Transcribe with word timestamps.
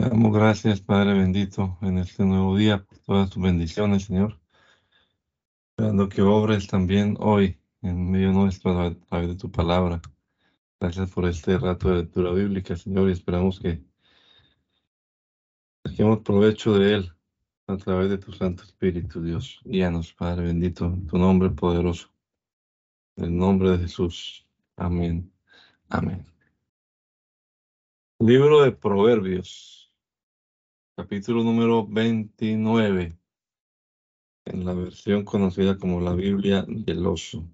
Damos 0.00 0.32
gracias, 0.32 0.80
Padre 0.80 1.12
bendito, 1.12 1.76
en 1.82 1.98
este 1.98 2.24
nuevo 2.24 2.56
día 2.56 2.82
por 2.82 2.98
todas 3.00 3.28
tus 3.28 3.42
bendiciones, 3.42 4.04
Señor. 4.04 4.40
Esperando 5.72 6.08
que 6.08 6.22
obres 6.22 6.66
también 6.68 7.18
hoy 7.20 7.60
en 7.82 8.10
medio 8.10 8.32
nuestro 8.32 8.80
a 8.80 8.94
través 8.94 9.28
de 9.28 9.34
tu 9.34 9.52
palabra. 9.52 10.00
Gracias 10.80 11.10
por 11.10 11.26
este 11.26 11.58
rato 11.58 11.90
de 11.90 11.96
lectura 11.96 12.32
bíblica, 12.32 12.76
Señor, 12.76 13.10
y 13.10 13.12
esperamos 13.12 13.60
que 13.60 13.84
saquemos 15.84 16.20
provecho 16.20 16.78
de 16.78 16.94
él 16.94 17.12
a 17.66 17.76
través 17.76 18.08
de 18.08 18.16
tu 18.16 18.32
Santo 18.32 18.62
Espíritu, 18.62 19.22
Dios. 19.22 19.60
Guíanos, 19.64 20.14
Padre 20.14 20.46
bendito, 20.46 20.86
en 20.86 21.06
tu 21.06 21.18
nombre 21.18 21.50
poderoso. 21.50 22.08
En 23.16 23.24
el 23.24 23.36
nombre 23.36 23.72
de 23.72 23.78
Jesús. 23.80 24.46
Amén. 24.76 25.30
Amén. 25.90 26.24
Libro 28.18 28.62
de 28.62 28.72
Proverbios, 28.72 29.89
capítulo 31.00 31.42
número 31.42 31.86
29, 31.86 33.16
en 34.44 34.64
la 34.66 34.74
versión 34.74 35.24
conocida 35.24 35.78
como 35.78 35.98
la 35.98 36.12
Biblia 36.12 36.62
del 36.68 37.06
oso. 37.06 37.48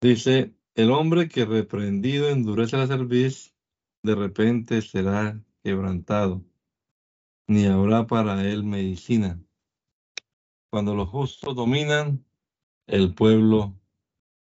Dice, 0.00 0.54
el 0.74 0.90
hombre 0.90 1.28
que 1.28 1.44
reprendido 1.44 2.30
endurece 2.30 2.78
la 2.78 2.86
cerviz, 2.86 3.54
de 4.02 4.14
repente 4.14 4.80
será 4.80 5.38
quebrantado, 5.62 6.42
ni 7.46 7.66
habrá 7.66 8.06
para 8.06 8.42
él 8.48 8.64
medicina. 8.64 9.38
Cuando 10.70 10.94
los 10.94 11.10
justos 11.10 11.54
dominan, 11.54 12.24
el 12.86 13.14
pueblo 13.14 13.78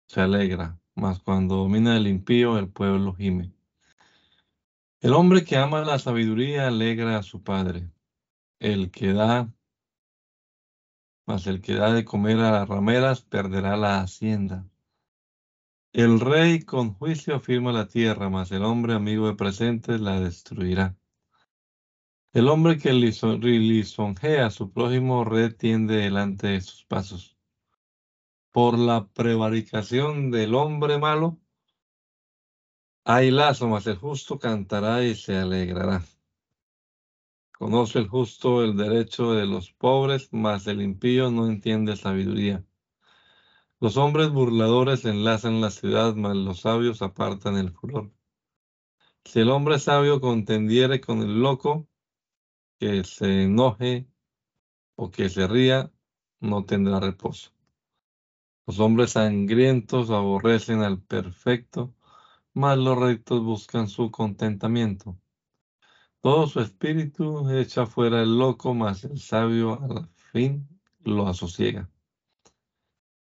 se 0.07 0.21
alegra, 0.21 0.79
mas 0.95 1.19
cuando 1.19 1.57
domina 1.57 1.97
el 1.97 2.07
impío, 2.07 2.57
el 2.57 2.69
pueblo 2.69 3.13
gime. 3.13 3.51
El 5.03 5.15
hombre 5.15 5.43
que 5.43 5.57
ama 5.57 5.81
la 5.81 5.99
sabiduría 5.99 6.67
alegra 6.67 7.17
a 7.17 7.23
su 7.23 7.43
padre. 7.43 7.91
El 8.57 8.89
que 8.89 9.11
da, 9.11 9.53
mas 11.27 11.45
el 11.45 11.59
que 11.61 11.73
da 11.73 11.91
de 11.91 12.05
comer 12.05 12.39
a 12.39 12.51
las 12.51 12.69
rameras 12.69 13.21
perderá 13.21 13.75
la 13.75 13.99
hacienda. 13.99 14.65
El 15.91 16.21
rey 16.21 16.61
con 16.61 16.93
juicio 16.93 17.35
afirma 17.35 17.73
la 17.73 17.89
tierra, 17.89 18.29
mas 18.29 18.53
el 18.53 18.63
hombre 18.63 18.93
amigo 18.93 19.27
de 19.27 19.35
presentes 19.35 19.99
la 19.99 20.21
destruirá. 20.21 20.97
El 22.31 22.47
hombre 22.47 22.77
que 22.77 22.93
lisonjea 22.93 24.45
a 24.45 24.51
su 24.51 24.71
prójimo 24.71 25.25
retiende 25.25 25.97
delante 25.97 26.47
de 26.47 26.61
sus 26.61 26.85
pasos. 26.85 27.37
Por 28.53 28.79
la 28.79 29.09
prevaricación 29.09 30.31
del 30.31 30.55
hombre 30.55 30.97
malo, 30.97 31.42
hay 33.05 33.31
lazo, 33.31 33.67
mas 33.67 33.87
el 33.87 33.97
justo 33.97 34.39
cantará 34.39 35.03
y 35.03 35.15
se 35.15 35.37
alegrará. 35.37 36.03
Conoce 37.57 37.99
el 37.99 38.07
justo 38.07 38.63
el 38.63 38.75
derecho 38.75 39.33
de 39.33 39.45
los 39.45 39.71
pobres, 39.71 40.29
mas 40.31 40.67
el 40.67 40.81
impío 40.81 41.31
no 41.31 41.47
entiende 41.47 41.95
sabiduría. 41.95 42.65
Los 43.79 43.97
hombres 43.97 44.29
burladores 44.29 45.05
enlazan 45.05 45.61
la 45.61 45.69
ciudad, 45.69 46.15
mas 46.15 46.35
los 46.35 46.61
sabios 46.61 47.01
apartan 47.01 47.57
el 47.57 47.71
furor. 47.71 48.11
Si 49.25 49.39
el 49.39 49.49
hombre 49.49 49.79
sabio 49.79 50.19
contendiere 50.19 50.99
con 51.01 51.21
el 51.21 51.41
loco, 51.41 51.87
que 52.79 53.03
se 53.03 53.43
enoje 53.43 54.07
o 54.95 55.11
que 55.11 55.29
se 55.29 55.47
ría, 55.47 55.91
no 56.39 56.65
tendrá 56.65 56.99
reposo. 56.99 57.51
Los 58.65 58.79
hombres 58.79 59.11
sangrientos 59.11 60.09
aborrecen 60.09 60.81
al 60.81 61.01
perfecto, 61.01 61.93
mas 62.53 62.77
los 62.77 62.97
rectos 62.97 63.43
buscan 63.43 63.87
su 63.87 64.11
contentamiento. 64.11 65.17
Todo 66.21 66.47
su 66.47 66.61
espíritu 66.61 67.49
echa 67.49 67.85
fuera 67.85 68.21
el 68.21 68.37
loco, 68.37 68.73
mas 68.73 69.03
el 69.03 69.19
sabio 69.19 69.81
al 69.81 70.07
fin 70.31 70.67
lo 70.99 71.27
asosiega. 71.27 71.89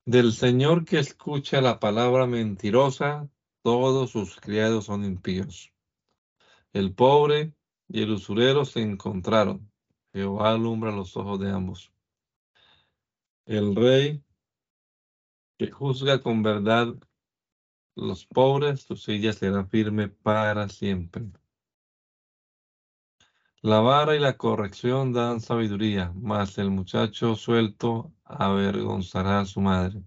Del 0.07 0.33
Señor 0.33 0.85
que 0.85 0.99
escucha 0.99 1.61
la 1.61 1.81
palabra 1.81 2.27
mentirosa, 2.27 3.29
todos 3.63 4.11
sus 4.11 4.37
criados 4.39 4.85
son 4.85 5.05
impíos. 5.05 5.73
El 6.73 6.95
pobre 6.95 7.55
y 7.89 8.03
el 8.03 8.13
usurero 8.13 8.65
se 8.65 8.83
encontraron. 8.83 9.71
Jehová 10.13 10.53
alumbra 10.53 10.93
los 10.93 11.17
ojos 11.17 11.41
de 11.41 11.51
ambos. 11.51 11.91
El 13.47 13.75
rey 13.75 14.23
que 15.57 15.71
juzga 15.71 16.21
con 16.23 16.43
verdad 16.43 16.95
los 17.97 18.27
pobres, 18.27 18.83
su 18.83 18.97
silla 18.97 19.33
será 19.33 19.65
firme 19.67 20.09
para 20.09 20.69
siempre. 20.69 21.25
La 23.63 23.81
vara 23.81 24.15
y 24.15 24.19
la 24.19 24.37
corrección 24.37 25.13
dan 25.13 25.41
sabiduría, 25.41 26.13
mas 26.15 26.59
el 26.59 26.71
muchacho 26.71 27.35
suelto 27.35 28.13
avergonzará 28.25 29.41
a 29.41 29.47
su 29.47 29.61
madre. 29.61 30.03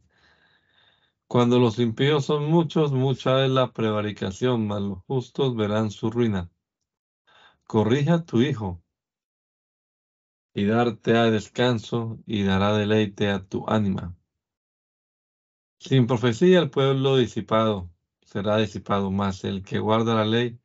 Cuando 1.27 1.59
los 1.59 1.79
impíos 1.79 2.25
son 2.25 2.49
muchos, 2.49 2.91
mucha 2.91 3.43
es 3.43 3.51
la 3.51 3.73
prevaricación, 3.73 4.67
mas 4.67 4.81
los 4.81 4.99
justos 5.07 5.55
verán 5.55 5.91
su 5.91 6.09
ruina. 6.09 6.49
Corrija 7.63 8.13
a 8.15 8.25
tu 8.25 8.41
hijo 8.41 8.81
y 10.53 10.65
darte 10.65 11.17
a 11.17 11.31
descanso 11.31 12.19
y 12.25 12.43
dará 12.43 12.77
deleite 12.77 13.29
a 13.29 13.45
tu 13.45 13.65
ánima. 13.67 14.15
Sin 15.79 16.07
profecía 16.07 16.59
el 16.59 16.69
pueblo 16.69 17.17
disipado 17.17 17.89
será 18.21 18.57
disipado, 18.57 19.11
más 19.11 19.43
el 19.43 19.63
que 19.63 19.79
guarda 19.79 20.15
la 20.15 20.25
ley, 20.25 20.59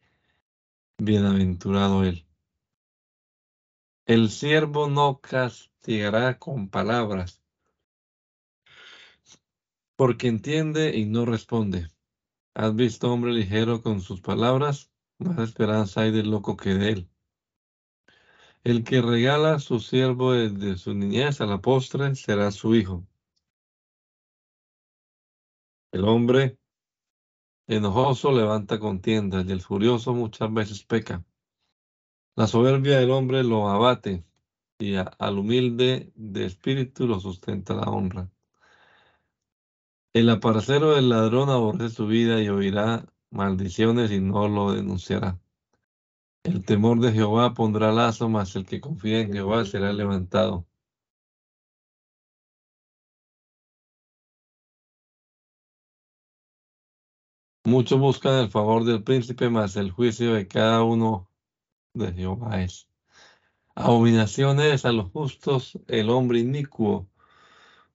bienaventurado 0.98 2.04
él. 2.04 2.26
El 4.06 4.30
siervo 4.30 4.88
no 4.88 5.20
castigará 5.20 6.38
con 6.38 6.68
palabras, 6.68 7.42
porque 9.96 10.28
entiende 10.28 10.96
y 10.96 11.04
no 11.04 11.24
responde. 11.24 11.88
¿Has 12.54 12.74
visto 12.74 13.12
hombre 13.12 13.32
ligero 13.32 13.82
con 13.82 14.00
sus 14.00 14.20
palabras? 14.20 14.90
Más 15.18 15.38
esperanza 15.38 16.02
hay 16.02 16.10
del 16.10 16.30
loco 16.30 16.56
que 16.56 16.74
de 16.74 16.90
él. 16.90 17.10
El 18.64 18.82
que 18.82 19.02
regala 19.02 19.54
a 19.54 19.58
su 19.60 19.78
siervo 19.78 20.32
desde 20.32 20.78
su 20.78 20.94
niñez 20.94 21.40
a 21.40 21.46
la 21.46 21.60
postre 21.60 22.14
será 22.16 22.50
su 22.50 22.74
hijo. 22.74 23.06
El 25.92 26.04
hombre 26.08 26.58
enojoso 27.66 28.32
levanta 28.32 28.78
contiendas 28.78 29.44
y 29.46 29.52
el 29.52 29.60
furioso 29.60 30.14
muchas 30.14 30.52
veces 30.52 30.84
peca. 30.84 31.22
La 32.34 32.46
soberbia 32.46 32.98
del 32.98 33.10
hombre 33.10 33.44
lo 33.44 33.68
abate 33.68 34.24
y 34.78 34.94
al 34.96 35.38
humilde 35.38 36.10
de 36.16 36.46
espíritu 36.46 37.06
lo 37.06 37.20
sustenta 37.20 37.74
la 37.74 37.90
honra. 37.90 38.30
El 40.14 40.30
aparcero 40.30 40.94
del 40.94 41.10
ladrón 41.10 41.50
aborrece 41.50 41.94
su 41.94 42.06
vida 42.06 42.40
y 42.42 42.48
oirá 42.48 43.04
maldiciones 43.30 44.10
y 44.10 44.20
no 44.20 44.48
lo 44.48 44.72
denunciará. 44.72 45.38
El 46.42 46.64
temor 46.64 47.00
de 47.00 47.12
Jehová 47.12 47.52
pondrá 47.52 47.92
lazo, 47.92 48.30
mas 48.30 48.56
el 48.56 48.64
que 48.64 48.80
confía 48.80 49.20
en 49.20 49.32
Jehová 49.32 49.64
será 49.66 49.92
levantado. 49.92 50.66
Muchos 57.64 58.00
buscan 58.00 58.40
el 58.40 58.50
favor 58.50 58.84
del 58.84 59.04
príncipe, 59.04 59.48
mas 59.48 59.76
el 59.76 59.92
juicio 59.92 60.34
de 60.34 60.48
cada 60.48 60.82
uno 60.82 61.30
de 61.94 62.12
Jehová 62.12 62.60
es. 62.62 62.88
Abominación 63.74 64.60
es 64.60 64.84
a 64.84 64.92
los 64.92 65.10
justos 65.12 65.78
el 65.86 66.10
hombre 66.10 66.40
inicuo, 66.40 67.08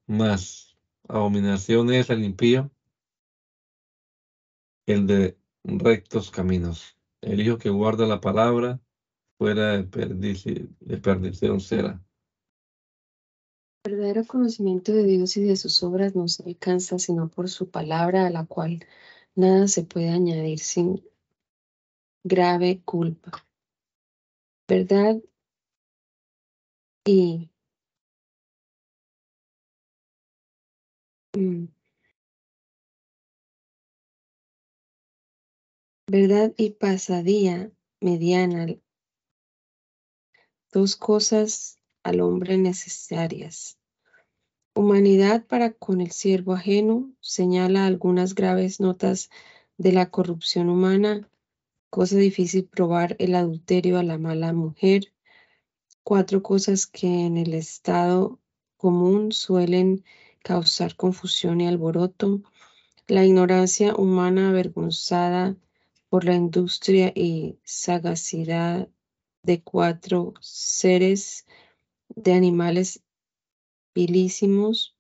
mas 0.05 0.77
abominación 1.07 1.91
es 1.93 2.09
al 2.09 2.23
impío 2.23 2.71
el 4.85 5.05
de 5.05 5.37
rectos 5.65 6.31
caminos. 6.31 6.97
El 7.19 7.41
hijo 7.41 7.57
que 7.57 7.69
guarda 7.69 8.07
la 8.07 8.21
palabra 8.21 8.79
fuera 9.37 9.73
de, 9.73 10.69
de 10.79 10.97
perdición 10.97 11.59
será. 11.59 12.01
El 13.83 13.95
verdadero 13.95 14.25
conocimiento 14.25 14.93
de 14.93 15.03
Dios 15.03 15.35
y 15.35 15.43
de 15.43 15.57
sus 15.57 15.83
obras 15.83 16.15
no 16.15 16.27
se 16.29 16.43
alcanza 16.43 16.99
sino 16.99 17.27
por 17.27 17.49
su 17.49 17.69
palabra 17.69 18.27
a 18.27 18.29
la 18.29 18.45
cual 18.45 18.85
Nada 19.37 19.69
se 19.69 19.83
puede 19.83 20.09
añadir 20.09 20.59
sin 20.59 21.01
grave 22.23 22.81
culpa. 22.85 23.31
¿Verdad? 24.67 25.21
Y 27.05 27.49
mm, 31.35 31.67
verdad 36.11 36.53
y 36.57 36.71
pasadía 36.71 37.71
mediana, 38.01 38.65
dos 40.71 40.95
cosas 40.95 41.77
al 42.03 42.21
hombre 42.21 42.57
necesarias. 42.57 43.76
Humanidad 44.77 45.43
para 45.47 45.73
con 45.73 46.01
el 46.01 46.11
siervo 46.11 46.53
ajeno 46.53 47.11
señala 47.19 47.87
algunas 47.87 48.35
graves 48.35 48.79
notas 48.79 49.31
de 49.79 49.91
la 49.91 50.11
corrupción 50.11 50.69
humana. 50.69 51.27
Cosa 51.89 52.17
difícil 52.17 52.65
probar 52.65 53.15
el 53.17 53.33
adulterio 53.33 53.97
a 53.97 54.03
la 54.03 54.19
mala 54.19 54.53
mujer, 54.53 55.11
cuatro 56.03 56.43
cosas 56.43 56.85
que 56.85 57.25
en 57.25 57.37
el 57.37 57.55
estado 57.55 58.39
común 58.77 59.31
suelen 59.31 60.03
causar 60.43 60.95
confusión 60.95 61.59
y 61.59 61.65
alboroto, 61.65 62.43
la 63.07 63.25
ignorancia 63.25 63.95
humana 63.95 64.49
avergonzada 64.49 65.55
por 66.07 66.23
la 66.23 66.35
industria 66.35 67.11
y 67.15 67.57
sagacidad 67.63 68.89
de 69.41 69.59
cuatro 69.59 70.35
seres 70.39 71.47
de 72.09 72.33
animales 72.33 73.01
pilísimos, 73.97 74.95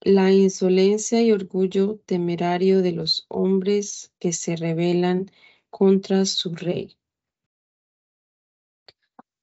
la 0.00 0.32
insolencia 0.32 1.22
y 1.22 1.30
orgullo 1.30 2.00
temerario 2.06 2.82
de 2.82 2.90
los 2.90 3.24
hombres 3.28 4.12
que 4.18 4.32
se 4.32 4.56
rebelan 4.56 5.30
contra 5.70 6.24
su 6.24 6.56
rey. 6.56 6.96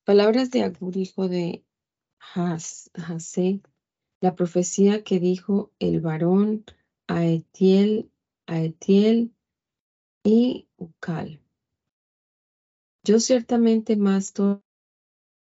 Palabras 0.03 0.51
de 0.51 0.63
Agur, 0.63 0.97
hijo 0.97 1.29
de 1.29 1.63
Hasé, 2.19 3.61
la 4.19 4.35
profecía 4.35 5.01
que 5.05 5.21
dijo 5.21 5.71
el 5.79 6.01
varón 6.01 6.65
a 7.07 7.25
Etiel, 7.25 8.11
a 8.47 8.59
Etiel 8.59 9.33
y 10.25 10.67
Ucal. 10.75 11.39
Yo 13.01 13.21
ciertamente 13.21 13.95
más 13.95 14.33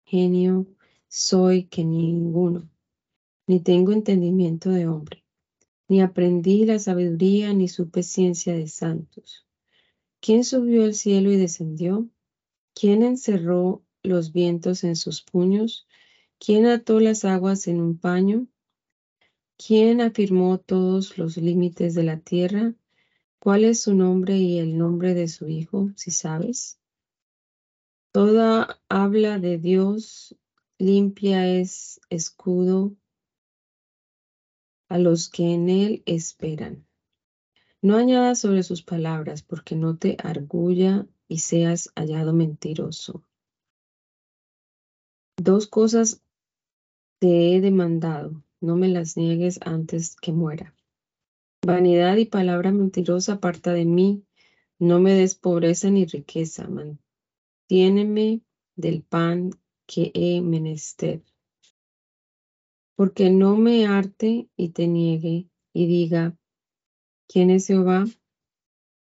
genio 0.04 0.66
soy 1.06 1.64
que 1.66 1.84
ninguno, 1.84 2.71
ni 3.46 3.60
tengo 3.60 3.92
entendimiento 3.92 4.70
de 4.70 4.86
hombre, 4.86 5.24
ni 5.88 6.00
aprendí 6.00 6.64
la 6.64 6.78
sabiduría, 6.78 7.52
ni 7.52 7.68
supe 7.68 8.02
ciencia 8.02 8.54
de 8.54 8.68
santos. 8.68 9.46
¿Quién 10.20 10.44
subió 10.44 10.84
al 10.84 10.94
cielo 10.94 11.32
y 11.32 11.36
descendió? 11.36 12.08
¿Quién 12.74 13.02
encerró 13.02 13.82
los 14.02 14.32
vientos 14.32 14.84
en 14.84 14.96
sus 14.96 15.22
puños? 15.22 15.86
¿Quién 16.38 16.66
ató 16.66 17.00
las 17.00 17.24
aguas 17.24 17.66
en 17.66 17.80
un 17.80 17.98
paño? 17.98 18.46
¿Quién 19.56 20.00
afirmó 20.00 20.58
todos 20.58 21.18
los 21.18 21.36
límites 21.36 21.94
de 21.94 22.02
la 22.04 22.18
tierra? 22.20 22.74
¿Cuál 23.38 23.64
es 23.64 23.82
su 23.82 23.94
nombre 23.94 24.38
y 24.38 24.58
el 24.58 24.78
nombre 24.78 25.14
de 25.14 25.28
su 25.28 25.48
hijo, 25.48 25.90
si 25.96 26.10
sabes? 26.10 26.78
Toda 28.12 28.80
habla 28.88 29.38
de 29.38 29.58
Dios 29.58 30.36
limpia 30.78 31.48
es 31.48 32.00
escudo 32.10 32.96
a 34.92 34.98
los 34.98 35.30
que 35.30 35.54
en 35.54 35.70
él 35.70 36.02
esperan. 36.04 36.86
No 37.80 37.96
añadas 37.96 38.40
sobre 38.40 38.62
sus 38.62 38.82
palabras, 38.82 39.42
porque 39.42 39.74
no 39.74 39.96
te 39.96 40.18
argulla 40.22 41.06
y 41.28 41.38
seas 41.38 41.90
hallado 41.96 42.34
mentiroso. 42.34 43.24
Dos 45.38 45.66
cosas 45.66 46.22
te 47.20 47.56
he 47.56 47.62
demandado, 47.62 48.44
no 48.60 48.76
me 48.76 48.88
las 48.88 49.16
niegues 49.16 49.60
antes 49.62 50.14
que 50.14 50.32
muera. 50.32 50.74
Vanidad 51.64 52.18
y 52.18 52.26
palabra 52.26 52.70
mentirosa 52.70 53.34
aparta 53.34 53.72
de 53.72 53.86
mí, 53.86 54.26
no 54.78 55.00
me 55.00 55.14
des 55.14 55.34
pobreza 55.34 55.88
ni 55.88 56.04
riqueza, 56.04 56.68
mantiéneme 56.68 58.42
del 58.76 59.02
pan 59.02 59.52
que 59.86 60.12
he 60.12 60.42
menester. 60.42 61.22
Porque 63.02 63.30
no 63.30 63.56
me 63.56 63.84
arte 63.84 64.48
y 64.56 64.68
te 64.68 64.86
niegue 64.86 65.48
y 65.72 65.86
diga, 65.88 66.38
¿quién 67.26 67.50
es 67.50 67.66
Jehová? 67.66 68.04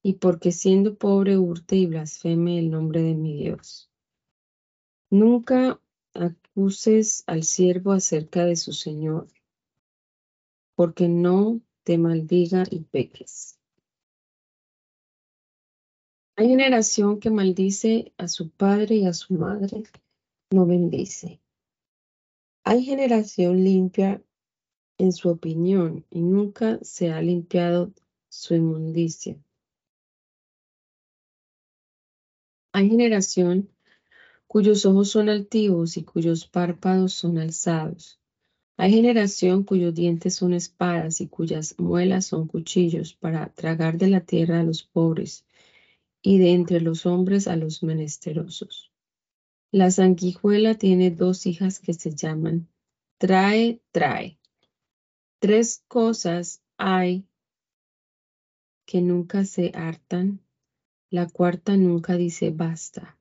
Y 0.02 0.14
porque 0.14 0.54
siendo 0.54 0.96
pobre 0.96 1.38
hurte 1.38 1.76
y 1.76 1.88
blasfeme 1.88 2.60
el 2.60 2.72
nombre 2.72 3.02
de 3.02 3.14
mi 3.14 3.36
Dios. 3.36 3.92
Nunca 5.10 5.82
acuses 6.14 7.26
al 7.28 7.44
siervo 7.44 7.92
acerca 7.92 8.46
de 8.46 8.56
su 8.56 8.72
Señor, 8.72 9.28
porque 10.76 11.10
no 11.10 11.60
te 11.84 11.98
maldiga 11.98 12.64
y 12.72 12.84
peques. 12.84 13.60
Hay 16.38 16.48
generación 16.48 17.20
que 17.20 17.32
maldice 17.32 18.14
a 18.18 18.30
su 18.30 18.50
padre 18.50 18.96
y 18.96 19.08
a 19.08 19.12
su 19.12 19.34
madre, 19.34 19.84
no 20.52 20.66
bendice. 20.66 21.43
Hay 22.66 22.86
generación 22.86 23.62
limpia 23.62 24.24
en 24.98 25.12
su 25.12 25.28
opinión 25.28 26.06
y 26.10 26.22
nunca 26.22 26.80
se 26.82 27.12
ha 27.12 27.22
limpiado 27.22 27.92
su 28.30 28.56
inmundicia. 28.56 29.36
Hay 32.72 32.90
generación 32.90 33.70
cuyos 34.48 34.86
ojos 34.86 35.10
son 35.10 35.28
altivos 35.28 35.98
y 35.98 36.06
cuyos 36.06 36.48
párpados 36.48 37.12
son 37.12 37.38
alzados. 37.38 38.22
Hay 38.78 38.94
generación 38.94 39.64
cuyos 39.64 39.94
dientes 39.94 40.36
son 40.36 40.54
espadas 40.54 41.20
y 41.20 41.28
cuyas 41.28 41.78
muelas 41.78 42.28
son 42.28 42.48
cuchillos 42.48 43.14
para 43.14 43.50
tragar 43.50 43.98
de 43.98 44.08
la 44.08 44.22
tierra 44.22 44.62
a 44.62 44.64
los 44.64 44.84
pobres 44.84 45.46
y 46.22 46.38
de 46.38 46.54
entre 46.54 46.80
los 46.80 47.06
hombres 47.06 47.50
a 47.50 47.58
los 47.58 47.84
menesterosos. 47.84 48.93
La 49.74 49.90
sanguijuela 49.90 50.76
tiene 50.76 51.10
dos 51.10 51.48
hijas 51.48 51.80
que 51.80 51.96
se 51.96 52.14
llaman 52.14 52.70
trae, 53.18 53.82
trae. 53.92 54.38
Tres 55.40 55.84
cosas 55.88 56.62
hay 56.78 57.28
que 58.86 59.02
nunca 59.02 59.46
se 59.46 59.72
hartan. 59.74 60.42
La 61.10 61.28
cuarta 61.28 61.76
nunca 61.76 62.18
dice 62.18 62.52
basta. 62.52 63.18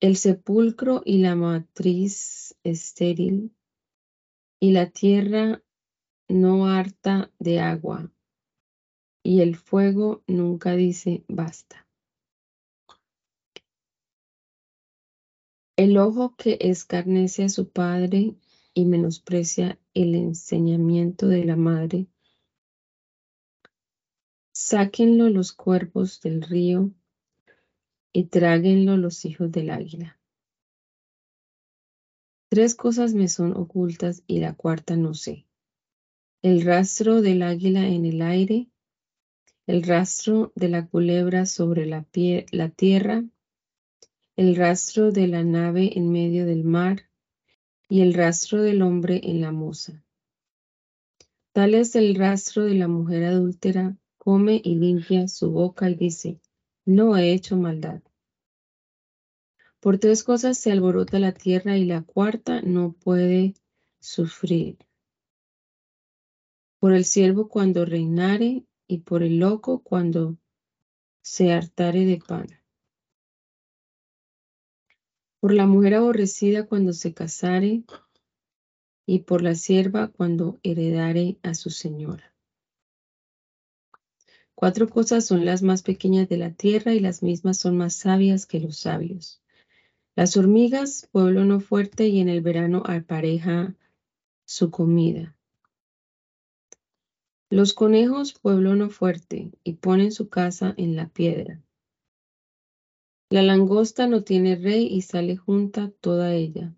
El 0.00 0.16
sepulcro 0.16 1.02
y 1.04 1.18
la 1.18 1.36
matriz 1.36 2.56
estéril 2.64 3.54
y 4.58 4.72
la 4.72 4.90
tierra 4.90 5.62
no 6.26 6.66
harta 6.66 7.30
de 7.38 7.60
agua 7.60 8.10
y 9.22 9.40
el 9.40 9.54
fuego 9.54 10.24
nunca 10.26 10.74
dice 10.74 11.22
basta. 11.28 11.87
El 15.78 15.96
ojo 15.96 16.34
que 16.34 16.58
escarnece 16.60 17.44
a 17.44 17.48
su 17.48 17.68
padre 17.68 18.34
y 18.74 18.84
menosprecia 18.84 19.78
el 19.94 20.16
enseñamiento 20.16 21.28
de 21.28 21.44
la 21.44 21.54
madre. 21.54 22.08
Sáquenlo 24.50 25.28
los 25.28 25.52
cuervos 25.52 26.20
del 26.20 26.42
río 26.42 26.90
y 28.12 28.24
tráguenlo 28.24 28.96
los 28.96 29.24
hijos 29.24 29.52
del 29.52 29.70
águila. 29.70 30.18
Tres 32.48 32.74
cosas 32.74 33.14
me 33.14 33.28
son 33.28 33.56
ocultas 33.56 34.24
y 34.26 34.40
la 34.40 34.54
cuarta 34.54 34.96
no 34.96 35.14
sé. 35.14 35.46
El 36.42 36.62
rastro 36.62 37.22
del 37.22 37.42
águila 37.42 37.86
en 37.86 38.04
el 38.04 38.22
aire, 38.22 38.68
el 39.68 39.84
rastro 39.84 40.50
de 40.56 40.70
la 40.70 40.88
culebra 40.88 41.46
sobre 41.46 41.86
la, 41.86 42.04
la 42.50 42.68
tierra, 42.70 43.22
el 44.38 44.54
rastro 44.54 45.10
de 45.10 45.26
la 45.26 45.42
nave 45.42 45.98
en 45.98 46.12
medio 46.12 46.46
del 46.46 46.62
mar 46.62 47.10
y 47.88 48.02
el 48.02 48.14
rastro 48.14 48.62
del 48.62 48.82
hombre 48.82 49.20
en 49.24 49.40
la 49.40 49.50
moza. 49.50 50.04
Tal 51.50 51.74
es 51.74 51.96
el 51.96 52.14
rastro 52.14 52.62
de 52.62 52.74
la 52.74 52.86
mujer 52.86 53.24
adúltera, 53.24 53.96
come 54.16 54.60
y 54.62 54.76
limpia 54.76 55.26
su 55.26 55.50
boca 55.50 55.90
y 55.90 55.96
dice, 55.96 56.40
no 56.84 57.16
he 57.16 57.32
hecho 57.32 57.56
maldad. 57.56 58.00
Por 59.80 59.98
tres 59.98 60.22
cosas 60.22 60.56
se 60.56 60.70
alborota 60.70 61.18
la 61.18 61.32
tierra 61.32 61.76
y 61.76 61.84
la 61.84 62.02
cuarta 62.02 62.62
no 62.62 62.92
puede 62.92 63.54
sufrir. 63.98 64.78
Por 66.78 66.92
el 66.92 67.04
siervo 67.04 67.48
cuando 67.48 67.84
reinare 67.84 68.64
y 68.86 68.98
por 68.98 69.24
el 69.24 69.40
loco 69.40 69.82
cuando 69.82 70.38
se 71.22 71.52
hartare 71.52 72.04
de 72.04 72.18
pan 72.18 72.57
por 75.40 75.54
la 75.54 75.66
mujer 75.66 75.94
aborrecida 75.94 76.66
cuando 76.66 76.92
se 76.92 77.14
casare, 77.14 77.84
y 79.06 79.20
por 79.20 79.40
la 79.42 79.54
sierva 79.54 80.08
cuando 80.08 80.58
heredare 80.62 81.38
a 81.42 81.54
su 81.54 81.70
señora. 81.70 82.34
Cuatro 84.54 84.88
cosas 84.88 85.24
son 85.24 85.44
las 85.44 85.62
más 85.62 85.82
pequeñas 85.82 86.28
de 86.28 86.36
la 86.36 86.50
tierra 86.50 86.92
y 86.92 87.00
las 87.00 87.22
mismas 87.22 87.58
son 87.58 87.76
más 87.78 87.94
sabias 87.94 88.44
que 88.44 88.60
los 88.60 88.76
sabios. 88.76 89.40
Las 90.14 90.36
hormigas, 90.36 91.08
pueblo 91.12 91.44
no 91.44 91.60
fuerte, 91.60 92.08
y 92.08 92.20
en 92.20 92.28
el 92.28 92.40
verano 92.40 92.82
apareja 92.84 93.76
su 94.44 94.70
comida. 94.70 95.36
Los 97.50 97.72
conejos, 97.72 98.34
pueblo 98.34 98.74
no 98.74 98.90
fuerte, 98.90 99.52
y 99.62 99.74
ponen 99.74 100.12
su 100.12 100.28
casa 100.28 100.74
en 100.76 100.96
la 100.96 101.08
piedra. 101.08 101.62
La 103.30 103.42
langosta 103.42 104.06
no 104.06 104.24
tiene 104.24 104.56
rey 104.56 104.86
y 104.86 105.02
sale 105.02 105.36
junta 105.36 105.92
toda 106.00 106.34
ella. 106.34 106.74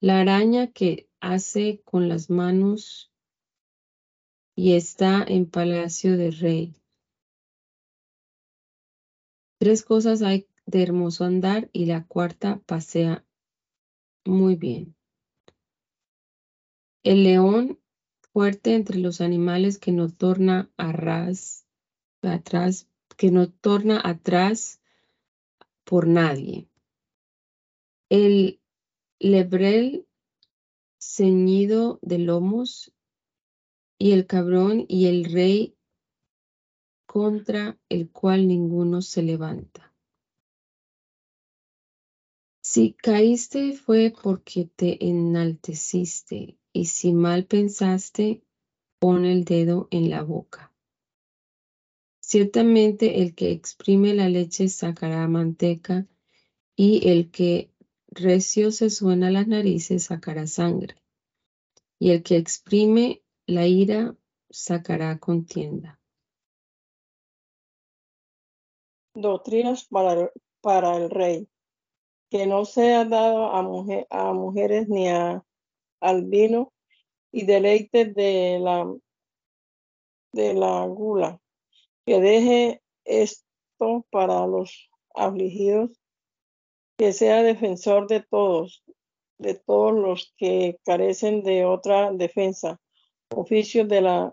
La 0.00 0.20
araña 0.20 0.72
que 0.72 1.10
hace 1.20 1.82
con 1.84 2.08
las 2.08 2.30
manos 2.30 3.12
y 4.56 4.72
está 4.72 5.22
en 5.22 5.44
palacio 5.44 6.16
de 6.16 6.30
rey. 6.30 6.74
Tres 9.58 9.82
cosas 9.82 10.22
hay 10.22 10.48
de 10.64 10.82
hermoso 10.82 11.24
andar 11.24 11.68
y 11.74 11.84
la 11.84 12.06
cuarta 12.06 12.62
pasea 12.64 13.26
muy 14.24 14.56
bien. 14.56 14.96
El 17.02 17.24
león 17.24 17.78
fuerte 18.32 18.74
entre 18.74 18.98
los 18.98 19.20
animales 19.20 19.78
que 19.78 19.92
no 19.92 20.08
torna 20.08 20.70
ras, 20.78 21.66
atrás, 22.22 22.88
que 23.18 23.30
no 23.30 23.50
torna 23.50 24.00
atrás 24.02 24.80
por 25.84 26.06
nadie. 26.06 26.68
El 28.08 28.60
lebrel 29.18 30.06
ceñido 30.98 31.98
de 32.02 32.18
lomos 32.18 32.92
y 33.98 34.12
el 34.12 34.26
cabrón 34.26 34.84
y 34.88 35.06
el 35.06 35.24
rey 35.24 35.76
contra 37.06 37.78
el 37.88 38.10
cual 38.10 38.48
ninguno 38.48 39.00
se 39.00 39.22
levanta. 39.22 39.94
Si 42.60 42.94
caíste 42.94 43.74
fue 43.74 44.12
porque 44.22 44.64
te 44.74 45.06
enalteciste, 45.06 46.58
y 46.72 46.86
si 46.86 47.12
mal 47.12 47.46
pensaste, 47.46 48.42
pon 48.98 49.26
el 49.26 49.44
dedo 49.44 49.86
en 49.92 50.10
la 50.10 50.22
boca. 50.22 50.73
Ciertamente 52.34 53.22
el 53.22 53.36
que 53.36 53.52
exprime 53.52 54.12
la 54.12 54.28
leche 54.28 54.66
sacará 54.66 55.28
manteca, 55.28 56.04
y 56.74 57.08
el 57.08 57.30
que 57.30 57.70
recio 58.08 58.72
se 58.72 58.90
suena 58.90 59.30
las 59.30 59.46
narices 59.46 60.06
sacará 60.06 60.48
sangre, 60.48 60.96
y 62.00 62.10
el 62.10 62.24
que 62.24 62.36
exprime 62.36 63.22
la 63.46 63.68
ira 63.68 64.16
sacará 64.50 65.16
contienda. 65.20 66.00
Doctrinas 69.14 69.86
para, 69.86 70.96
el 70.96 71.10
rey 71.10 71.46
que 72.30 72.48
no 72.48 72.64
sea 72.64 73.04
dado 73.04 73.52
a, 73.52 73.62
mujer, 73.62 74.08
a 74.10 74.32
mujeres 74.32 74.88
ni 74.88 75.08
a, 75.08 75.44
al 76.00 76.24
vino 76.24 76.72
y 77.30 77.46
deleite 77.46 78.06
de 78.06 78.58
la, 78.60 78.92
de 80.32 80.54
la 80.54 80.84
gula, 80.86 81.40
que 82.06 82.20
deje 82.20 82.82
esto 83.04 84.06
para 84.10 84.46
los 84.46 84.90
afligidos, 85.14 85.90
que 86.98 87.12
sea 87.12 87.42
defensor 87.42 88.06
de 88.06 88.20
todos, 88.20 88.84
de 89.38 89.54
todos 89.54 89.92
los 89.92 90.34
que 90.36 90.78
carecen 90.84 91.42
de 91.42 91.64
otra 91.64 92.12
defensa, 92.12 92.80
oficio 93.34 93.84
de 93.84 94.00
la 94.00 94.32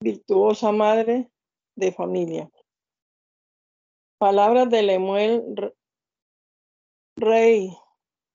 virtuosa 0.00 0.72
madre 0.72 1.30
de 1.76 1.92
familia. 1.92 2.50
Palabras 4.18 4.68
de 4.70 4.82
Lemuel 4.82 5.72
rey, 7.18 7.76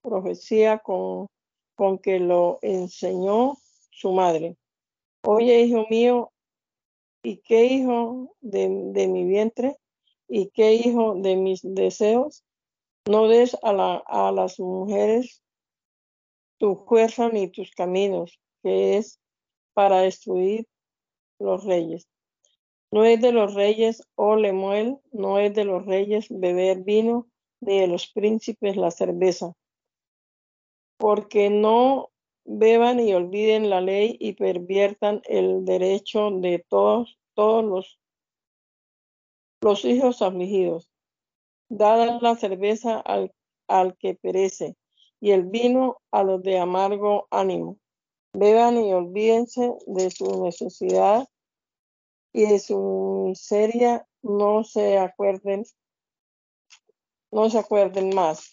profecía 0.02 0.80
con, 0.80 1.28
con 1.76 1.98
que 1.98 2.20
lo 2.20 2.60
enseñó 2.62 3.58
su 3.92 4.12
madre. 4.12 4.58
Oye, 5.26 5.62
hijo 5.62 5.86
mío, 5.90 6.33
¿y 7.24 7.38
qué 7.38 7.66
hijo 7.66 8.36
de, 8.42 8.68
mi 8.70 9.26
vientre? 9.26 9.78
¿Y 10.28 10.50
qué 10.50 10.74
hijo 10.74 11.16
de 11.16 11.36
mis 11.36 11.62
deseos? 11.64 12.44
No 13.06 13.28
des 13.28 13.58
a, 13.64 13.74
la, 13.74 14.04
a 14.06 14.32
las 14.32 14.60
mujeres 14.60 15.42
tu 16.58 16.86
fuerza 16.88 17.30
ni 17.30 17.50
tus 17.50 17.72
caminos, 17.72 18.40
que 18.62 18.98
es 18.98 19.20
para 19.74 20.02
destruir 20.02 20.68
los 21.40 21.66
reyes. 21.66 22.08
No 22.92 23.04
es 23.04 23.20
de 23.20 23.32
los 23.32 23.54
reyes, 23.54 24.08
oh 24.16 24.36
Lemuel, 24.36 24.98
no 25.12 25.40
es 25.40 25.54
de 25.54 25.66
los 25.66 25.86
reyes 25.86 26.28
beber 26.30 26.84
vino 26.84 27.28
de 27.60 27.88
los 27.88 28.08
príncipes 28.08 28.78
la 28.78 28.92
cerveza, 28.92 29.54
porque 30.98 31.50
no 31.50 32.13
beban 32.46 33.00
y 33.00 33.14
olviden 33.14 33.70
la 33.70 33.82
ley 33.82 34.18
y 34.20 34.34
perviertan 34.34 35.22
el 35.26 35.66
derecho 35.66 36.32
de 36.32 36.66
todos, 36.68 37.18
todos 37.34 37.98
los, 39.62 39.86
hijos 39.86 40.22
afligidos. 40.22 40.92
Dada 41.70 42.20
la 42.22 42.36
cerveza 42.36 43.00
al, 43.00 43.34
al 43.68 43.98
que 43.98 44.16
perece 44.16 44.76
y 45.20 45.32
el 45.32 45.44
vino 45.44 46.02
a 46.12 46.24
los 46.24 46.44
de 46.44 46.60
amargo 46.60 47.28
ánimo. 47.32 47.78
Beban 48.34 48.78
y 48.78 48.94
olvídense 48.94 49.74
de 49.88 50.12
su 50.12 50.44
necesidad 50.44 51.28
y 52.34 52.48
de 52.48 52.60
su 52.60 53.26
miseria, 53.28 54.06
no 54.22 54.64
se 54.64 54.98
acuerden 54.98 55.64
no 57.34 57.50
se 57.50 57.58
acuerden 57.58 58.14
más. 58.14 58.53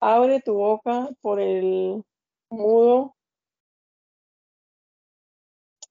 Abre 0.00 0.40
tu 0.40 0.54
boca 0.54 1.10
por 1.20 1.40
el 1.40 2.02
mudo 2.48 3.14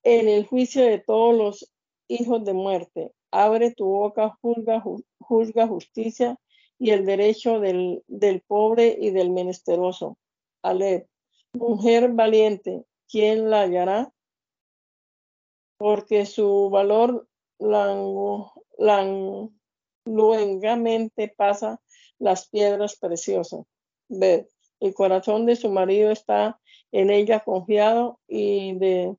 en 0.03 0.27
el 0.27 0.47
juicio 0.47 0.83
de 0.83 0.97
todos 0.99 1.35
los 1.35 1.71
hijos 2.07 2.43
de 2.43 2.53
muerte. 2.53 3.13
Abre 3.31 3.71
tu 3.71 3.85
boca, 3.85 4.37
juzga, 4.41 4.83
juzga 5.19 5.67
justicia 5.67 6.37
y 6.79 6.89
el 6.89 7.05
derecho 7.05 7.59
del, 7.59 8.03
pobre 8.47 8.97
y 8.99 9.11
del 9.11 9.29
menesteroso. 9.29 10.17
Alep, 10.63 11.07
mujer 11.53 12.11
valiente, 12.13 12.85
¿quién 13.07 13.49
la 13.51 13.61
hallará? 13.61 14.11
Porque 15.77 16.25
su 16.25 16.69
valor 16.71 17.27
luengamente 20.05 21.33
pasa 21.37 21.79
las 22.17 22.49
piedras 22.49 22.97
preciosas. 22.97 23.65
El 24.09 24.93
corazón 24.93 25.45
de 25.45 25.55
su 25.55 25.69
marido 25.69 26.11
está 26.11 26.59
en 26.91 27.09
ella 27.09 27.41
confiado 27.43 28.19
y 28.27 28.73
de 28.75 29.15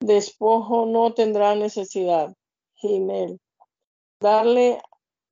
despojo 0.00 0.86
no 0.86 1.14
tendrá 1.14 1.54
necesidad. 1.54 2.34
Gimel, 2.74 3.40
darle 4.20 4.80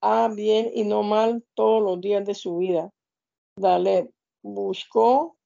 a 0.01 0.29
bien 0.29 0.71
y 0.75 0.85
no 0.85 1.03
mal 1.03 1.45
todos 1.55 1.83
los 1.83 2.01
días 2.01 2.25
de 2.25 2.35
su 2.35 2.59
vida. 2.59 2.91
Dale, 3.57 4.11
buscó 4.43 5.37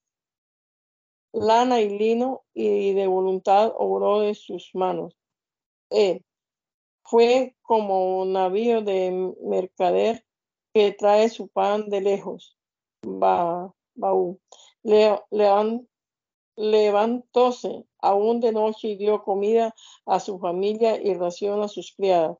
lana 1.33 1.81
y 1.81 1.97
lino 1.97 2.43
y 2.55 2.93
de 2.95 3.07
voluntad 3.07 3.73
obró 3.77 4.21
de 4.21 4.35
sus 4.35 4.71
manos. 4.75 5.17
E, 5.91 6.23
fue 7.05 7.57
como 7.63 8.21
un 8.21 8.33
navío 8.33 8.83
de 8.83 9.35
mercader 9.43 10.25
que 10.73 10.93
trae 10.93 11.29
su 11.29 11.49
pan 11.49 11.89
de 11.89 12.01
lejos. 12.01 12.57
Ba, 13.03 13.73
baú. 13.95 14.39
Le, 14.83 15.19
levantóse 16.57 17.87
aún 18.01 18.41
de 18.41 18.53
noche 18.53 18.89
y 18.89 18.97
dio 18.97 19.23
comida 19.23 19.75
a 20.07 20.21
su 20.21 20.39
familia 20.39 21.01
y 21.01 21.15
ración 21.15 21.63
a 21.63 21.69
sus 21.69 21.95
criadas. 21.97 22.37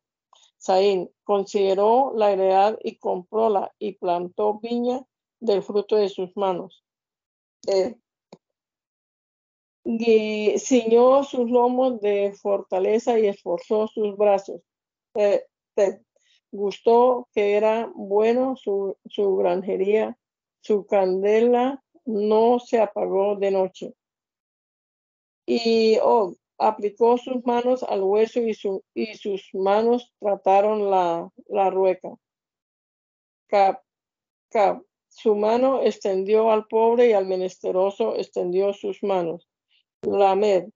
Saín 0.59 1.11
consideró 1.25 2.13
la 2.15 2.33
heredad 2.33 2.79
y 2.83 2.97
compróla 2.99 3.73
y 3.79 3.93
plantó 3.93 4.61
viña 4.61 5.03
del 5.41 5.63
fruto 5.63 5.97
de 5.97 6.11
sus 6.11 6.37
manos. 6.37 6.85
Eh, 7.67 7.97
ciñó 10.59 11.25
sus 11.25 11.51
lomos 11.51 12.01
de 12.01 12.35
fortaleza 12.35 13.19
y 13.19 13.27
esforzó 13.27 13.89
sus 13.89 14.17
brazos. 14.17 14.61
te 15.15 16.05
gustó 16.53 17.29
que 17.33 17.55
era 17.55 17.91
bueno 17.95 18.57
su 18.57 19.37
granjería, 19.37 20.19
su 20.61 20.87
candela 20.87 21.83
no 22.05 22.59
se 22.59 22.81
apagó 22.81 23.37
de 23.37 23.51
noche. 23.51 23.95
Y 25.47 25.99
oh, 26.03 26.35
aplicó 26.59 27.19
sus 27.19 27.45
manos 27.45 27.83
al 27.83 28.03
hueso 28.03 28.41
y 28.41 29.15
sus 29.15 29.51
manos 29.53 30.13
trataron 30.21 30.91
la, 30.91 31.31
la 31.47 31.71
rueca. 31.71 32.11
Cap, 33.49 33.83
cap, 34.51 34.83
su 35.09 35.35
mano 35.35 35.83
extendió 35.83 36.51
al 36.51 36.67
pobre 36.67 37.09
y 37.09 37.13
al 37.13 37.27
menesteroso 37.27 38.17
extendió 38.17 38.73
sus 38.73 39.03
manos. 39.03 39.49
Lamed 40.03 40.69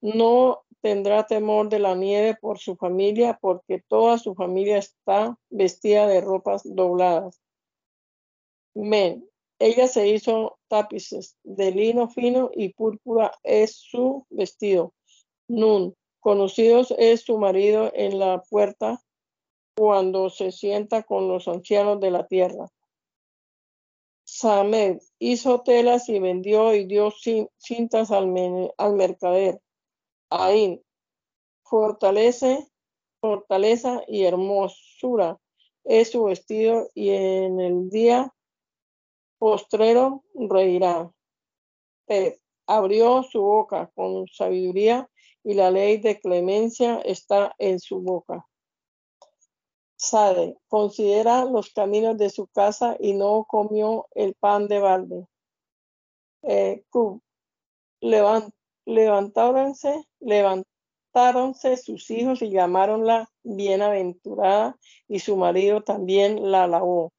no 0.00 0.62
tendrá 0.80 1.26
temor 1.26 1.68
de 1.68 1.78
la 1.78 1.94
nieve 1.94 2.36
por 2.40 2.58
su 2.58 2.76
familia, 2.76 3.38
porque 3.40 3.82
toda 3.86 4.18
su 4.18 4.34
familia 4.34 4.78
está 4.78 5.36
vestida 5.50 6.06
de 6.06 6.20
ropas 6.20 6.62
dobladas. 6.64 7.40
Men, 8.74 9.28
ella 9.58 9.88
se 9.88 10.08
hizo 10.08 10.58
tapices 10.68 11.36
de 11.42 11.70
lino 11.72 12.08
fino 12.08 12.50
y 12.54 12.72
púrpura 12.72 13.32
es 13.42 13.76
su 13.76 14.26
vestido. 14.30 14.94
Nun, 15.48 15.94
conocidos 16.20 16.94
es 16.96 17.22
su 17.22 17.38
marido 17.38 17.90
en 17.94 18.18
la 18.18 18.42
puerta 18.48 19.02
cuando 19.76 20.30
se 20.30 20.52
sienta 20.52 21.02
con 21.02 21.28
los 21.28 21.48
ancianos 21.48 22.00
de 22.00 22.10
la 22.10 22.26
tierra. 22.26 22.68
Samed 24.24 24.98
hizo 25.18 25.62
telas 25.62 26.08
y 26.08 26.20
vendió 26.20 26.74
y 26.74 26.86
dio 26.86 27.12
cintas 27.58 28.10
al, 28.10 28.28
mercader. 28.28 29.60
Ain 30.30 30.80
fortalece 31.64 32.68
fortaleza 33.20 34.02
y 34.06 34.24
hermosura 34.24 35.38
es 35.84 36.10
su 36.10 36.24
vestido 36.24 36.88
y 36.94 37.10
en 37.10 37.60
el 37.60 37.90
día 37.90 38.32
postrero 39.40 40.22
reirá. 40.34 41.10
abrió 42.66 43.22
su 43.22 43.40
boca 43.40 43.90
con 43.94 44.28
sabiduría 44.28 45.08
y 45.42 45.54
la 45.54 45.70
ley 45.70 45.96
de 45.96 46.20
clemencia 46.20 47.00
está 47.00 47.54
en 47.58 47.80
su 47.80 48.00
boca. 48.00 48.46
Sade, 49.96 50.58
considera 50.68 51.44
los 51.46 51.70
caminos 51.70 52.18
de 52.18 52.28
su 52.28 52.46
casa 52.48 52.96
y 53.00 53.14
no 53.14 53.44
comió 53.48 54.06
el 54.14 54.34
pan 54.34 54.68
de 54.68 54.78
balde. 54.78 55.26
Eh, 56.42 56.84
levantáronse, 58.86 60.04
levantáronse 60.20 61.76
sus 61.78 62.10
hijos 62.10 62.42
y 62.42 62.50
llamaronla 62.50 63.30
bienaventurada 63.42 64.76
y 65.08 65.20
su 65.20 65.36
marido 65.36 65.82
también 65.82 66.50
la 66.50 66.64
alabó. 66.64 67.12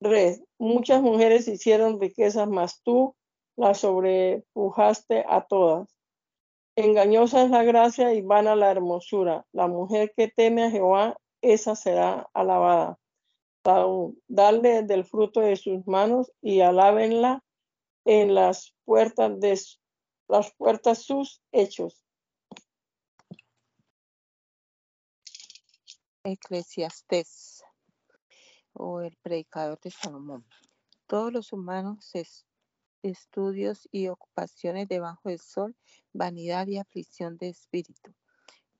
Red, 0.00 0.43
muchas 0.58 1.02
mujeres 1.02 1.48
hicieron 1.48 2.00
riquezas, 2.00 2.48
mas 2.48 2.80
tú 2.82 3.14
las 3.56 3.78
sobrepujaste 3.78 5.24
a 5.28 5.46
todas. 5.46 5.88
Engañosa 6.76 7.44
es 7.44 7.50
la 7.50 7.62
gracia 7.62 8.14
y 8.14 8.22
vana 8.22 8.56
la 8.56 8.70
hermosura. 8.70 9.46
La 9.52 9.68
mujer 9.68 10.12
que 10.16 10.28
teme 10.28 10.64
a 10.64 10.70
Jehová, 10.70 11.16
esa 11.40 11.76
será 11.76 12.28
alabada. 12.34 12.98
Dale 14.28 14.82
del 14.82 15.04
fruto 15.04 15.40
de 15.40 15.56
sus 15.56 15.86
manos 15.86 16.32
y 16.42 16.60
alábenla 16.60 17.42
en 18.04 18.34
las 18.34 18.74
puertas 18.84 19.40
de 19.40 19.58
las 20.28 20.52
puertas 20.54 21.02
sus 21.02 21.42
hechos. 21.52 22.04
Eclesiastés 26.24 27.63
o 28.74 29.00
el 29.00 29.16
predicador 29.22 29.80
de 29.80 29.90
Salomón. 29.90 30.44
Todos 31.06 31.32
los 31.32 31.52
humanos, 31.52 32.12
estudios 33.02 33.88
y 33.92 34.08
ocupaciones 34.08 34.88
debajo 34.88 35.28
del 35.28 35.38
sol, 35.38 35.76
vanidad 36.12 36.66
y 36.66 36.78
aflicción 36.78 37.36
de 37.38 37.48
espíritu. 37.48 38.14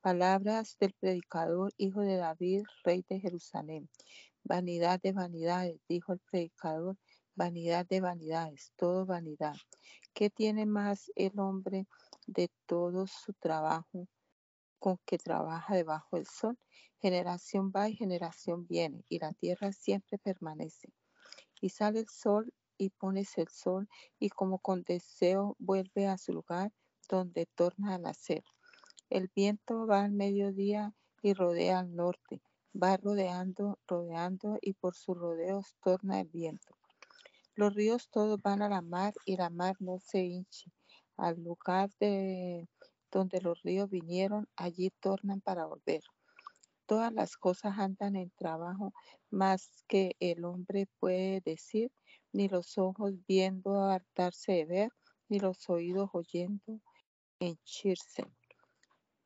Palabras 0.00 0.76
del 0.78 0.92
predicador, 0.92 1.72
hijo 1.76 2.00
de 2.00 2.16
David, 2.16 2.64
rey 2.84 3.04
de 3.08 3.20
Jerusalén. 3.20 3.88
Vanidad 4.42 5.00
de 5.00 5.12
vanidades, 5.12 5.80
dijo 5.88 6.12
el 6.12 6.20
predicador, 6.20 6.96
vanidad 7.34 7.86
de 7.86 8.00
vanidades, 8.00 8.72
todo 8.76 9.06
vanidad. 9.06 9.56
¿Qué 10.12 10.30
tiene 10.30 10.66
más 10.66 11.10
el 11.16 11.38
hombre 11.38 11.86
de 12.26 12.50
todo 12.66 13.06
su 13.06 13.32
trabajo 13.32 14.06
con 14.84 14.98
que 15.06 15.16
trabaja 15.16 15.74
debajo 15.74 16.16
del 16.16 16.26
sol? 16.26 16.58
Generación 16.98 17.72
va 17.74 17.88
y 17.88 17.96
generación 17.96 18.66
viene, 18.66 19.02
y 19.08 19.18
la 19.18 19.32
tierra 19.32 19.72
siempre 19.72 20.18
permanece. 20.18 20.92
Y 21.58 21.70
sale 21.70 22.00
el 22.00 22.08
sol 22.10 22.52
y 22.76 22.90
pones 22.90 23.38
el 23.38 23.48
sol, 23.48 23.88
y 24.18 24.28
como 24.28 24.58
con 24.58 24.82
deseo 24.82 25.56
vuelve 25.58 26.06
a 26.06 26.18
su 26.18 26.34
lugar 26.34 26.70
donde 27.08 27.46
torna 27.46 27.94
a 27.94 27.98
nacer. 27.98 28.44
El 29.08 29.30
viento 29.34 29.86
va 29.86 30.02
al 30.02 30.12
mediodía 30.12 30.92
y 31.22 31.32
rodea 31.32 31.78
al 31.78 31.96
norte, 31.96 32.42
va 32.74 32.98
rodeando, 32.98 33.78
rodeando, 33.88 34.58
y 34.60 34.74
por 34.74 34.94
sus 34.96 35.16
rodeos 35.16 35.76
torna 35.82 36.20
el 36.20 36.28
viento. 36.28 36.76
Los 37.54 37.74
ríos 37.74 38.10
todos 38.10 38.38
van 38.42 38.60
a 38.60 38.68
la 38.68 38.82
mar 38.82 39.14
y 39.24 39.38
la 39.38 39.48
mar 39.48 39.76
no 39.80 39.98
se 39.98 40.24
hinche. 40.24 40.70
Al 41.16 41.42
lugar 41.42 41.88
de 42.00 42.68
donde 43.14 43.40
los 43.40 43.62
ríos 43.62 43.88
vinieron, 43.88 44.49
allí 44.56 44.90
tornan 45.00 45.40
para 45.40 45.66
volver. 45.66 46.02
Todas 46.85 47.12
las 47.12 47.37
cosas 47.37 47.78
andan 47.78 48.16
en 48.16 48.30
trabajo 48.33 48.93
más 49.30 49.84
que 49.86 50.17
el 50.19 50.45
hombre 50.45 50.88
puede 50.99 51.41
decir, 51.41 51.93
ni 52.32 52.49
los 52.49 52.76
ojos 52.76 53.12
viendo 53.28 53.84
hartarse 53.84 54.52
de 54.52 54.65
ver, 54.65 54.91
ni 55.28 55.38
los 55.38 55.71
oídos 55.71 56.10
oyendo 56.12 56.80
henchirse. 57.38 58.25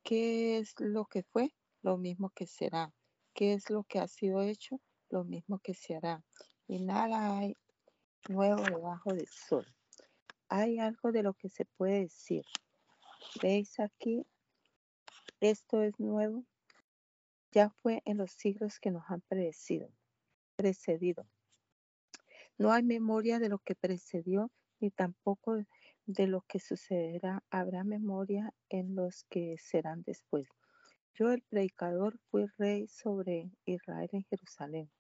¿Qué 0.03 0.59
es 0.59 0.75
lo 0.79 1.07
que 1.07 1.23
fue? 1.23 1.55
Lo 1.83 1.97
mismo 1.97 2.31
que 2.31 2.47
será. 2.47 2.93
¿Qué 3.33 3.55
es 3.55 3.71
lo 3.71 3.85
que 3.85 4.01
ha 4.01 4.07
sido 4.07 4.43
hecho? 4.43 4.81
Lo 5.09 5.25
mismo 5.25 5.61
que 5.61 5.73
se 5.73 5.97
hará. 5.97 6.23
Y 6.67 6.81
nada 6.81 7.39
hay 7.39 7.57
nuevo 8.29 8.63
debajo 8.63 9.15
del 9.15 9.29
sol. 9.29 9.67
Hay 10.51 10.79
algo 10.79 11.11
de 11.11 11.23
lo 11.23 11.33
que 11.33 11.49
se 11.49 11.65
puede 11.65 12.01
decir. 12.01 12.45
¿Veis 13.43 13.79
aquí? 13.81 14.25
Esto 15.41 15.83
es 15.83 15.99
nuevo. 16.01 16.45
Ya 17.53 17.71
fue 17.71 18.03
en 18.05 18.19
los 18.19 18.33
siglos 18.33 18.79
que 18.81 18.91
nos 18.91 19.05
han 19.09 19.21
precedido. 19.23 19.91
precedido. 20.57 21.27
No 22.59 22.73
hay 22.73 22.83
memoria 22.83 23.39
de 23.39 23.49
lo 23.49 23.59
que 23.61 23.75
precedió, 23.75 24.51
ni 24.81 24.91
tampoco 24.91 25.57
de 26.07 26.27
lo 26.27 26.43
que 26.43 26.59
sucederá. 26.59 27.45
Habrá 27.51 27.85
memoria 27.85 28.53
en 28.69 28.95
los 28.95 29.25
que 29.31 29.57
serán 29.59 30.03
después. 30.03 30.49
Yo, 31.15 31.31
el 31.33 31.43
predicador, 31.43 32.19
fui 32.31 32.47
rey 32.59 32.87
sobre 32.89 33.51
Israel 33.65 34.09
en 34.13 34.25
Jerusalén 34.25 34.91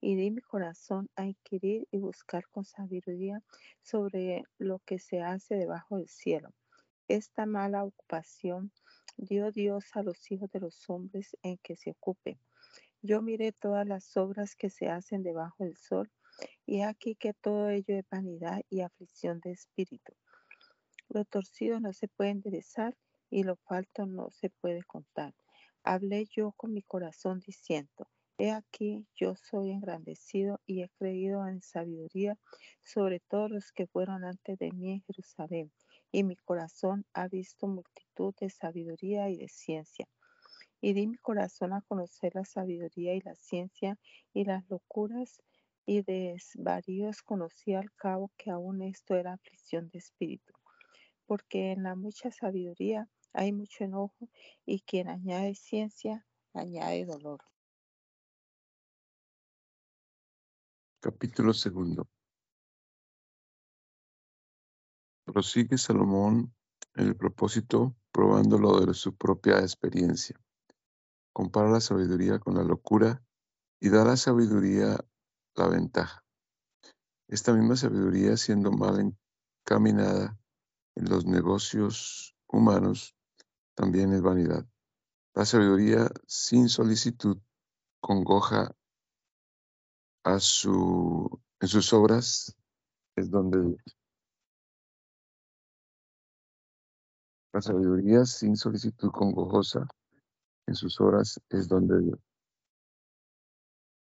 y 0.00 0.16
di 0.16 0.30
mi 0.30 0.40
corazón 0.40 1.08
a 1.16 1.24
inquirir 1.24 1.86
y 1.90 1.98
buscar 1.98 2.48
con 2.50 2.64
sabiduría 2.64 3.42
sobre 3.82 4.44
lo 4.58 4.78
que 4.80 4.98
se 4.98 5.20
hace 5.20 5.56
debajo 5.56 5.98
del 5.98 6.08
cielo. 6.08 6.52
Esta 7.08 7.46
mala 7.46 7.84
ocupación 7.84 8.70
dio 9.16 9.50
Dios 9.50 9.86
a 9.94 10.02
los 10.02 10.30
hijos 10.30 10.50
de 10.50 10.60
los 10.60 10.90
hombres 10.90 11.38
en 11.42 11.56
que 11.56 11.74
se 11.74 11.92
ocupe. 11.92 12.38
Yo 13.00 13.22
miré 13.22 13.52
todas 13.52 13.86
las 13.86 14.14
obras 14.18 14.54
que 14.54 14.68
se 14.68 14.88
hacen 14.88 15.22
debajo 15.22 15.64
del 15.64 15.78
sol, 15.78 16.12
y 16.66 16.82
aquí 16.82 17.14
que 17.14 17.32
todo 17.32 17.70
ello 17.70 17.96
es 17.96 18.04
vanidad 18.10 18.60
y 18.68 18.82
aflicción 18.82 19.40
de 19.40 19.52
espíritu. 19.52 20.12
Lo 21.08 21.24
torcido 21.24 21.80
no 21.80 21.94
se 21.94 22.08
puede 22.08 22.28
enderezar 22.28 22.94
y 23.30 23.42
lo 23.42 23.56
falto 23.56 24.04
no 24.04 24.30
se 24.30 24.50
puede 24.50 24.82
contar. 24.84 25.34
Hablé 25.84 26.26
yo 26.26 26.52
con 26.52 26.74
mi 26.74 26.82
corazón 26.82 27.40
diciendo, 27.40 28.06
He 28.36 28.52
aquí, 28.52 29.06
yo 29.16 29.34
soy 29.34 29.70
engrandecido 29.70 30.60
y 30.66 30.82
he 30.82 30.90
creído 30.90 31.48
en 31.48 31.62
sabiduría 31.62 32.38
sobre 32.84 33.18
todos 33.18 33.50
los 33.50 33.72
que 33.72 33.86
fueron 33.86 34.24
antes 34.24 34.58
de 34.58 34.70
mí 34.70 34.92
en 34.92 35.02
Jerusalén, 35.02 35.72
y 36.12 36.24
mi 36.24 36.36
corazón 36.36 37.04
ha 37.12 37.28
visto 37.28 37.66
multitud 37.66 38.34
de 38.40 38.50
sabiduría 38.50 39.28
y 39.30 39.36
de 39.36 39.48
ciencia. 39.48 40.08
Y 40.80 40.92
di 40.92 41.06
mi 41.06 41.16
corazón 41.18 41.72
a 41.72 41.82
conocer 41.82 42.34
la 42.34 42.44
sabiduría 42.44 43.14
y 43.14 43.20
la 43.20 43.34
ciencia 43.34 43.98
y 44.32 44.44
las 44.44 44.68
locuras 44.68 45.42
y 45.86 46.02
desvaríos 46.02 47.22
conocí 47.22 47.74
al 47.74 47.92
cabo 47.94 48.30
que 48.36 48.50
aún 48.50 48.82
esto 48.82 49.14
era 49.16 49.32
aflicción 49.32 49.88
de 49.90 49.98
espíritu. 49.98 50.52
Porque 51.26 51.72
en 51.72 51.82
la 51.84 51.94
mucha 51.94 52.30
sabiduría 52.30 53.08
hay 53.32 53.52
mucho 53.52 53.84
enojo 53.84 54.28
y 54.66 54.80
quien 54.80 55.08
añade 55.08 55.54
ciencia 55.54 56.26
añade 56.54 57.04
dolor. 57.04 57.40
Capítulo 61.00 61.52
segundo. 61.54 62.08
Prosigue 65.32 65.76
Salomón 65.76 66.54
en 66.94 67.06
el 67.06 67.14
propósito 67.14 67.94
probándolo 68.12 68.80
de 68.80 68.94
su 68.94 69.14
propia 69.14 69.58
experiencia. 69.58 70.40
Compara 71.34 71.70
la 71.70 71.80
sabiduría 71.80 72.38
con 72.38 72.54
la 72.54 72.64
locura 72.64 73.22
y 73.78 73.90
da 73.90 74.02
a 74.02 74.06
la 74.06 74.16
sabiduría 74.16 74.98
la 75.54 75.68
ventaja. 75.68 76.24
Esta 77.28 77.52
misma 77.52 77.76
sabiduría, 77.76 78.38
siendo 78.38 78.72
mal 78.72 79.14
encaminada 79.66 80.38
en 80.94 81.10
los 81.10 81.26
negocios 81.26 82.34
humanos, 82.48 83.14
también 83.74 84.14
es 84.14 84.22
vanidad. 84.22 84.66
La 85.34 85.44
sabiduría 85.44 86.10
sin 86.26 86.70
solicitud 86.70 87.38
congoja 88.00 88.74
a 90.24 90.40
su, 90.40 91.40
en 91.60 91.68
sus 91.68 91.92
obras 91.92 92.56
es 93.14 93.30
donde 93.30 93.76
sabiduría 97.62 98.24
sin 98.24 98.56
solicitud 98.56 99.10
congojosa 99.10 99.86
en 100.66 100.74
sus 100.74 101.00
obras 101.00 101.40
es 101.48 101.68
donde 101.68 102.00
Dios. 102.00 102.20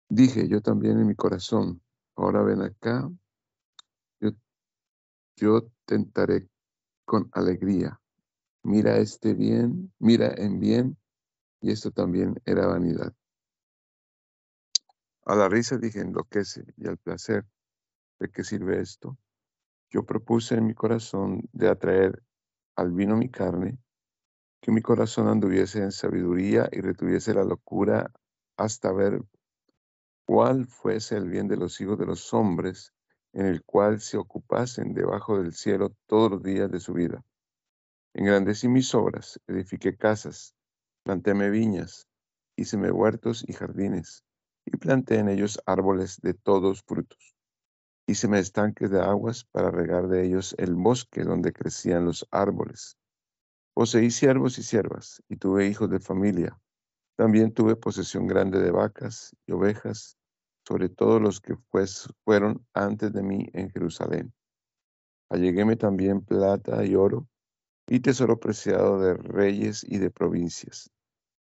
Dije 0.09 0.47
yo 0.47 0.61
también 0.61 0.99
en 0.99 1.07
mi 1.07 1.15
corazón, 1.15 1.81
ahora 2.15 2.43
ven 2.43 2.61
acá, 2.61 3.09
yo, 4.19 4.31
yo 5.35 5.67
tentaré 5.85 6.49
con 7.05 7.29
alegría. 7.33 7.99
Mira 8.63 8.97
este 8.97 9.33
bien, 9.33 9.93
mira 9.99 10.33
en 10.35 10.59
bien, 10.59 10.97
y 11.61 11.71
esto 11.71 11.91
también 11.91 12.41
era 12.45 12.67
vanidad. 12.67 13.13
A 15.25 15.35
la 15.35 15.49
risa 15.49 15.77
dije 15.77 16.01
enloquece 16.01 16.63
y 16.77 16.87
al 16.87 16.97
placer, 16.97 17.45
¿de 18.19 18.29
qué 18.29 18.43
sirve 18.43 18.79
esto? 18.79 19.17
Yo 19.89 20.05
propuse 20.05 20.55
en 20.55 20.67
mi 20.67 20.73
corazón 20.73 21.41
de 21.51 21.69
atraer 21.69 22.23
al 22.75 22.91
vino 22.91 23.15
mi 23.15 23.29
carne, 23.29 23.77
que 24.61 24.71
mi 24.71 24.81
corazón 24.81 25.27
anduviese 25.27 25.79
en 25.79 25.91
sabiduría 25.91 26.69
y 26.71 26.81
retuviese 26.81 27.33
la 27.33 27.43
locura 27.43 28.11
hasta 28.57 28.91
ver 28.91 29.21
cuál 30.25 30.65
fuese 30.65 31.17
el 31.17 31.29
bien 31.29 31.47
de 31.47 31.57
los 31.57 31.79
hijos 31.81 31.99
de 31.99 32.05
los 32.05 32.33
hombres, 32.33 32.93
en 33.33 33.45
el 33.45 33.63
cual 33.63 33.99
se 33.99 34.17
ocupasen 34.17 34.93
debajo 34.93 35.37
del 35.37 35.53
cielo 35.53 35.95
todos 36.07 36.31
los 36.31 36.43
días 36.43 36.71
de 36.71 36.79
su 36.79 36.93
vida. 36.93 37.23
Engrandecí 38.13 38.67
mis 38.67 38.95
obras, 38.95 39.39
edifiqué 39.45 39.97
casas, 39.97 40.55
plantéme 41.03 41.49
viñas, 41.49 42.07
híceme 42.55 42.91
huertos 42.91 43.43
y 43.47 43.53
jardines, 43.53 44.23
y 44.65 44.77
planté 44.77 45.19
en 45.19 45.29
ellos 45.29 45.59
árboles 45.65 46.21
de 46.21 46.33
todos 46.33 46.81
frutos. 46.81 47.34
Híceme 48.07 48.37
estanques 48.37 48.91
de 48.91 49.01
aguas 49.01 49.45
para 49.45 49.71
regar 49.71 50.07
de 50.07 50.23
ellos 50.25 50.53
el 50.59 50.75
bosque 50.75 51.23
donde 51.23 51.51
crecían 51.51 52.05
los 52.05 52.27
árboles. 52.29 52.97
Poseí 53.73 54.11
siervos 54.11 54.59
y 54.59 54.63
siervas, 54.63 55.23
y 55.27 55.37
tuve 55.37 55.65
hijos 55.65 55.89
de 55.89 55.99
familia. 55.99 56.59
También 57.17 57.51
tuve 57.51 57.75
posesión 57.75 58.27
grande 58.27 58.59
de 58.59 58.69
vacas 58.69 59.35
y 59.47 59.53
ovejas, 59.53 60.17
sobre 60.67 60.87
todo 60.87 61.19
los 61.19 61.41
que 61.41 61.55
pues, 61.71 62.07
fueron 62.23 62.63
antes 62.75 63.11
de 63.11 63.23
mí 63.23 63.49
en 63.53 63.71
Jerusalén. 63.71 64.31
Alleguéme 65.31 65.75
también 65.75 66.21
plata 66.21 66.85
y 66.85 66.93
oro, 66.93 67.27
y 67.87 68.01
tesoro 68.01 68.39
preciado 68.39 68.99
de 68.99 69.15
reyes 69.15 69.83
y 69.83 69.97
de 69.97 70.11
provincias. 70.11 70.91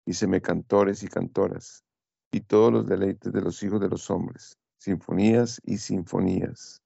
Híceme 0.06 0.40
cantores 0.42 1.04
y 1.04 1.10
cantoras, 1.10 1.84
y 2.32 2.40
todos 2.40 2.72
los 2.72 2.88
deleites 2.88 3.34
de 3.34 3.42
los 3.42 3.62
hijos 3.62 3.82
de 3.82 3.90
los 3.90 4.10
hombres, 4.10 4.58
sinfonías 4.86 5.60
y 5.64 5.80
sinfonías. 5.80 6.84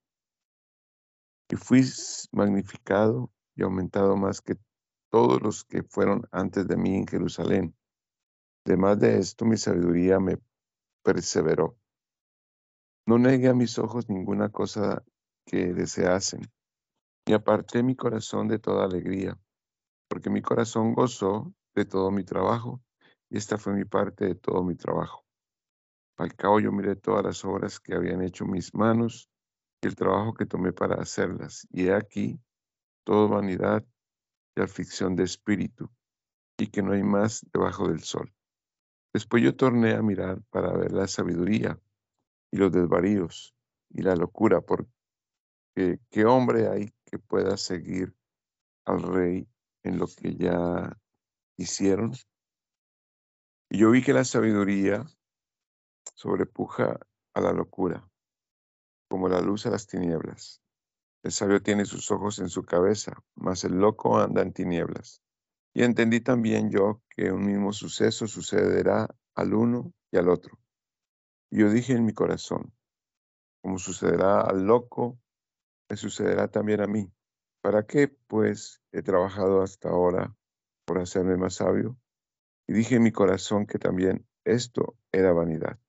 Y 1.50 1.58
fui 1.58 1.84
magnificado 2.32 3.30
y 3.56 3.64
aumentado 3.64 4.16
más 4.16 4.40
que 4.40 4.56
todos 5.12 5.42
los 5.42 5.66
que 5.66 5.84
fueron 5.84 6.26
antes 6.32 6.66
de 6.66 6.78
mí 6.78 6.96
en 6.96 7.08
Jerusalén. 7.08 7.76
Además 8.66 9.00
de 9.00 9.18
esto, 9.18 9.44
mi 9.44 9.58
sabiduría 9.58 10.18
me 10.22 10.38
perseveró. 11.04 11.76
No 13.06 13.18
negué 13.18 13.50
a 13.50 13.54
mis 13.54 13.78
ojos 13.78 14.08
ninguna 14.08 14.48
cosa 14.50 15.04
que 15.46 15.74
deseasen, 15.74 16.50
y 17.26 17.34
aparté 17.34 17.84
mi 17.84 17.98
corazón 17.98 18.48
de 18.48 18.60
toda 18.60 18.86
alegría, 18.86 19.38
porque 20.08 20.30
mi 20.30 20.42
corazón 20.42 20.94
gozó 20.94 21.54
de 21.76 21.84
todo 21.84 22.12
mi 22.12 22.24
trabajo, 22.24 22.82
y 23.30 23.38
esta 23.38 23.58
fue 23.58 23.74
mi 23.74 23.84
parte 23.84 24.26
de 24.26 24.36
todo 24.36 24.64
mi 24.64 24.76
trabajo. 24.76 25.29
Al 26.20 26.36
cabo 26.36 26.60
yo 26.60 26.74
miré 26.74 26.98
todas 26.98 27.24
las 27.24 27.46
obras 27.46 27.80
que 27.80 27.96
habían 27.96 28.22
hecho 28.22 28.46
mis 28.46 28.76
manos 28.76 29.30
y 29.82 29.88
el 29.88 29.96
trabajo 29.96 30.34
que 30.34 30.46
tomé 30.46 30.74
para 30.74 31.02
hacerlas, 31.02 31.66
y 31.72 31.88
he 31.88 31.96
aquí, 31.96 32.42
todo 33.06 33.30
vanidad 33.30 33.86
y 34.54 34.62
aflicción 34.62 35.16
de 35.16 35.24
espíritu, 35.24 35.90
y 36.58 36.68
que 36.68 36.82
no 36.82 36.92
hay 36.92 37.04
más 37.04 37.46
debajo 37.54 37.88
del 37.88 38.04
sol. 38.04 38.34
Después 39.14 39.42
yo 39.42 39.56
torné 39.56 39.94
a 39.94 40.02
mirar 40.02 40.42
para 40.50 40.74
ver 40.74 40.92
la 40.92 41.08
sabiduría 41.08 41.80
y 42.52 42.58
los 42.58 42.74
desvaríos 42.74 43.56
y 43.90 44.02
la 44.02 44.18
locura, 44.18 44.60
porque 44.60 46.02
qué 46.10 46.26
hombre 46.26 46.68
hay 46.68 46.94
que 47.06 47.18
pueda 47.18 47.56
seguir 47.56 48.14
al 48.84 49.04
rey 49.04 49.48
en 49.84 49.98
lo 49.98 50.08
que 50.08 50.36
ya 50.36 50.98
hicieron. 51.56 52.12
Y 53.70 53.78
yo 53.78 53.92
vi 53.92 54.04
que 54.04 54.12
la 54.12 54.26
sabiduría 54.26 55.06
sobrepuja 56.20 57.00
a 57.34 57.40
la 57.40 57.54
locura, 57.54 58.06
como 59.10 59.30
la 59.30 59.40
luz 59.40 59.66
a 59.66 59.70
las 59.70 59.88
tinieblas. 59.88 60.62
El 61.24 61.32
sabio 61.32 61.62
tiene 61.62 61.86
sus 61.86 62.12
ojos 62.12 62.40
en 62.40 62.50
su 62.50 62.66
cabeza, 62.66 63.24
mas 63.36 63.64
el 63.64 63.80
loco 63.80 64.20
anda 64.20 64.42
en 64.42 64.52
tinieblas. 64.52 65.22
Y 65.74 65.84
entendí 65.84 66.20
también 66.20 66.72
yo 66.72 67.02
que 67.10 67.32
un 67.32 67.46
mismo 67.46 67.72
suceso 67.72 68.28
sucederá 68.28 69.08
al 69.34 69.54
uno 69.54 69.94
y 70.12 70.18
al 70.18 70.28
otro. 70.28 70.60
Y 71.50 71.60
yo 71.60 71.70
dije 71.70 71.94
en 71.94 72.06
mi 72.06 72.14
corazón, 72.14 72.74
como 73.62 73.80
sucederá 73.80 74.42
al 74.42 74.66
loco, 74.66 75.18
me 75.90 75.96
sucederá 75.96 76.50
también 76.50 76.82
a 76.82 76.88
mí. 76.88 77.10
¿Para 77.62 77.86
qué, 77.86 78.10
pues, 78.10 78.82
he 78.92 79.04
trabajado 79.04 79.62
hasta 79.62 79.88
ahora 79.88 80.36
por 80.84 81.00
hacerme 81.00 81.38
más 81.38 81.56
sabio? 81.56 81.98
Y 82.68 82.74
dije 82.74 82.96
en 82.96 83.04
mi 83.04 83.14
corazón 83.14 83.66
que 83.66 83.80
también 83.80 84.28
esto 84.44 84.98
era 85.14 85.32
vanidad. 85.32 85.80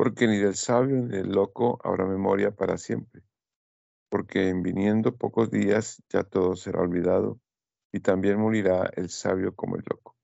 Porque 0.00 0.26
ni 0.26 0.38
del 0.38 0.54
sabio 0.54 0.96
ni 0.96 1.08
del 1.08 1.30
loco 1.30 1.78
habrá 1.84 2.06
memoria 2.06 2.52
para 2.52 2.78
siempre. 2.78 3.22
Porque 4.08 4.48
en 4.48 4.62
viniendo 4.62 5.14
pocos 5.14 5.50
días 5.50 6.02
ya 6.08 6.24
todo 6.24 6.56
será 6.56 6.80
olvidado 6.80 7.38
y 7.92 8.00
también 8.00 8.40
morirá 8.40 8.90
el 8.96 9.10
sabio 9.10 9.54
como 9.54 9.76
el 9.76 9.82
loco. 9.86 10.16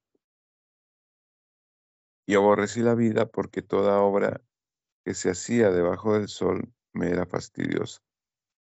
Y 2.27 2.37
aborrecí 2.37 2.81
la 2.81 2.95
vida 2.95 3.27
porque 3.27 3.61
toda 3.61 4.01
obra 4.01 4.41
que 5.05 5.13
se 5.13 5.29
hacía 5.29 5.71
debajo 5.71 6.15
del 6.15 6.29
sol 6.29 6.73
me 6.95 7.11
era 7.11 7.27
fastidiosa, 7.27 8.01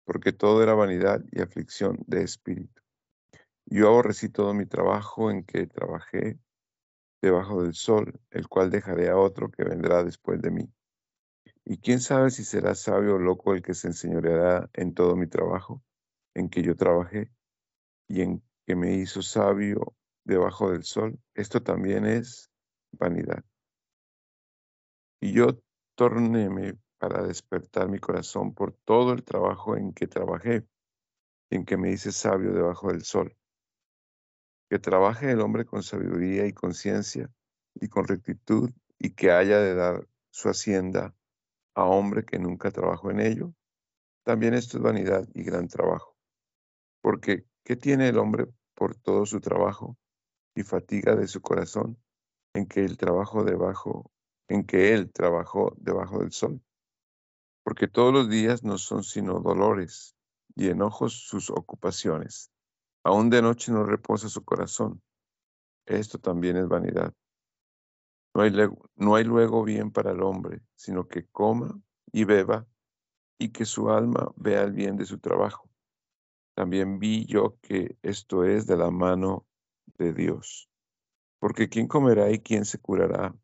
porque 0.05 0.31
todo 0.31 0.63
era 0.63 0.75
vanidad 0.75 1.21
y 1.29 1.41
aflicción 1.41 1.97
de 2.07 2.23
espíritu. 2.23 2.81
Yo 3.65 3.89
aborrecí 3.89 4.29
todo 4.29 4.53
mi 4.53 4.65
trabajo 4.65 5.29
en 5.29 5.43
que 5.43 5.67
trabajé 5.67 6.39
debajo 7.21 7.63
del 7.63 7.73
sol, 7.73 8.17
el 8.29 8.47
cual 8.47 8.71
dejaré 8.71 9.09
a 9.09 9.17
otro 9.17 9.51
que 9.51 9.65
vendrá 9.65 10.05
después 10.05 10.41
de 10.41 10.51
mí. 10.51 10.73
Y 11.65 11.77
quién 11.77 11.99
sabe 11.99 12.31
si 12.31 12.43
será 12.43 12.75
sabio 12.75 13.15
o 13.15 13.19
loco 13.19 13.53
el 13.53 13.61
que 13.61 13.73
se 13.73 13.87
enseñoreará 13.87 14.69
en 14.73 14.93
todo 14.93 15.15
mi 15.15 15.27
trabajo, 15.27 15.81
en 16.33 16.49
que 16.49 16.63
yo 16.63 16.75
trabajé 16.75 17.31
y 18.07 18.21
en 18.21 18.43
que 18.65 18.75
me 18.75 18.95
hizo 18.95 19.21
sabio 19.21 19.95
debajo 20.25 20.71
del 20.71 20.83
sol. 20.83 21.19
Esto 21.33 21.61
también 21.61 22.05
es 22.05 22.51
vanidad. 22.91 23.43
Y 25.21 25.33
yo 25.33 25.61
tornéme 25.95 26.77
para 26.97 27.23
despertar 27.23 27.89
mi 27.89 27.99
corazón 27.99 28.53
por 28.53 28.73
todo 28.73 29.13
el 29.13 29.23
trabajo 29.23 29.77
en 29.77 29.93
que 29.93 30.07
trabajé, 30.07 30.67
en 31.49 31.65
que 31.65 31.77
me 31.77 31.91
hice 31.91 32.11
sabio 32.11 32.53
debajo 32.53 32.89
del 32.89 33.03
sol. 33.03 33.35
Que 34.69 34.79
trabaje 34.79 35.31
el 35.31 35.41
hombre 35.41 35.65
con 35.65 35.83
sabiduría 35.83 36.45
y 36.45 36.53
conciencia 36.53 37.29
y 37.75 37.87
con 37.87 38.07
rectitud 38.07 38.71
y 38.97 39.11
que 39.11 39.31
haya 39.31 39.59
de 39.59 39.75
dar 39.75 40.07
su 40.31 40.49
hacienda 40.49 41.15
a 41.75 41.83
hombre 41.85 42.25
que 42.25 42.39
nunca 42.39 42.71
trabajó 42.71 43.11
en 43.11 43.19
ello. 43.19 43.53
También 44.23 44.53
esto 44.53 44.77
es 44.77 44.83
vanidad 44.83 45.27
y 45.33 45.43
gran 45.43 45.67
trabajo. 45.67 46.15
Porque, 47.01 47.45
¿qué 47.63 47.75
tiene 47.75 48.09
el 48.09 48.17
hombre 48.17 48.47
por 48.75 48.95
todo 48.95 49.25
su 49.25 49.39
trabajo 49.39 49.97
y 50.55 50.63
fatiga 50.63 51.15
de 51.15 51.27
su 51.27 51.41
corazón 51.41 51.97
en 52.53 52.67
que 52.67 52.83
el 52.83 52.97
trabajo 52.97 53.43
debajo 53.43 54.11
en 54.51 54.65
que 54.65 54.93
él 54.93 55.11
trabajó 55.11 55.73
debajo 55.77 56.19
del 56.19 56.31
sol. 56.33 56.61
Porque 57.63 57.87
todos 57.87 58.13
los 58.13 58.29
días 58.29 58.63
no 58.63 58.77
son 58.77 59.03
sino 59.03 59.39
dolores 59.39 60.15
y 60.55 60.67
enojos 60.67 61.13
sus 61.13 61.49
ocupaciones. 61.49 62.51
Aún 63.03 63.29
de 63.29 63.41
noche 63.41 63.71
no 63.71 63.85
reposa 63.85 64.27
su 64.27 64.43
corazón. 64.43 65.01
Esto 65.85 66.17
también 66.19 66.57
es 66.57 66.67
vanidad. 66.67 67.13
No 68.33 69.15
hay, 69.15 69.23
luego 69.23 69.63
bien 69.63 69.91
para 69.91 70.11
el 70.11 70.21
hombre, 70.21 70.61
sino 70.75 71.07
que 71.07 71.27
coma 71.27 71.81
y 72.11 72.23
beba 72.23 72.65
y 73.37 73.49
que 73.49 73.65
su 73.65 73.89
alma 73.89 74.31
vea 74.35 74.61
el 74.63 74.71
bien 74.71 74.95
de 74.95 75.05
su 75.05 75.19
trabajo. 75.19 75.69
También 76.55 76.99
vi 76.99 77.25
yo 77.25 77.57
que 77.61 77.97
esto 78.01 78.45
es 78.45 78.67
de 78.67 78.77
la 78.77 78.91
mano 78.91 79.45
de 79.97 80.13
Dios. 80.13 80.69
Porque 81.39 81.69
¿quién 81.69 81.87
comerá 81.87 82.29
y 82.29 82.39
quién 82.39 82.65
se 82.65 82.79
curará? 82.79 83.35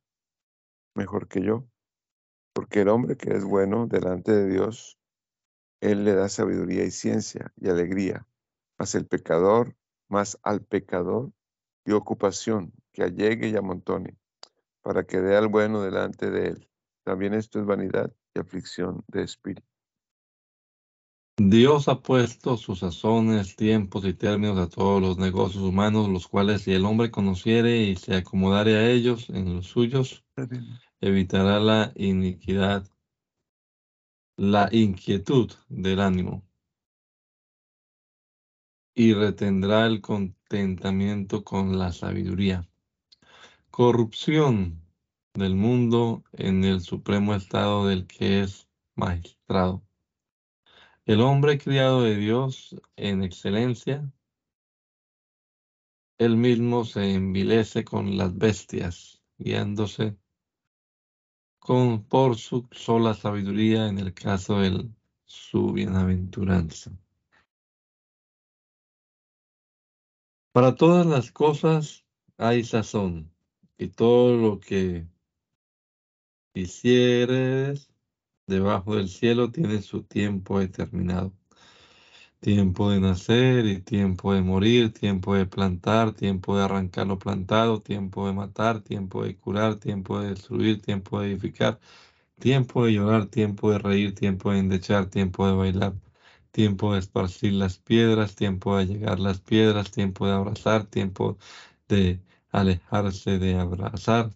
mejor 0.97 1.27
que 1.27 1.41
yo, 1.41 1.65
porque 2.53 2.81
el 2.81 2.89
hombre 2.89 3.15
que 3.15 3.31
es 3.31 3.45
bueno 3.45 3.87
delante 3.87 4.31
de 4.31 4.49
Dios, 4.49 4.97
Él 5.79 6.03
le 6.03 6.15
da 6.15 6.27
sabiduría 6.27 6.83
y 6.83 6.91
ciencia 6.91 7.53
y 7.55 7.69
alegría, 7.69 8.27
más 8.79 8.95
el 8.95 9.05
pecador, 9.05 9.77
más 10.09 10.39
al 10.41 10.65
pecador 10.65 11.31
y 11.85 11.91
ocupación 11.91 12.73
que 12.91 13.03
allegue 13.03 13.47
y 13.49 13.55
amontone, 13.55 14.17
para 14.87 15.03
que 15.03 15.19
dé 15.19 15.35
al 15.35 15.49
bueno 15.49 15.81
delante 15.81 16.31
de 16.31 16.47
Él. 16.47 16.69
También 17.03 17.33
esto 17.33 17.59
es 17.59 17.65
vanidad 17.65 18.09
y 18.33 18.39
aflicción 18.39 19.03
de 19.09 19.23
espíritu. 19.23 19.67
Dios 21.35 21.89
ha 21.89 22.01
puesto 22.01 22.55
sus 22.55 22.79
sazones, 22.79 23.57
tiempos 23.57 24.05
y 24.05 24.13
términos 24.13 24.57
a 24.57 24.69
todos 24.69 25.01
los 25.01 25.17
negocios 25.17 25.61
humanos, 25.61 26.07
los 26.07 26.29
cuales 26.29 26.61
si 26.61 26.71
el 26.71 26.85
hombre 26.85 27.11
conociere 27.11 27.79
y 27.79 27.97
se 27.97 28.15
acomodare 28.15 28.77
a 28.77 28.89
ellos 28.89 29.29
en 29.29 29.55
los 29.55 29.67
suyos, 29.67 30.23
evitará 31.01 31.59
la 31.59 31.91
iniquidad, 31.95 32.87
la 34.37 34.69
inquietud 34.71 35.51
del 35.67 35.99
ánimo 35.99 36.47
y 38.95 39.13
retendrá 39.13 39.85
el 39.85 39.99
contentamiento 39.99 41.43
con 41.43 41.77
la 41.77 41.91
sabiduría. 41.91 42.65
Corrupción 43.77 44.81
del 45.35 45.53
mundo 45.53 46.23
en 46.31 46.63
el 46.63 46.81
supremo 46.81 47.35
estado 47.35 47.85
del 47.85 48.07
que 48.07 48.41
es 48.41 48.67
magistrado. 48.95 49.83
El 51.05 51.21
hombre 51.21 51.59
criado 51.59 52.01
de 52.01 52.15
Dios 52.15 52.75
en 52.95 53.21
excelencia 53.21 54.11
él 56.17 56.37
mismo 56.37 56.85
se 56.85 57.13
envilece 57.13 57.85
con 57.85 58.17
las 58.17 58.35
bestias, 58.35 59.21
guiándose 59.37 60.17
con, 61.59 62.03
por 62.03 62.35
su 62.35 62.67
sola 62.71 63.13
sabiduría 63.13 63.89
en 63.89 63.99
el 63.99 64.11
caso 64.15 64.57
de 64.57 64.89
su 65.23 65.71
bienaventuranza. 65.71 66.97
Para 70.51 70.73
todas 70.73 71.05
las 71.05 71.31
cosas 71.31 72.03
hay 72.39 72.63
sazón, 72.63 73.36
y 73.77 73.87
todo 73.89 74.37
lo 74.37 74.59
que 74.59 75.07
hicieres 76.53 77.89
debajo 78.47 78.95
del 78.95 79.09
cielo 79.09 79.51
tiene 79.51 79.81
su 79.81 80.03
tiempo 80.03 80.59
determinado. 80.59 81.33
Tiempo 82.39 82.89
de 82.91 82.99
nacer 82.99 83.65
y 83.65 83.79
tiempo 83.81 84.33
de 84.33 84.41
morir, 84.41 84.93
tiempo 84.93 85.35
de 85.35 85.45
plantar, 85.47 86.13
tiempo 86.13 86.57
de 86.57 86.63
arrancar 86.63 87.07
lo 87.07 87.17
plantado, 87.19 87.81
tiempo 87.81 88.27
de 88.27 88.33
matar, 88.33 88.81
tiempo 88.81 89.23
de 89.23 89.35
curar, 89.35 89.75
tiempo 89.75 90.19
de 90.19 90.29
destruir, 90.29 90.81
tiempo 90.81 91.19
de 91.19 91.31
edificar, 91.31 91.79
tiempo 92.39 92.85
de 92.85 92.93
llorar, 92.93 93.27
tiempo 93.27 93.71
de 93.71 93.79
reír, 93.79 94.15
tiempo 94.15 94.51
de 94.51 94.59
endechar, 94.59 95.07
tiempo 95.09 95.47
de 95.47 95.53
bailar, 95.55 95.93
tiempo 96.51 96.93
de 96.93 96.99
esparcir 96.99 97.53
las 97.53 97.79
piedras, 97.79 98.35
tiempo 98.35 98.77
de 98.77 98.87
llegar 98.87 99.19
las 99.19 99.39
piedras, 99.41 99.91
tiempo 99.91 100.27
de 100.27 100.33
abrazar, 100.33 100.85
tiempo 100.85 101.37
de 101.89 102.19
alejarse 102.51 103.39
de 103.39 103.55
abrazar, 103.55 104.31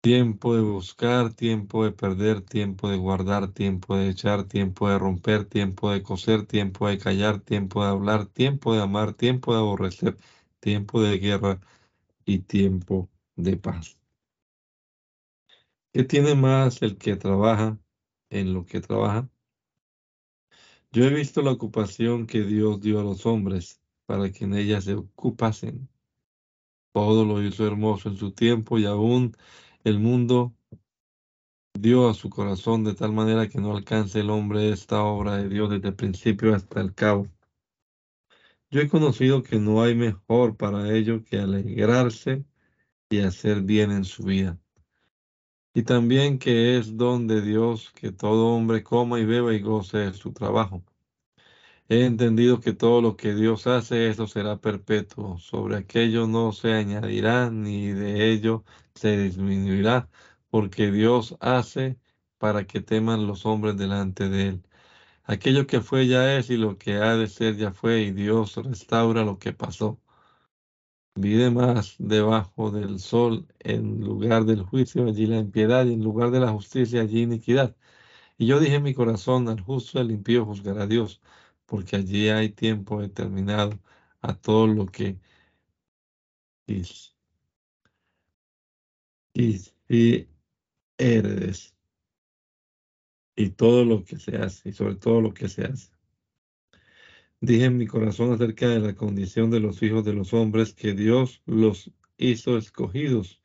Tiempo 0.00 0.54
de 0.54 0.62
buscar, 0.62 1.34
tiempo 1.34 1.84
de 1.84 1.90
perder, 1.90 2.40
tiempo 2.40 2.88
de 2.88 2.96
guardar, 2.96 3.52
tiempo 3.52 3.96
de 3.96 4.10
echar, 4.10 4.44
tiempo 4.44 4.88
de 4.88 4.96
romper, 4.96 5.44
tiempo 5.44 5.90
de 5.90 6.04
coser, 6.04 6.46
tiempo 6.46 6.88
de 6.88 6.98
callar, 6.98 7.40
tiempo 7.40 7.82
de 7.82 7.90
hablar, 7.90 8.26
tiempo 8.26 8.74
de 8.74 8.80
amar, 8.80 9.14
tiempo 9.14 9.52
de 9.52 9.58
aborrecer, 9.58 10.16
tiempo 10.60 11.02
de 11.02 11.18
guerra 11.18 11.60
y 12.24 12.38
tiempo 12.40 13.10
de 13.34 13.56
paz. 13.56 13.98
¿Qué 15.92 16.04
tiene 16.04 16.36
más 16.36 16.80
el 16.82 16.96
que 16.96 17.16
trabaja 17.16 17.78
en 18.30 18.54
lo 18.54 18.64
que 18.64 18.80
trabaja? 18.80 19.28
Yo 20.92 21.04
he 21.04 21.10
visto 21.12 21.42
la 21.42 21.50
ocupación 21.50 22.26
que 22.26 22.42
Dios 22.44 22.80
dio 22.80 23.00
a 23.00 23.02
los 23.02 23.26
hombres 23.26 23.80
para 24.06 24.30
que 24.30 24.44
en 24.44 24.54
ella 24.54 24.80
se 24.80 24.94
ocupasen. 24.94 25.88
Todo 26.98 27.24
lo 27.24 27.40
hizo 27.40 27.64
hermoso 27.64 28.08
en 28.08 28.16
su 28.16 28.32
tiempo 28.32 28.76
y 28.76 28.84
aún 28.84 29.36
el 29.84 30.00
mundo 30.00 30.52
dio 31.72 32.08
a 32.08 32.14
su 32.14 32.28
corazón 32.28 32.82
de 32.82 32.94
tal 32.94 33.12
manera 33.12 33.48
que 33.48 33.60
no 33.60 33.76
alcance 33.76 34.18
el 34.18 34.30
hombre 34.30 34.70
esta 34.70 35.04
obra 35.04 35.36
de 35.36 35.48
Dios 35.48 35.70
desde 35.70 35.90
el 35.90 35.94
principio 35.94 36.56
hasta 36.56 36.80
el 36.80 36.92
cabo. 36.92 37.28
Yo 38.68 38.80
he 38.80 38.88
conocido 38.88 39.44
que 39.44 39.60
no 39.60 39.80
hay 39.80 39.94
mejor 39.94 40.56
para 40.56 40.92
ello 40.92 41.22
que 41.22 41.38
alegrarse 41.38 42.44
y 43.08 43.20
hacer 43.20 43.62
bien 43.62 43.92
en 43.92 44.04
su 44.04 44.24
vida. 44.24 44.58
Y 45.72 45.84
también 45.84 46.40
que 46.40 46.78
es 46.78 46.96
don 46.96 47.28
de 47.28 47.42
Dios 47.42 47.92
que 47.92 48.10
todo 48.10 48.48
hombre 48.48 48.82
coma 48.82 49.20
y 49.20 49.24
beba 49.24 49.54
y 49.54 49.60
goce 49.60 49.98
de 49.98 50.14
su 50.14 50.32
trabajo. 50.32 50.82
He 51.90 52.04
entendido 52.04 52.60
que 52.60 52.72
todo 52.74 53.00
lo 53.02 53.16
que 53.16 53.34
Dios 53.34 53.66
hace, 53.66 54.08
eso 54.08 54.26
será 54.26 54.58
perpetuo. 54.60 55.38
Sobre 55.38 55.76
aquello 55.76 56.26
no 56.26 56.52
se 56.52 56.72
añadirá, 56.74 57.50
ni 57.50 57.88
de 57.88 58.30
ello 58.30 58.64
se 58.94 59.16
disminuirá, 59.16 60.08
porque 60.50 60.90
Dios 60.90 61.36
hace 61.40 61.98
para 62.38 62.66
que 62.66 62.80
teman 62.80 63.26
los 63.26 63.46
hombres 63.46 63.76
delante 63.76 64.28
de 64.28 64.48
Él. 64.48 64.62
Aquello 65.24 65.66
que 65.66 65.80
fue 65.82 66.06
ya 66.08 66.36
es 66.38 66.50
y 66.50 66.58
lo 66.58 66.78
que 66.78 66.94
ha 66.96 67.16
de 67.16 67.28
ser 67.28 67.56
ya 67.56 67.72
fue, 67.72 68.02
y 68.02 68.12
Dios 68.12 68.56
restaura 68.56 69.24
lo 69.24 69.38
que 69.38 69.52
pasó. 69.52 70.00
Vive 71.14 71.50
más 71.50 71.96
debajo 71.98 72.70
del 72.70 72.98
sol, 72.98 73.46
en 73.60 74.00
lugar 74.00 74.44
del 74.44 74.62
juicio, 74.62 75.06
allí 75.06 75.26
la 75.26 75.38
impiedad, 75.38 75.84
y 75.86 75.94
en 75.94 76.02
lugar 76.04 76.30
de 76.30 76.40
la 76.40 76.50
justicia, 76.52 77.02
allí 77.02 77.22
iniquidad. 77.22 77.76
Y 78.38 78.46
yo 78.46 78.60
dije 78.60 78.76
en 78.76 78.84
mi 78.84 78.94
corazón, 78.94 79.48
al 79.48 79.60
justo 79.60 80.00
al 80.00 80.10
impío 80.10 80.44
juzgará 80.46 80.86
Dios 80.86 81.20
porque 81.68 81.96
allí 81.96 82.30
hay 82.30 82.48
tiempo 82.50 83.00
determinado 83.02 83.78
a 84.22 84.34
todo 84.34 84.66
lo 84.66 84.86
que 84.86 85.18
es. 86.66 87.14
Y, 89.34 89.60
y 89.88 90.28
heredes. 90.98 91.74
Y 93.36 93.50
todo 93.50 93.84
lo 93.84 94.02
que 94.04 94.18
se 94.18 94.36
hace, 94.36 94.70
y 94.70 94.72
sobre 94.72 94.96
todo 94.96 95.20
lo 95.20 95.34
que 95.34 95.48
se 95.48 95.64
hace. 95.64 95.92
Dije 97.40 97.66
en 97.66 97.76
mi 97.76 97.86
corazón 97.86 98.32
acerca 98.32 98.68
de 98.68 98.80
la 98.80 98.94
condición 98.96 99.50
de 99.50 99.60
los 99.60 99.82
hijos 99.82 100.04
de 100.04 100.14
los 100.14 100.32
hombres 100.32 100.74
que 100.74 100.94
Dios 100.94 101.42
los 101.46 101.92
hizo 102.16 102.56
escogidos 102.56 103.40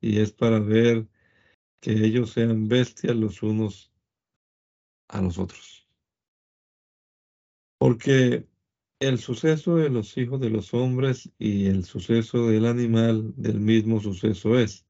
y 0.00 0.18
es 0.20 0.32
para 0.32 0.58
ver 0.58 1.06
que 1.80 1.92
ellos 1.92 2.32
sean 2.32 2.68
bestias 2.68 3.16
los 3.16 3.42
unos 3.42 3.92
a 5.08 5.22
los 5.22 5.38
otros. 5.38 5.87
Porque 7.78 8.46
el 9.00 9.18
suceso 9.18 9.76
de 9.76 9.90
los 9.90 10.16
hijos 10.18 10.40
de 10.40 10.50
los 10.50 10.74
hombres 10.74 11.30
y 11.38 11.66
el 11.66 11.84
suceso 11.84 12.48
del 12.48 12.66
animal 12.66 13.32
del 13.36 13.60
mismo 13.60 14.00
suceso 14.00 14.58
es. 14.58 14.84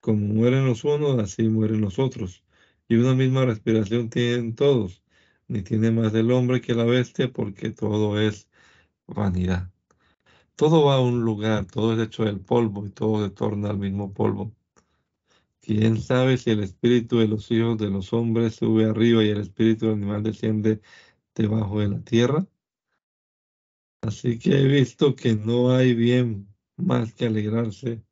Como 0.00 0.26
mueren 0.26 0.66
los 0.66 0.84
unos, 0.84 1.18
así 1.20 1.48
mueren 1.48 1.80
los 1.82 1.98
otros. 1.98 2.44
Y 2.88 2.96
una 2.96 3.14
misma 3.14 3.44
respiración 3.44 4.08
tienen 4.08 4.54
todos. 4.54 5.02
Ni 5.48 5.62
tiene 5.62 5.90
más 5.90 6.14
el 6.14 6.30
hombre 6.30 6.60
que 6.60 6.74
la 6.74 6.84
bestia, 6.84 7.32
porque 7.32 7.70
todo 7.70 8.20
es 8.20 8.48
vanidad. 9.06 9.70
Todo 10.56 10.84
va 10.86 10.96
a 10.96 11.00
un 11.00 11.22
lugar, 11.22 11.66
todo 11.66 11.94
es 11.94 12.00
hecho 12.00 12.24
del 12.24 12.40
polvo 12.40 12.86
y 12.86 12.90
todo 12.90 13.24
se 13.24 13.30
torna 13.30 13.70
al 13.70 13.78
mismo 13.78 14.12
polvo. 14.12 14.52
¿Quién 15.60 16.00
sabe 16.00 16.38
si 16.38 16.50
el 16.50 16.62
espíritu 16.62 17.18
de 17.18 17.28
los 17.28 17.50
hijos 17.50 17.78
de 17.78 17.90
los 17.90 18.12
hombres 18.12 18.56
sube 18.56 18.86
arriba 18.86 19.22
y 19.22 19.28
el 19.28 19.38
espíritu 19.40 19.86
del 19.86 19.96
animal 19.96 20.22
desciende 20.22 20.80
debajo 21.42 21.80
de 21.80 21.88
la 21.88 22.00
tierra. 22.02 22.46
Así 24.02 24.38
que 24.38 24.60
he 24.60 24.64
visto 24.64 25.16
que 25.16 25.34
no 25.34 25.74
hay 25.74 25.94
bien 25.94 26.54
más 26.76 27.14
que 27.14 27.26
alegrarse 27.26 28.04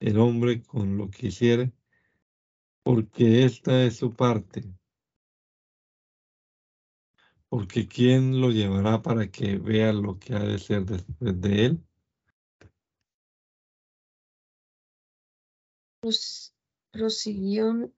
el 0.00 0.18
hombre 0.18 0.62
con 0.62 0.96
lo 0.96 1.10
que 1.10 1.28
hiciere, 1.28 1.72
porque 2.82 3.44
esta 3.44 3.84
es 3.84 3.96
su 3.96 4.14
parte. 4.14 4.64
Porque 7.48 7.88
¿quién 7.88 8.40
lo 8.40 8.50
llevará 8.50 9.02
para 9.02 9.30
que 9.30 9.58
vea 9.58 9.92
lo 9.92 10.18
que 10.18 10.34
ha 10.34 10.40
de 10.40 10.58
ser 10.58 10.84
después 10.84 11.40
de 11.40 11.66
él? 11.66 11.84
Prosiguiendo 16.92 17.92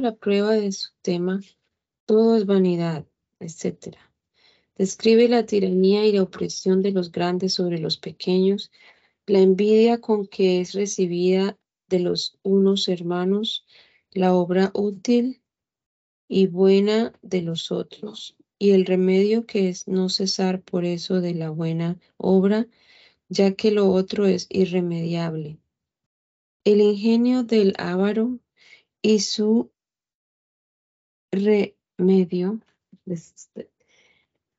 la 0.00 0.14
prueba 0.14 0.52
de 0.52 0.70
su 0.72 0.90
tema, 1.00 1.40
todo 2.06 2.36
es 2.36 2.46
vanidad, 2.46 3.06
etc. 3.40 3.96
Describe 4.76 5.28
la 5.28 5.46
tiranía 5.46 6.04
y 6.06 6.12
la 6.12 6.22
opresión 6.22 6.82
de 6.82 6.90
los 6.90 7.12
grandes 7.12 7.54
sobre 7.54 7.78
los 7.78 7.96
pequeños, 7.96 8.70
la 9.26 9.40
envidia 9.40 10.00
con 10.00 10.26
que 10.26 10.60
es 10.60 10.72
recibida 10.72 11.56
de 11.88 12.00
los 12.00 12.38
unos 12.42 12.88
hermanos, 12.88 13.64
la 14.10 14.34
obra 14.34 14.70
útil 14.74 15.42
y 16.28 16.46
buena 16.46 17.12
de 17.22 17.42
los 17.42 17.70
otros, 17.70 18.36
y 18.58 18.70
el 18.70 18.86
remedio 18.86 19.46
que 19.46 19.68
es 19.68 19.86
no 19.88 20.08
cesar 20.08 20.62
por 20.62 20.84
eso 20.84 21.20
de 21.20 21.34
la 21.34 21.50
buena 21.50 21.98
obra, 22.16 22.66
ya 23.28 23.54
que 23.54 23.70
lo 23.70 23.90
otro 23.90 24.26
es 24.26 24.46
irremediable. 24.50 25.58
El 26.64 26.80
ingenio 26.80 27.44
del 27.44 27.74
avaro 27.78 28.38
y 29.02 29.20
su 29.20 29.70
medio 31.98 32.60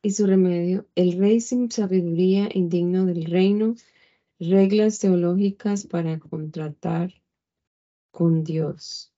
y 0.02 0.12
su 0.12 0.28
remedio, 0.28 0.86
el 0.96 1.18
rey 1.18 1.42
sin 1.42 1.72
sabiduría 1.72 2.50
indigno 2.54 3.06
del 3.06 3.26
reino, 3.26 3.76
reglas 4.40 5.00
teológicas 5.00 5.88
para 5.88 6.20
contratar 6.20 7.14
con 8.12 8.44
Dios. 8.44 9.12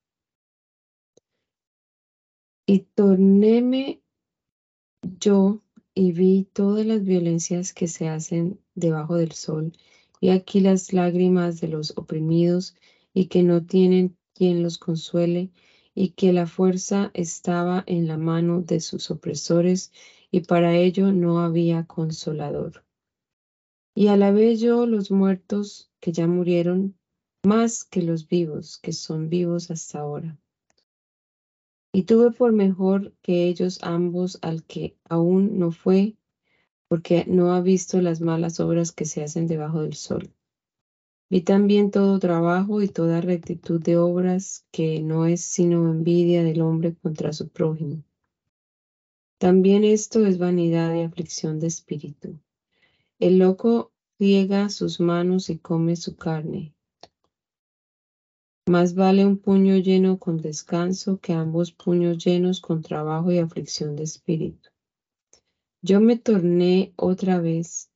Y 2.66 2.80
tornéme 2.96 4.02
yo 5.20 5.62
y 5.94 6.12
vi 6.12 6.48
todas 6.54 6.86
las 6.86 7.04
violencias 7.04 7.74
que 7.74 7.88
se 7.88 8.08
hacen 8.08 8.60
debajo 8.76 9.16
del 9.16 9.32
sol, 9.32 9.74
y 10.20 10.30
aquí 10.30 10.60
las 10.60 10.94
lágrimas 10.94 11.60
de 11.60 11.68
los 11.68 11.98
oprimidos 11.98 12.76
y 13.14 13.28
que 13.28 13.44
no 13.44 13.66
tienen 13.66 14.18
quien 14.34 14.64
los 14.64 14.78
consuele, 14.78 15.50
y 16.00 16.10
que 16.10 16.32
la 16.32 16.46
fuerza 16.46 17.10
estaba 17.16 17.84
en 17.88 18.06
la 18.06 18.20
mano 18.20 18.62
de 18.62 18.82
sus 18.82 19.10
opresores 19.10 19.92
y 20.30 20.42
para 20.42 20.76
ello 20.76 21.12
no 21.12 21.40
había 21.40 21.88
consolador. 21.88 22.86
Y 23.96 24.10
alabé 24.10 24.58
yo 24.58 24.86
los 24.86 25.10
muertos 25.10 25.90
que 26.00 26.12
ya 26.12 26.28
murieron 26.28 26.96
más 27.44 27.84
que 27.84 28.04
los 28.04 28.28
vivos 28.28 28.78
que 28.78 28.94
son 28.94 29.28
vivos 29.28 29.72
hasta 29.72 29.98
ahora. 29.98 30.38
Y 31.92 32.04
tuve 32.04 32.30
por 32.30 32.52
mejor 32.52 33.16
que 33.24 33.48
ellos 33.48 33.80
ambos 33.82 34.38
al 34.44 34.64
que 34.66 34.96
aún 35.10 35.58
no 35.58 35.72
fue, 35.72 36.16
porque 36.88 37.26
no 37.28 37.54
ha 37.54 37.62
visto 37.62 38.02
las 38.02 38.22
malas 38.22 38.60
obras 38.60 38.92
que 38.92 39.06
se 39.06 39.24
hacen 39.24 39.48
debajo 39.48 39.82
del 39.82 39.96
sol. 39.96 40.32
Vi 41.30 41.42
también 41.42 41.92
todo 41.92 42.20
trabajo 42.20 42.82
y 42.82 42.88
toda 42.88 43.20
rectitud 43.20 43.82
de 43.82 43.98
obras 43.98 44.66
que 44.72 45.02
no 45.02 45.26
es 45.26 45.42
sino 45.42 45.92
envidia 45.92 46.44
del 46.44 46.62
hombre 46.62 46.96
contra 46.96 47.34
su 47.34 47.50
prójimo. 47.50 48.04
También 49.38 49.84
esto 49.84 50.26
es 50.26 50.38
vanidad 50.38 50.96
y 50.96 51.02
aflicción 51.02 51.60
de 51.60 51.68
espíritu. 51.68 52.40
El 53.20 53.40
loco 53.40 53.92
riega 54.18 54.70
sus 54.70 55.00
manos 55.00 55.50
y 55.50 55.58
come 55.58 55.96
su 55.98 56.16
carne. 56.16 56.74
Más 58.66 58.96
vale 58.96 59.26
un 59.26 59.38
puño 59.38 59.78
lleno 59.78 60.20
con 60.20 60.38
descanso 60.38 61.20
que 61.20 61.34
ambos 61.34 61.72
puños 61.72 62.24
llenos 62.24 62.62
con 62.62 62.82
trabajo 62.82 63.32
y 63.32 63.40
aflicción 63.40 63.96
de 63.96 64.04
espíritu. 64.04 64.70
Yo 65.82 66.00
me 66.00 66.18
torné 66.18 66.94
otra 66.96 67.40
vez 67.40 67.92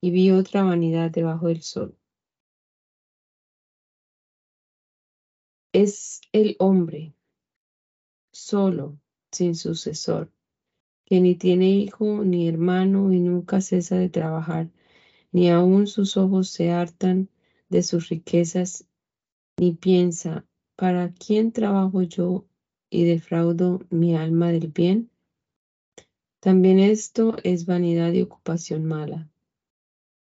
y 0.00 0.10
vi 0.10 0.30
otra 0.30 0.62
vanidad 0.62 1.10
debajo 1.10 1.46
del 1.46 1.62
sol. 1.62 1.96
Es 5.74 6.20
el 6.32 6.54
hombre 6.58 7.14
solo, 8.30 8.98
sin 9.30 9.54
sucesor, 9.54 10.30
que 11.06 11.18
ni 11.22 11.34
tiene 11.34 11.70
hijo 11.70 12.24
ni 12.26 12.46
hermano 12.46 13.10
y 13.10 13.20
nunca 13.20 13.62
cesa 13.62 13.96
de 13.96 14.10
trabajar, 14.10 14.68
ni 15.30 15.48
aun 15.48 15.86
sus 15.86 16.18
ojos 16.18 16.50
se 16.50 16.70
hartan 16.70 17.30
de 17.70 17.82
sus 17.82 18.10
riquezas, 18.10 18.84
ni 19.58 19.72
piensa, 19.72 20.44
¿para 20.76 21.10
quién 21.14 21.52
trabajo 21.52 22.02
yo 22.02 22.44
y 22.90 23.04
defraudo 23.04 23.80
mi 23.88 24.14
alma 24.14 24.52
del 24.52 24.68
bien? 24.68 25.08
También 26.40 26.80
esto 26.80 27.34
es 27.44 27.64
vanidad 27.64 28.12
y 28.12 28.20
ocupación 28.20 28.84
mala. 28.84 29.30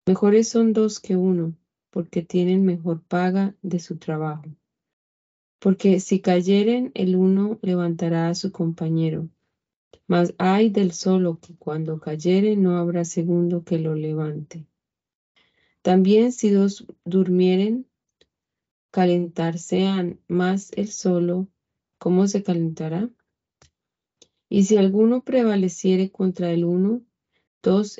Mejores 0.05 0.47
son 0.47 0.73
dos 0.73 0.99
que 0.99 1.15
uno, 1.15 1.55
porque 1.89 2.21
tienen 2.21 2.65
mejor 2.65 3.01
paga 3.01 3.55
de 3.63 3.79
su 3.79 3.97
trabajo. 3.97 4.43
Porque 5.59 5.99
si 5.99 6.21
cayeren, 6.21 6.91
el 6.95 7.15
uno 7.15 7.59
levantará 7.61 8.29
a 8.29 8.35
su 8.35 8.51
compañero 8.51 9.29
mas 10.09 10.33
hay 10.39 10.71
del 10.71 10.91
solo 10.91 11.39
que 11.39 11.55
cuando 11.55 11.99
cayere 11.99 12.55
no 12.55 12.77
habrá 12.77 13.05
segundo 13.05 13.63
que 13.63 13.77
lo 13.77 13.93
levante. 13.93 14.65
También 15.83 16.31
si 16.31 16.49
dos 16.49 16.87
durmieren, 17.05 17.85
calentarsean 18.89 20.19
más 20.27 20.71
el 20.75 20.87
solo, 20.87 21.47
¿cómo 21.99 22.27
se 22.27 22.41
calentará? 22.41 23.07
Y 24.49 24.63
si 24.63 24.77
alguno 24.77 25.23
prevaleciere 25.23 26.09
contra 26.09 26.51
el 26.51 26.65
uno, 26.65 27.03
dos 27.61 27.99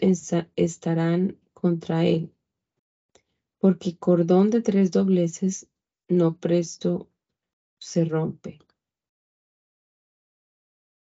estarán 0.56 1.38
contra 1.54 2.08
él, 2.08 2.34
porque 3.60 3.98
cordón 3.98 4.50
de 4.50 4.64
tres 4.64 4.90
dobleces 4.90 5.68
no 6.08 6.38
presto 6.38 7.08
se 7.80 8.06
rompe. 8.06 8.60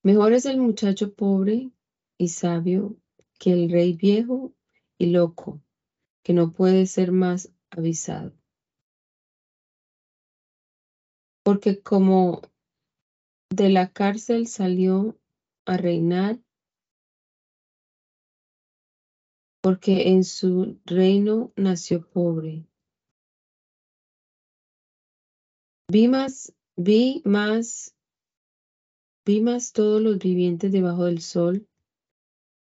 Mejor 0.04 0.34
es 0.34 0.46
el 0.46 0.58
muchacho 0.58 1.14
pobre 1.14 1.72
y 2.18 2.28
sabio 2.28 2.98
que 3.40 3.54
el 3.54 3.72
rey 3.72 3.94
viejo 3.94 4.54
y 4.98 5.08
loco, 5.08 5.62
que 6.24 6.34
no 6.34 6.52
puede 6.52 6.86
ser 6.88 7.12
más 7.12 7.54
avisado. 7.70 8.34
Porque 11.44 11.82
como 11.82 12.42
de 13.50 13.70
la 13.70 13.92
cárcel 13.92 14.48
salió 14.48 15.18
a 15.66 15.78
reinar, 15.78 16.40
porque 19.62 20.10
en 20.10 20.26
su 20.26 20.80
reino 20.86 21.54
nació 21.56 22.10
pobre. 22.10 22.68
Vi 25.90 26.08
más, 26.08 26.54
vi 26.76 27.22
más 27.26 27.94
Vi 29.26 29.40
más 29.40 29.72
todos 29.72 30.02
los 30.02 30.20
vivientes 30.20 30.70
debajo 30.70 31.06
del 31.06 31.22
sol, 31.22 31.66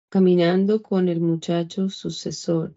caminando 0.08 0.82
con 0.82 1.08
el 1.08 1.20
muchacho 1.20 1.88
sucesor, 1.88 2.74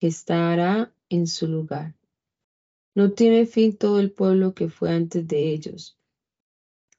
que 0.00 0.08
estará 0.08 0.92
en 1.08 1.28
su 1.28 1.46
lugar. 1.46 1.94
No 2.96 3.12
tiene 3.12 3.46
fin 3.46 3.76
todo 3.76 4.00
el 4.00 4.10
pueblo 4.10 4.52
que 4.52 4.68
fue 4.68 4.90
antes 4.90 5.28
de 5.28 5.52
ellos. 5.52 5.96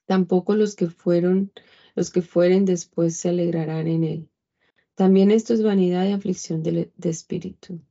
Tampoco 0.06 0.54
los 0.54 0.74
que 0.74 0.88
fueron, 0.88 1.52
los 1.94 2.10
que 2.10 2.22
fueren 2.22 2.64
después 2.64 3.14
se 3.14 3.28
alegrarán 3.28 3.88
en 3.88 4.04
él. 4.04 4.28
También 4.94 5.30
esto 5.30 5.52
es 5.52 5.62
vanidad 5.62 6.08
y 6.08 6.12
aflicción 6.12 6.62
de, 6.62 6.90
de 6.96 7.10
espíritu. 7.10 7.82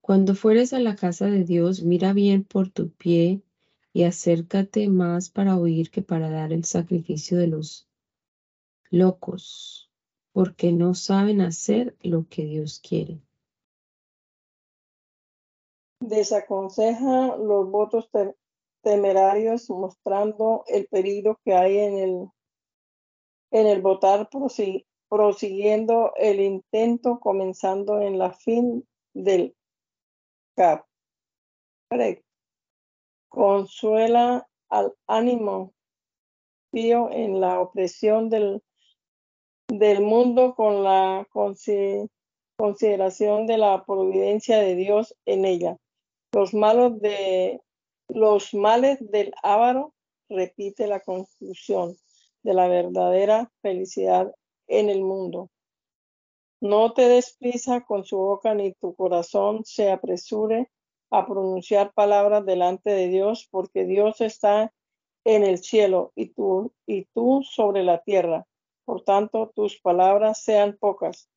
Cuando 0.00 0.34
fueres 0.34 0.72
a 0.72 0.80
la 0.80 0.96
casa 0.96 1.26
de 1.26 1.44
Dios, 1.44 1.84
mira 1.84 2.12
bien 2.12 2.42
por 2.42 2.70
tu 2.70 2.90
pie 2.90 3.44
y 3.92 4.04
acércate 4.04 4.88
más 4.88 5.30
para 5.30 5.56
oír 5.56 5.90
que 5.90 6.02
para 6.02 6.30
dar 6.30 6.52
el 6.52 6.64
sacrificio 6.64 7.38
de 7.38 7.48
los 7.48 7.88
locos, 8.90 9.90
porque 10.32 10.72
no 10.72 10.94
saben 10.94 11.40
hacer 11.40 11.96
lo 12.00 12.26
que 12.28 12.44
Dios 12.44 12.80
quiere. 12.80 13.20
Desaconseja 16.00 17.36
los 17.36 17.70
votos 17.70 18.08
temerarios 18.82 19.68
mostrando 19.68 20.64
el 20.66 20.86
peligro 20.86 21.38
que 21.44 21.54
hay 21.54 21.78
en 21.78 21.98
el, 21.98 22.28
en 23.50 23.66
el 23.66 23.82
votar 23.82 24.28
prosiguiendo 25.08 26.12
el 26.16 26.40
intento 26.40 27.20
comenzando 27.20 28.00
en 28.00 28.18
la 28.18 28.32
fin 28.32 28.86
del 29.12 29.54
cap 30.56 30.86
consuela 33.30 34.46
al 34.68 34.92
ánimo 35.06 35.72
pío 36.70 37.08
en 37.10 37.40
la 37.40 37.60
opresión 37.60 38.28
del, 38.28 38.62
del 39.68 40.02
mundo 40.02 40.54
con 40.54 40.84
la 40.84 41.26
consideración 41.32 43.46
de 43.46 43.56
la 43.56 43.82
providencia 43.86 44.58
de 44.58 44.74
Dios 44.74 45.16
en 45.24 45.46
ella. 45.46 45.78
Los 46.32 46.52
malos 46.52 47.00
de 47.00 47.62
los 48.08 48.52
males 48.54 48.98
del 49.00 49.32
ávaro 49.42 49.94
repite 50.28 50.86
la 50.86 51.00
conclusión 51.00 51.96
de 52.42 52.54
la 52.54 52.68
verdadera 52.68 53.50
felicidad 53.62 54.32
en 54.66 54.90
el 54.90 55.02
mundo. 55.02 55.48
No 56.60 56.92
te 56.92 57.08
desprisa 57.08 57.80
con 57.82 58.04
su 58.04 58.18
boca 58.18 58.54
ni 58.54 58.74
tu 58.74 58.94
corazón 58.94 59.64
se 59.64 59.90
apresure 59.90 60.70
a 61.10 61.26
pronunciar 61.26 61.92
palabras 61.92 62.46
delante 62.46 62.90
de 62.90 63.08
Dios, 63.08 63.48
porque 63.50 63.84
Dios 63.84 64.20
está 64.20 64.72
en 65.24 65.44
el 65.44 65.58
cielo 65.58 66.12
y 66.14 66.26
tú, 66.26 66.72
y 66.86 67.04
tú 67.06 67.42
sobre 67.42 67.82
la 67.82 68.02
tierra. 68.02 68.46
Por 68.84 69.02
tanto, 69.02 69.50
tus 69.54 69.80
palabras 69.80 70.42
sean 70.42 70.76
pocas, 70.78 71.28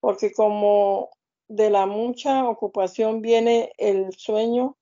porque 0.00 0.32
como 0.32 1.10
de 1.48 1.70
la 1.70 1.86
mucha 1.86 2.48
ocupación 2.48 3.22
viene 3.22 3.72
el 3.78 4.12
sueño, 4.14 4.76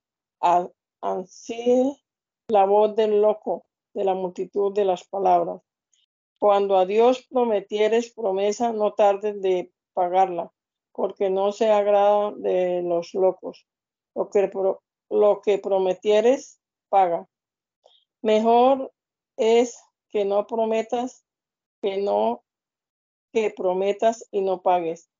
así 1.00 1.96
la 2.48 2.64
voz 2.64 2.96
del 2.96 3.20
loco 3.20 3.66
de 3.94 4.04
la 4.04 4.14
multitud 4.14 4.72
de 4.74 4.84
las 4.84 5.04
palabras. 5.04 5.62
Cuando 6.38 6.76
a 6.76 6.84
Dios 6.84 7.26
prometieres 7.30 8.12
promesa, 8.12 8.72
no 8.72 8.92
tardes 8.92 9.40
de 9.40 9.72
pagarla, 9.94 10.52
porque 10.92 11.30
no 11.30 11.52
se 11.52 11.70
agrada 11.70 12.32
de 12.32 12.82
los 12.82 13.14
locos 13.14 13.66
lo 14.16 14.30
que, 14.30 14.50
lo 15.10 15.40
que 15.42 15.58
prometieres, 15.58 16.58
paga. 16.88 17.28
Mejor 18.22 18.92
es 19.36 19.78
que 20.08 20.24
no 20.24 20.46
prometas, 20.46 21.24
que 21.82 21.98
no 21.98 22.42
que 23.32 23.50
prometas 23.50 24.26
y 24.30 24.40
no 24.40 24.62
pagues. 24.62 25.10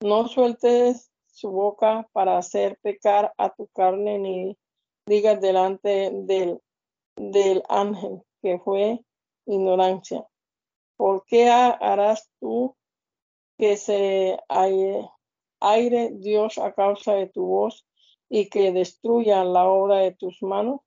No 0.00 0.28
sueltes 0.28 1.10
su 1.26 1.50
boca 1.50 2.08
para 2.12 2.38
hacer 2.38 2.78
pecar 2.80 3.34
a 3.36 3.52
tu 3.52 3.66
carne, 3.68 4.18
ni 4.18 4.56
digas 5.06 5.40
delante 5.40 6.10
del, 6.12 6.60
del 7.16 7.64
ángel 7.68 8.22
que 8.40 8.60
fue 8.60 9.00
ignorancia. 9.46 10.24
¿Por 10.96 11.24
qué 11.26 11.48
harás 11.48 12.30
tú 12.38 12.76
que 13.58 13.76
se 13.76 14.38
aire 15.60 16.10
Dios 16.12 16.58
a 16.58 16.72
causa 16.72 17.14
de 17.14 17.26
tu 17.26 17.44
voz 17.44 17.87
y 18.28 18.48
que 18.48 18.72
destruyan 18.72 19.52
la 19.52 19.66
obra 19.66 19.98
de 19.98 20.12
tus 20.12 20.42
manos? 20.42 20.80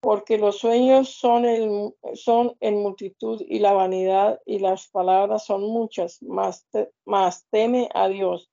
Porque 0.00 0.38
los 0.38 0.58
sueños 0.58 1.08
son, 1.08 1.44
el, 1.44 1.92
son 2.14 2.56
en 2.60 2.80
multitud 2.80 3.42
y 3.46 3.58
la 3.58 3.72
vanidad 3.72 4.40
y 4.46 4.60
las 4.60 4.88
palabras 4.88 5.44
son 5.44 5.62
muchas, 5.62 6.22
más, 6.22 6.66
más 7.04 7.46
teme 7.50 7.88
a 7.94 8.08
Dios. 8.08 8.50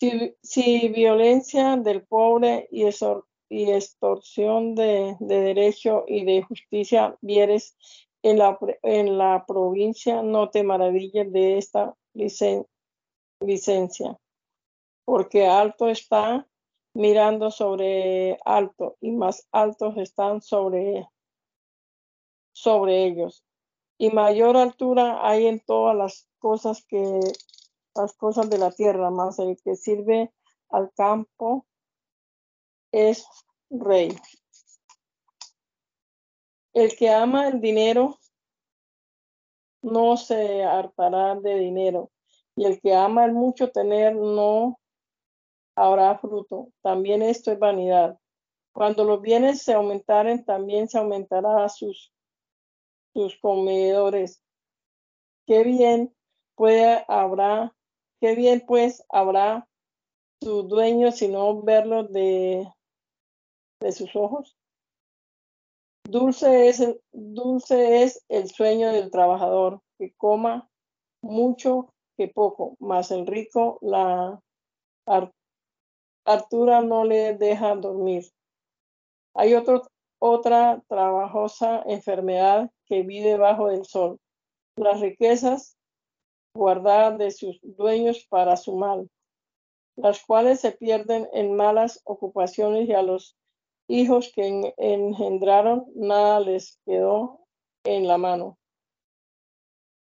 Si, 0.00 0.88
violencia 0.90 1.76
del 1.76 2.06
pobre 2.06 2.68
y, 2.70 2.84
extorsión 3.70 4.76
de, 4.76 5.16
de, 5.18 5.40
derecho 5.40 6.04
y 6.06 6.24
de 6.24 6.42
justicia 6.42 7.18
vieres 7.20 7.76
en 8.22 8.38
la, 8.38 8.58
en 8.82 9.18
la 9.18 9.44
provincia 9.46 10.22
no 10.22 10.50
te 10.50 10.62
maravilles 10.62 11.32
de 11.32 11.58
esta 11.58 11.94
licencia, 12.14 12.64
porque 15.08 15.46
alto 15.46 15.88
está 15.88 16.46
mirando 16.92 17.50
sobre 17.50 18.38
alto 18.44 18.98
y 19.00 19.10
más 19.10 19.48
altos 19.52 19.96
están 19.96 20.42
sobre, 20.42 21.08
sobre 22.52 23.06
ellos. 23.06 23.42
Y 23.96 24.10
mayor 24.10 24.58
altura 24.58 25.26
hay 25.26 25.46
en 25.46 25.60
todas 25.60 25.96
las 25.96 26.28
cosas 26.38 26.84
que 26.84 27.20
las 27.94 28.12
cosas 28.18 28.50
de 28.50 28.58
la 28.58 28.70
tierra, 28.70 29.08
más 29.08 29.38
el 29.38 29.56
que 29.64 29.76
sirve 29.76 30.30
al 30.68 30.92
campo 30.92 31.64
es 32.92 33.26
rey. 33.70 34.14
El 36.74 36.94
que 36.96 37.08
ama 37.08 37.48
el 37.48 37.62
dinero 37.62 38.18
no 39.80 40.18
se 40.18 40.64
hartará 40.64 41.34
de 41.36 41.54
dinero, 41.54 42.10
y 42.54 42.66
el 42.66 42.78
que 42.82 42.94
ama 42.94 43.24
el 43.24 43.32
mucho 43.32 43.72
tener 43.72 44.14
no 44.14 44.78
habrá 45.78 46.18
fruto. 46.18 46.72
También 46.82 47.22
esto 47.22 47.52
es 47.52 47.58
vanidad. 47.58 48.18
Cuando 48.72 49.04
los 49.04 49.20
bienes 49.20 49.62
se 49.62 49.74
aumentaren, 49.74 50.44
también 50.44 50.88
se 50.88 50.98
aumentará 50.98 51.68
sus, 51.68 52.12
sus 53.14 53.36
comedores. 53.40 54.42
Qué 55.46 55.64
bien 55.64 56.14
puede 56.54 57.04
habrá, 57.08 57.74
qué 58.20 58.34
bien 58.34 58.64
pues 58.66 59.04
habrá 59.08 59.66
su 60.42 60.64
dueño 60.64 61.10
si 61.12 61.28
no 61.28 61.62
verlo 61.62 62.04
de, 62.04 62.70
de 63.80 63.92
sus 63.92 64.14
ojos. 64.14 64.56
Dulce 66.04 66.68
es, 66.68 66.80
el, 66.80 67.00
dulce 67.12 68.02
es 68.02 68.24
el 68.28 68.48
sueño 68.48 68.92
del 68.92 69.10
trabajador, 69.10 69.82
que 69.98 70.14
coma 70.16 70.70
mucho 71.22 71.92
que 72.16 72.28
poco, 72.28 72.76
mas 72.80 73.10
el 73.10 73.26
rico 73.26 73.78
la 73.82 74.40
Artura 76.28 76.82
no 76.82 77.04
le 77.04 77.32
deja 77.38 77.74
dormir. 77.74 78.26
Hay 79.34 79.54
otra 80.18 80.82
trabajosa 80.86 81.82
enfermedad 81.86 82.70
que 82.84 83.02
vive 83.02 83.38
bajo 83.38 83.68
del 83.68 83.86
sol. 83.86 84.20
Las 84.76 85.00
riquezas 85.00 85.78
guardadas 86.54 87.16
de 87.18 87.30
sus 87.30 87.58
dueños 87.62 88.26
para 88.28 88.58
su 88.58 88.76
mal, 88.76 89.08
las 89.96 90.22
cuales 90.22 90.60
se 90.60 90.72
pierden 90.72 91.30
en 91.32 91.56
malas 91.56 92.02
ocupaciones 92.04 92.90
y 92.90 92.92
a 92.92 93.00
los 93.00 93.34
hijos 93.88 94.30
que 94.34 94.74
engendraron, 94.76 95.86
nada 95.94 96.40
les 96.40 96.78
quedó 96.84 97.40
en 97.84 98.06
la 98.06 98.18
mano. 98.18 98.58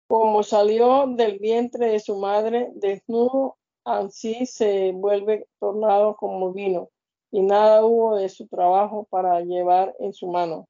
Como 0.08 0.44
salió 0.44 1.08
del 1.08 1.40
vientre 1.40 1.88
de 1.88 2.00
su 2.00 2.20
madre 2.20 2.70
desnudo, 2.76 3.58
así 3.86 4.46
se 4.46 4.92
vuelve 4.92 5.48
tornado 5.60 6.16
como 6.16 6.54
vino, 6.54 6.90
y 7.32 7.42
nada 7.42 7.86
hubo 7.86 8.18
de 8.18 8.30
su 8.30 8.48
trabajo 8.48 9.08
para 9.10 9.42
llevar 9.42 9.96
en 10.00 10.14
su 10.14 10.28
mano. 10.28 10.68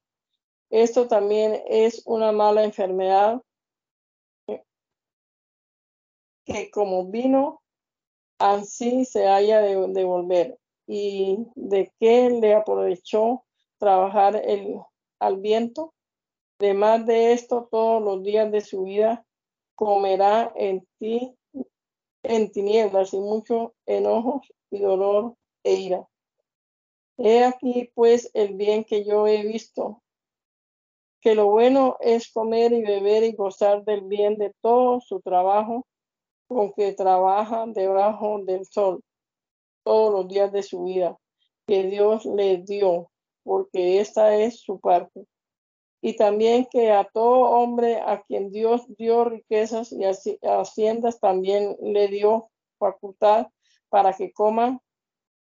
Esto 0.70 1.08
también 1.08 1.62
es 1.68 2.04
una 2.06 2.32
mala 2.32 2.64
enfermedad 2.64 3.42
que 6.46 6.72
como 6.72 7.06
vino, 7.06 7.62
así 8.40 9.06
se 9.06 9.28
haya 9.28 9.62
de, 9.62 10.04
volver 10.04 10.58
y 10.88 11.46
de 11.56 11.92
qué 12.00 12.30
le 12.30 12.56
aprovechó 12.56 13.44
trabajar 13.78 14.36
el, 14.36 14.80
al 15.20 15.38
viento. 15.38 15.94
Además 16.60 17.06
de 17.06 17.34
esto, 17.34 17.68
todos 17.70 18.02
los 18.02 18.24
días 18.24 18.52
de 18.52 18.62
su 18.62 18.84
vida 18.84 19.26
comerá 19.76 20.52
en 20.56 20.88
ti 21.00 21.36
en 22.24 22.52
tinieblas 22.52 23.14
y 23.14 23.20
mucho 23.20 23.74
enojo 23.86 24.42
y 24.70 24.80
dolor 24.80 25.36
e 25.64 25.74
ira. 25.74 26.08
He 27.18 27.44
aquí 27.44 27.92
pues 27.94 28.30
el 28.34 28.56
bien 28.56 28.84
que 28.84 29.04
yo 29.04 29.28
he 29.28 29.44
visto, 29.44 30.02
que 31.20 31.36
lo 31.36 31.48
bueno 31.48 31.98
es 32.00 32.32
comer 32.32 32.74
y 32.74 32.82
beber 32.82 33.24
y 33.24 33.34
gozar 33.34 33.84
del 33.84 34.02
bien 34.02 34.38
de 34.38 34.54
todo 34.62 35.02
su 35.02 35.22
trabajo 35.22 35.86
con 36.48 36.74
que 36.74 36.94
trabaja 36.94 37.66
debajo 37.68 38.40
del 38.44 38.66
sol 38.66 39.04
todos 39.84 40.12
los 40.14 40.28
días 40.28 40.52
de 40.52 40.64
su 40.64 40.84
vida 40.84 41.18
que 41.68 41.84
Dios 41.84 42.26
le 42.26 42.58
dio, 42.58 43.10
porque 43.44 44.02
esta 44.02 44.36
es 44.36 44.60
su 44.60 44.80
parte. 44.80 45.26
Y 46.02 46.16
también 46.16 46.66
que 46.66 46.92
a 46.92 47.04
todo 47.04 47.52
hombre 47.52 48.02
a 48.02 48.24
quien 48.24 48.52
Dios 48.52 48.82
dio 48.98 49.24
riquezas 49.24 49.92
y 49.92 50.04
haciendas 50.04 51.20
también 51.20 51.78
le 51.82 52.08
dio 52.08 52.50
facultad 52.80 53.48
para 53.90 54.14
que 54.14 54.34
coma 54.34 54.82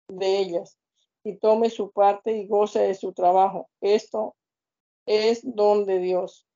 de 0.09 0.39
ellas 0.39 0.79
y 1.25 1.37
tome 1.37 1.71
su 1.71 1.91
parte 1.91 2.37
y 2.37 2.47
goce 2.47 2.81
de 2.81 2.95
su 2.95 3.13
trabajo. 3.13 3.69
Esto 3.81 4.37
es 5.07 5.41
don 5.43 5.85
de 5.85 5.99
Dios, 5.99 6.47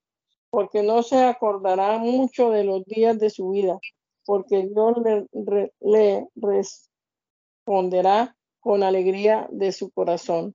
porque 0.49 0.83
no 0.83 1.03
se 1.03 1.25
acordará 1.25 1.99
mucho 1.99 2.51
de 2.51 2.65
los 2.65 2.85
días 2.87 3.19
de 3.19 3.31
su 3.31 3.51
vida, 3.51 3.79
porque 4.25 4.69
Dios 4.69 4.97
le, 5.33 5.73
le 5.81 6.29
responderá 6.37 8.37
con 8.61 8.83
alegría 8.83 9.49
de 9.51 9.73
su 9.73 9.91
corazón. 9.91 10.55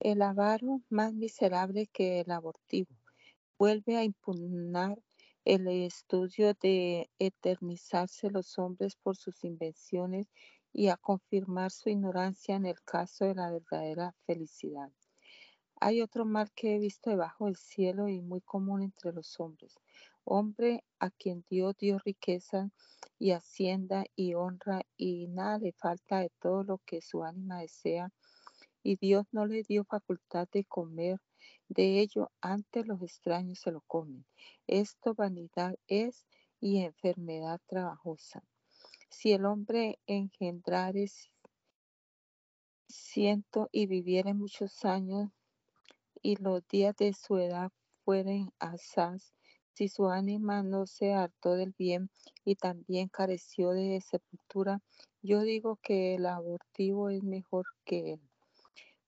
El 0.00 0.22
avaro, 0.22 0.80
más 0.90 1.12
miserable 1.12 1.88
que 1.88 2.20
el 2.20 2.30
abortivo, 2.30 2.94
vuelve 3.58 3.96
a 3.96 4.04
impugnar 4.04 4.96
el 5.44 5.66
estudio 5.66 6.54
de 6.54 7.10
eternizarse 7.18 8.30
los 8.30 8.60
hombres 8.60 8.94
por 8.94 9.16
sus 9.16 9.42
invenciones 9.42 10.28
y 10.72 10.86
a 10.86 10.96
confirmar 10.96 11.72
su 11.72 11.88
ignorancia 11.88 12.54
en 12.54 12.66
el 12.66 12.80
caso 12.84 13.24
de 13.24 13.34
la 13.34 13.50
verdadera 13.50 14.14
felicidad. 14.24 14.92
Hay 15.80 16.00
otro 16.00 16.24
mal 16.24 16.52
que 16.52 16.76
he 16.76 16.78
visto 16.78 17.10
debajo 17.10 17.46
del 17.46 17.56
cielo 17.56 18.06
y 18.08 18.20
muy 18.20 18.40
común 18.40 18.82
entre 18.82 19.12
los 19.12 19.40
hombres. 19.40 19.74
Hombre 20.22 20.84
a 21.00 21.10
quien 21.10 21.44
Dios 21.50 21.76
dio 21.76 21.98
riqueza 21.98 22.70
y 23.18 23.32
hacienda 23.32 24.04
y 24.14 24.34
honra 24.34 24.82
y 24.96 25.26
nada 25.26 25.58
le 25.58 25.72
falta 25.72 26.20
de 26.20 26.30
todo 26.38 26.62
lo 26.62 26.78
que 26.86 27.00
su 27.00 27.24
ánima 27.24 27.62
desea 27.62 28.12
y 28.82 28.96
Dios 28.96 29.26
no 29.32 29.46
le 29.46 29.62
dio 29.62 29.84
facultad 29.84 30.48
de 30.52 30.64
comer 30.64 31.20
de 31.68 32.00
ello, 32.00 32.30
antes 32.40 32.86
los 32.86 33.02
extraños 33.02 33.58
se 33.60 33.70
lo 33.70 33.82
comen. 33.82 34.24
Esto 34.66 35.14
vanidad 35.14 35.76
es 35.86 36.24
y 36.60 36.78
enfermedad 36.78 37.60
trabajosa. 37.66 38.42
Si 39.10 39.32
el 39.32 39.44
hombre 39.44 39.98
engendrare 40.06 41.06
ciento 42.88 43.68
y 43.70 43.86
viviere 43.86 44.32
muchos 44.34 44.84
años 44.84 45.30
y 46.22 46.36
los 46.36 46.66
días 46.68 46.96
de 46.96 47.12
su 47.12 47.36
edad 47.38 47.70
fueren 48.04 48.50
asaz, 48.58 49.34
si 49.74 49.88
su 49.88 50.08
ánima 50.08 50.62
no 50.62 50.86
se 50.86 51.12
hartó 51.12 51.54
del 51.54 51.74
bien 51.78 52.10
y 52.44 52.56
también 52.56 53.08
careció 53.08 53.70
de 53.70 54.00
sepultura, 54.00 54.82
yo 55.22 55.42
digo 55.42 55.76
que 55.82 56.14
el 56.14 56.26
abortivo 56.26 57.10
es 57.10 57.22
mejor 57.22 57.66
que 57.84 58.14
él 58.14 58.27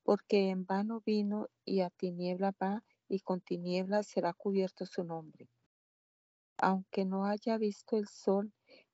porque 0.02 0.50
en 0.50 0.64
vano 0.64 1.02
vino 1.04 1.48
y 1.64 1.80
a 1.80 1.90
tiniebla 1.90 2.54
va 2.60 2.82
y 3.08 3.20
con 3.20 3.40
tinieblas 3.40 4.06
será 4.06 4.32
cubierto 4.32 4.86
su 4.86 5.04
nombre. 5.04 5.48
Aunque 6.58 7.04
no 7.04 7.26
haya 7.26 7.56
visto 7.58 7.96
el 7.96 8.06
sol 8.06 8.52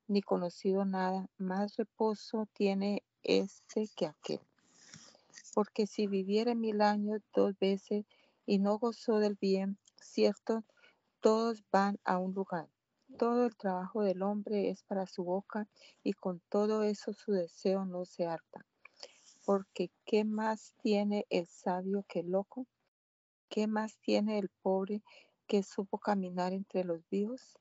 ni 0.09 0.23
conocido 0.23 0.85
nada, 0.85 1.29
más 1.37 1.77
reposo 1.77 2.47
tiene 2.53 3.03
este 3.23 3.89
que 3.97 4.07
aquel. 4.07 4.41
Porque 5.55 5.87
si 5.87 6.07
viviera 6.07 6.55
mil 6.55 6.81
años 6.81 7.23
dos 7.35 7.59
veces 7.59 8.05
y 8.47 8.59
no 8.59 8.79
gozó 8.79 9.19
del 9.19 9.35
bien, 9.35 9.79
cierto, 10.01 10.65
todos 11.21 11.65
van 11.73 11.99
a 12.05 12.19
un 12.19 12.35
lugar. 12.35 12.69
Todo 13.19 13.47
el 13.47 13.57
trabajo 13.57 14.03
del 14.03 14.23
hombre 14.23 14.71
es 14.71 14.83
para 14.83 15.07
su 15.07 15.25
boca 15.25 15.69
y 16.03 16.13
con 16.13 16.41
todo 16.49 16.83
eso 16.83 17.13
su 17.13 17.33
deseo 17.33 17.85
no 17.85 18.05
se 18.05 18.27
harta. 18.27 18.67
Porque 19.47 19.93
¿qué 20.05 20.25
más 20.25 20.75
tiene 20.83 21.25
el 21.31 21.47
sabio 21.47 22.05
que 22.09 22.19
el 22.19 22.33
loco? 22.33 22.67
¿Qué 23.49 23.69
más 23.69 23.97
tiene 23.99 24.41
el 24.41 24.51
pobre 24.61 25.05
que 25.47 25.63
supo 25.63 26.01
caminar 26.01 26.53
entre 26.53 26.83
los 26.83 27.09
vivos? 27.09 27.57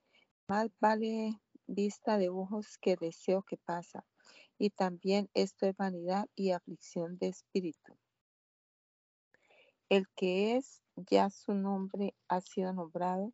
Más 0.47 0.71
vale 0.79 1.39
vista 1.67 2.17
de 2.17 2.29
ojos 2.29 2.79
que 2.79 2.95
deseo 2.95 3.43
que 3.43 3.57
pasa. 3.57 4.03
Y 4.57 4.71
también 4.71 5.29
esto 5.35 5.67
es 5.67 5.77
vanidad 5.77 6.27
y 6.35 6.51
aflicción 6.51 7.19
de 7.19 7.27
espíritu. 7.27 7.95
El 9.87 10.07
que 10.15 10.57
es, 10.57 10.81
ya 10.95 11.29
su 11.29 11.53
nombre 11.53 12.15
ha 12.27 12.41
sido 12.41 12.73
nombrado, 12.73 13.31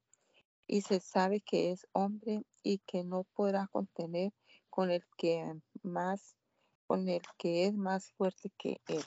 y 0.68 0.82
se 0.82 1.00
sabe 1.00 1.40
que 1.40 1.72
es 1.72 1.88
hombre 1.94 2.44
y 2.64 2.80
que 2.80 3.06
no 3.06 3.24
podrá 3.34 3.68
contener 3.68 4.34
con 4.70 4.92
el 4.92 5.06
que 5.16 5.54
más 5.84 6.36
con 6.92 7.08
el 7.08 7.22
que 7.38 7.68
es 7.68 7.74
más 7.74 8.12
fuerte 8.12 8.52
que 8.58 8.82
él. 8.90 9.06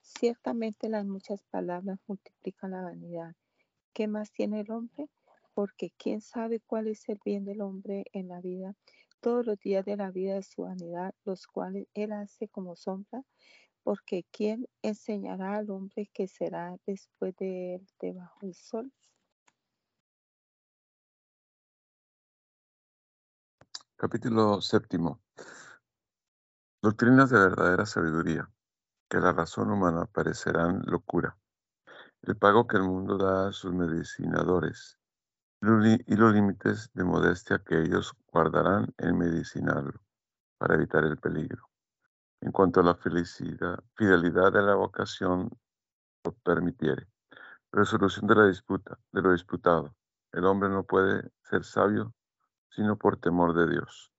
Ciertamente 0.00 0.88
las 0.88 1.04
muchas 1.04 1.42
palabras 1.50 1.98
multiplican 2.06 2.70
la 2.70 2.80
vanidad. 2.80 3.36
¿Qué 3.92 4.08
más 4.08 4.32
tiene 4.32 4.60
el 4.60 4.70
hombre? 4.70 5.10
Porque 5.52 5.92
quién 5.98 6.22
sabe 6.22 6.60
cuál 6.60 6.86
es 6.86 7.06
el 7.10 7.20
bien 7.22 7.44
del 7.44 7.60
hombre 7.60 8.06
en 8.14 8.28
la 8.28 8.40
vida, 8.40 8.74
todos 9.20 9.44
los 9.44 9.58
días 9.58 9.84
de 9.84 9.98
la 9.98 10.10
vida 10.10 10.36
de 10.36 10.42
su 10.42 10.62
vanidad, 10.62 11.14
los 11.26 11.46
cuales 11.46 11.88
él 11.92 12.12
hace 12.12 12.48
como 12.48 12.74
sombra, 12.74 13.22
porque 13.82 14.24
quién 14.30 14.66
enseñará 14.80 15.56
al 15.56 15.68
hombre 15.68 16.08
que 16.14 16.26
será 16.26 16.74
después 16.86 17.36
de 17.36 17.74
él 17.74 17.86
debajo 18.00 18.38
del 18.40 18.54
sol. 18.54 18.90
Capítulo 23.94 24.62
séptimo. 24.62 25.20
Doctrinas 26.82 27.28
de 27.28 27.38
verdadera 27.38 27.84
sabiduría, 27.84 28.50
que 29.10 29.18
la 29.18 29.32
razón 29.32 29.70
humana 29.70 30.06
parecerán 30.06 30.80
locura. 30.86 31.36
El 32.22 32.38
pago 32.38 32.66
que 32.66 32.78
el 32.78 32.84
mundo 32.84 33.18
da 33.18 33.48
a 33.48 33.52
sus 33.52 33.74
medicinadores 33.74 34.98
y 35.60 36.16
los 36.16 36.32
límites 36.32 36.90
de 36.94 37.04
modestia 37.04 37.58
que 37.58 37.82
ellos 37.82 38.14
guardarán 38.32 38.94
en 38.96 39.18
medicinarlo 39.18 40.00
para 40.56 40.76
evitar 40.76 41.04
el 41.04 41.18
peligro. 41.18 41.68
En 42.40 42.50
cuanto 42.50 42.80
a 42.80 42.84
la 42.84 42.94
felicidad, 42.94 43.84
fidelidad 43.94 44.50
de 44.50 44.62
la 44.62 44.74
vocación 44.74 45.50
lo 46.24 46.32
permitiere. 46.32 47.06
Resolución 47.72 48.26
de 48.26 48.36
la 48.36 48.46
disputa, 48.46 48.98
de 49.12 49.20
lo 49.20 49.32
disputado. 49.32 49.94
El 50.32 50.46
hombre 50.46 50.70
no 50.70 50.84
puede 50.84 51.30
ser 51.42 51.62
sabio 51.62 52.14
sino 52.70 52.96
por 52.96 53.18
temor 53.18 53.52
de 53.52 53.68
Dios. 53.68 54.10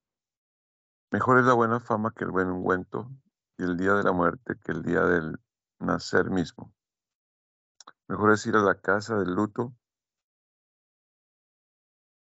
Mejor 1.12 1.40
es 1.40 1.46
la 1.46 1.54
buena 1.54 1.82
fama 1.82 2.14
que 2.16 2.24
el 2.24 2.32
buen 2.32 2.48
ungüento, 2.50 3.12
y 3.58 3.64
el 3.64 3.76
día 3.76 3.96
de 3.96 4.04
la 4.04 4.14
muerte 4.14 4.58
que 4.64 4.72
el 4.72 4.82
día 4.82 5.02
del 5.02 5.42
nacer 5.78 6.30
mismo. 6.30 6.74
Mejor 8.08 8.32
es 8.32 8.46
ir 8.46 8.56
a 8.56 8.62
la 8.62 8.80
casa 8.80 9.20
del 9.20 9.34
luto 9.34 9.76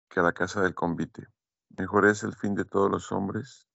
que 0.09 0.19
a 0.19 0.23
la 0.23 0.33
casa 0.33 0.61
del 0.61 0.73
convite. 0.73 1.27
Mejor 1.77 2.07
es 2.07 2.23
el 2.23 2.33
fin 2.33 2.55
de 2.55 2.65
todos 2.65 2.89
los 2.89 3.11
hombres, 3.11 3.67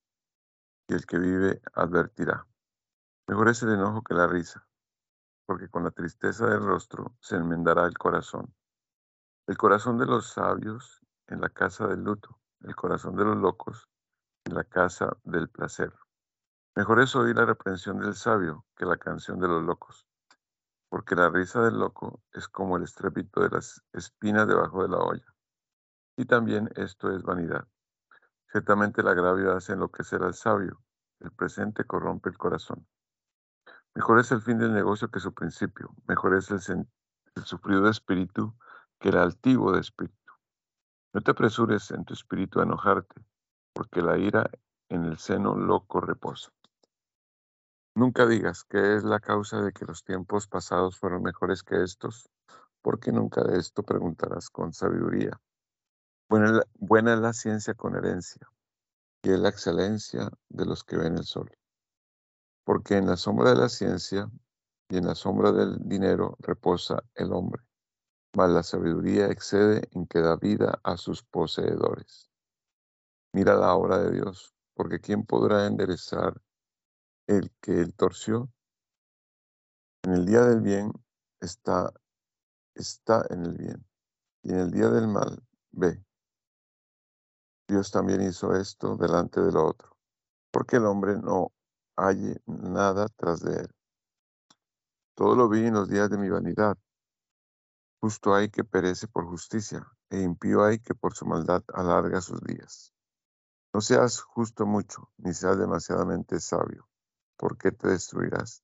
y 0.89 0.95
el 0.95 1.05
que 1.05 1.17
vive 1.17 1.61
advertirá. 1.73 2.45
Mejor 3.25 3.47
es 3.47 3.63
el 3.63 3.71
enojo 3.71 4.03
que 4.03 4.15
la 4.15 4.27
risa, 4.27 4.67
porque 5.45 5.69
con 5.69 5.85
la 5.85 5.91
tristeza 5.91 6.45
del 6.47 6.65
rostro 6.65 7.15
se 7.21 7.37
enmendará 7.37 7.85
el 7.85 7.97
corazón. 7.97 8.53
El 9.47 9.55
corazón 9.55 9.97
de 9.97 10.07
los 10.07 10.33
sabios 10.33 10.99
en 11.27 11.39
la 11.39 11.47
casa 11.47 11.87
del 11.87 12.03
luto, 12.03 12.37
el 12.63 12.75
corazón 12.75 13.15
de 13.15 13.23
los 13.23 13.37
locos 13.37 13.87
la 14.51 14.63
casa 14.63 15.17
del 15.23 15.49
placer. 15.49 15.91
Mejor 16.75 17.01
es 17.01 17.15
oír 17.15 17.35
la 17.35 17.45
reprensión 17.45 17.99
del 17.99 18.15
sabio 18.15 18.65
que 18.75 18.85
la 18.85 18.97
canción 18.97 19.39
de 19.39 19.47
los 19.47 19.63
locos, 19.63 20.07
porque 20.89 21.15
la 21.15 21.29
risa 21.29 21.61
del 21.63 21.79
loco 21.79 22.21
es 22.31 22.47
como 22.47 22.77
el 22.77 22.83
estrépito 22.83 23.41
de 23.41 23.49
las 23.49 23.83
espinas 23.93 24.47
debajo 24.47 24.83
de 24.83 24.89
la 24.89 24.97
olla. 24.97 25.33
Y 26.15 26.25
también 26.25 26.69
esto 26.75 27.11
es 27.11 27.23
vanidad. 27.23 27.67
Ciertamente 28.51 29.01
el 29.01 29.07
agravio 29.07 29.51
hace 29.53 29.73
enloquecer 29.73 30.21
al 30.21 30.35
sabio, 30.35 30.81
el 31.21 31.31
presente 31.31 31.85
corrompe 31.85 32.29
el 32.29 32.37
corazón. 32.37 32.87
Mejor 33.95 34.19
es 34.19 34.31
el 34.31 34.41
fin 34.41 34.59
del 34.59 34.73
negocio 34.73 35.09
que 35.09 35.19
su 35.19 35.33
principio, 35.33 35.95
mejor 36.07 36.35
es 36.35 36.51
el, 36.51 36.87
el 37.35 37.43
sufrido 37.45 37.81
de 37.81 37.91
espíritu 37.91 38.55
que 38.99 39.09
el 39.09 39.17
altivo 39.17 39.71
de 39.71 39.79
espíritu. 39.79 40.33
No 41.13 41.21
te 41.21 41.31
apresures 41.31 41.89
en 41.91 42.05
tu 42.05 42.13
espíritu 42.13 42.59
a 42.59 42.63
enojarte, 42.63 43.21
porque 43.75 44.01
la 44.01 44.17
ira 44.17 44.49
en 44.89 45.05
el 45.05 45.19
seno 45.19 45.53
loco 45.55 46.01
reposa. 46.01 46.49
Nunca 47.93 48.25
digas 48.25 48.63
que 48.63 48.95
es 48.95 49.03
la 49.03 49.19
causa 49.19 49.61
de 49.61 49.71
que 49.71 49.85
los 49.85 50.03
tiempos 50.03 50.47
pasados 50.47 50.97
fueron 50.97 51.21
mejores 51.21 51.61
que 51.61 51.83
estos, 51.83 52.29
porque 52.81 53.11
nunca 53.11 53.43
de 53.43 53.59
esto 53.59 53.83
preguntarás 53.83 54.49
con 54.49 54.73
sabiduría. 54.73 55.39
Buena, 56.29 56.63
buena 56.73 57.13
es 57.13 57.19
la 57.19 57.33
ciencia 57.33 57.73
con 57.73 57.95
herencia, 57.95 58.49
y 59.21 59.31
es 59.31 59.39
la 59.39 59.49
excelencia 59.49 60.31
de 60.49 60.65
los 60.65 60.83
que 60.83 60.97
ven 60.97 61.17
el 61.17 61.25
sol. 61.25 61.51
Porque 62.63 62.95
en 62.95 63.05
la 63.05 63.17
sombra 63.17 63.51
de 63.51 63.57
la 63.57 63.69
ciencia 63.69 64.31
y 64.89 64.97
en 64.97 65.05
la 65.05 65.15
sombra 65.15 65.51
del 65.51 65.77
dinero 65.87 66.37
reposa 66.39 67.03
el 67.13 67.31
hombre 67.31 67.61
mas 68.35 68.49
la 68.49 68.63
sabiduría 68.63 69.27
excede 69.27 69.87
en 69.93 70.05
que 70.07 70.19
da 70.19 70.35
vida 70.35 70.79
a 70.83 70.97
sus 70.97 71.23
poseedores. 71.23 72.29
Mira 73.35 73.53
la 73.53 73.75
obra 73.75 73.97
de 73.97 74.11
Dios, 74.11 74.55
porque 74.75 75.01
¿quién 75.01 75.25
podrá 75.25 75.67
enderezar 75.67 76.41
el 77.27 77.51
que 77.59 77.81
él 77.81 77.93
torció? 77.93 78.49
En 80.03 80.13
el 80.13 80.25
día 80.25 80.39
del 80.45 80.61
bien 80.61 80.93
está, 81.41 81.91
está 82.75 83.25
en 83.29 83.43
el 83.43 83.57
bien, 83.57 83.85
y 84.41 84.51
en 84.53 84.59
el 84.59 84.71
día 84.71 84.87
del 84.87 85.09
mal 85.09 85.43
ve. 85.71 86.01
Dios 87.67 87.91
también 87.91 88.21
hizo 88.21 88.55
esto 88.55 88.95
delante 88.95 89.41
del 89.41 89.57
otro, 89.57 89.97
porque 90.49 90.77
el 90.77 90.85
hombre 90.85 91.17
no 91.17 91.51
halle 91.97 92.37
nada 92.45 93.09
tras 93.17 93.41
de 93.41 93.63
él. 93.63 93.69
Todo 95.13 95.35
lo 95.35 95.49
vi 95.49 95.65
en 95.65 95.73
los 95.73 95.89
días 95.89 96.09
de 96.09 96.17
mi 96.17 96.29
vanidad, 96.29 96.77
Justo 97.99 98.33
hay 98.33 98.47
que 98.49 98.63
perece 98.63 99.09
por 99.09 99.25
justicia, 99.25 99.85
e 100.09 100.21
impío 100.21 100.63
hay 100.63 100.79
que 100.79 100.95
por 100.95 101.15
su 101.15 101.25
maldad 101.25 101.63
alarga 101.73 102.21
sus 102.21 102.39
días. 102.39 102.94
No 103.75 103.81
seas 103.81 104.21
justo 104.21 104.65
mucho, 104.65 105.11
ni 105.17 105.33
seas 105.33 105.59
demasiadamente 105.59 106.39
sabio, 106.39 106.87
¿por 107.35 107.57
qué 107.57 107.73
te 107.73 107.89
destruirás? 107.89 108.63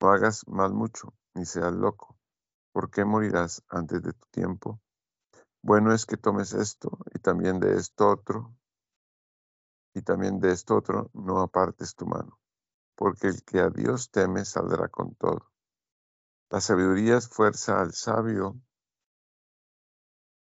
No 0.00 0.12
hagas 0.12 0.46
mal 0.46 0.72
mucho, 0.72 1.12
ni 1.34 1.44
seas 1.44 1.72
loco, 1.72 2.16
¿por 2.70 2.88
qué 2.88 3.04
morirás 3.04 3.64
antes 3.68 4.00
de 4.00 4.12
tu 4.12 4.24
tiempo? 4.30 4.80
Bueno 5.60 5.92
es 5.92 6.06
que 6.06 6.16
tomes 6.16 6.52
esto 6.52 6.98
y 7.12 7.18
también 7.18 7.58
de 7.58 7.74
esto 7.74 8.10
otro, 8.10 8.54
y 9.92 10.02
también 10.02 10.38
de 10.38 10.52
esto 10.52 10.76
otro 10.76 11.10
no 11.14 11.40
apartes 11.40 11.96
tu 11.96 12.06
mano, 12.06 12.38
porque 12.94 13.26
el 13.26 13.42
que 13.42 13.58
a 13.58 13.70
Dios 13.70 14.12
teme 14.12 14.44
saldrá 14.44 14.86
con 14.86 15.16
todo. 15.16 15.50
La 16.48 16.60
sabiduría 16.60 17.16
esfuerza 17.16 17.80
al 17.80 17.92
sabio 17.92 18.54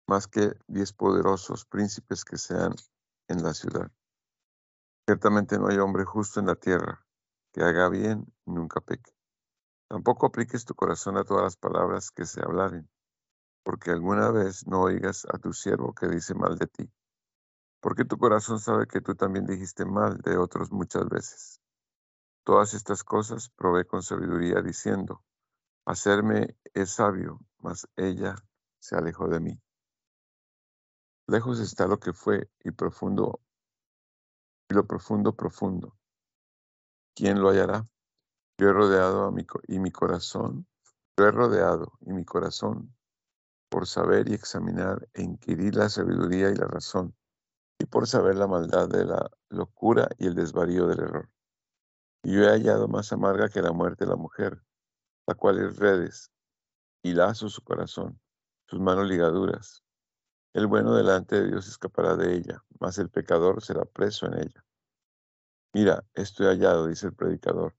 más 0.08 0.28
que 0.28 0.52
diez 0.68 0.94
poderosos 0.94 1.66
príncipes 1.66 2.24
que 2.24 2.38
sean 2.38 2.76
en 3.34 3.44
la 3.44 3.54
ciudad. 3.54 3.92
Ciertamente 5.06 5.60
no 5.60 5.68
hay 5.68 5.78
hombre 5.80 6.06
justo 6.06 6.40
en 6.40 6.48
la 6.48 6.56
tierra 6.56 7.06
que 7.52 7.62
haga 7.62 7.90
bien 7.90 8.34
y 8.46 8.52
nunca 8.52 8.80
peque. 8.80 9.12
Tampoco 9.90 10.28
apliques 10.28 10.66
tu 10.66 10.76
corazón 10.76 11.18
a 11.18 11.24
todas 11.24 11.44
las 11.44 11.58
palabras 11.58 12.12
que 12.12 12.26
se 12.26 12.42
hablaren, 12.42 12.90
porque 13.64 13.92
alguna 13.92 14.32
vez 14.32 14.66
no 14.66 14.82
oigas 14.82 15.26
a 15.32 15.38
tu 15.38 15.54
siervo 15.54 15.94
que 15.94 16.08
dice 16.08 16.34
mal 16.34 16.58
de 16.58 16.68
ti, 16.68 16.92
porque 17.82 18.06
tu 18.06 18.18
corazón 18.18 18.60
sabe 18.60 18.88
que 18.88 19.02
tú 19.02 19.16
también 19.16 19.46
dijiste 19.46 19.86
mal 19.86 20.18
de 20.20 20.38
otros 20.38 20.72
muchas 20.72 21.08
veces. 21.10 21.60
Todas 22.46 22.74
estas 22.74 23.04
cosas 23.04 23.50
probé 23.50 23.86
con 23.86 24.04
sabiduría 24.04 24.62
diciendo, 24.62 25.24
Hacerme 25.86 26.58
es 26.74 26.92
sabio, 26.92 27.40
mas 27.60 27.88
ella 27.98 28.36
se 28.80 28.96
alejó 28.96 29.28
de 29.28 29.42
mí. 29.42 29.63
Lejos 31.34 31.60
está 31.60 31.88
lo 31.88 32.00
que 32.00 32.14
fue 32.14 32.48
y 32.64 32.70
profundo, 32.70 33.42
y 34.70 34.76
lo 34.76 34.86
profundo, 34.86 35.36
profundo. 35.36 35.98
¿Quién 37.16 37.42
lo 37.42 37.50
hallará? 37.50 37.90
Yo 38.60 38.70
he 38.70 38.72
rodeado 38.72 39.24
a 39.24 39.32
mi, 39.32 39.44
y 39.68 39.80
mi 39.80 39.90
corazón, 39.90 40.68
yo 41.18 41.26
he 41.26 41.32
rodeado 41.32 41.94
y 42.02 42.14
mi 42.14 42.24
corazón 42.24 42.96
por 43.68 43.88
saber 43.88 44.30
y 44.30 44.36
examinar 44.36 45.10
e 45.16 45.24
inquirir 45.24 45.76
la 45.76 45.90
sabiduría 45.90 46.52
y 46.52 46.56
la 46.56 46.68
razón, 46.68 47.16
y 47.80 47.88
por 47.88 48.08
saber 48.08 48.36
la 48.36 48.46
maldad 48.46 48.88
de 48.88 49.04
la 49.04 49.28
locura 49.50 50.10
y 50.20 50.28
el 50.28 50.36
desvarío 50.36 50.86
del 50.86 51.00
error. 51.00 51.32
Y 52.22 52.36
yo 52.36 52.44
he 52.44 52.50
hallado 52.50 52.88
más 52.88 53.12
amarga 53.12 53.50
que 53.50 53.64
la 53.64 53.72
muerte 53.72 54.06
de 54.06 54.12
la 54.12 54.18
mujer, 54.18 54.62
la 55.26 55.34
cual 55.34 55.58
es 55.58 55.78
redes 55.78 56.32
y 57.02 57.16
lazo 57.16 57.50
su 57.50 57.64
corazón, 57.64 58.22
sus 58.68 58.80
manos 58.80 59.08
ligaduras. 59.08 59.84
El 60.54 60.68
bueno 60.68 60.94
delante 60.94 61.42
de 61.42 61.48
Dios 61.48 61.68
escapará 61.68 62.16
de 62.16 62.36
ella, 62.36 62.64
mas 62.80 63.00
el 63.00 63.10
pecador 63.10 63.64
será 63.64 63.86
preso 63.86 64.28
en 64.28 64.38
ella. 64.38 64.64
Mira, 65.74 66.06
estoy 66.14 66.46
hallado, 66.46 66.86
dice 66.86 67.08
el 67.08 67.16
predicador, 67.16 67.76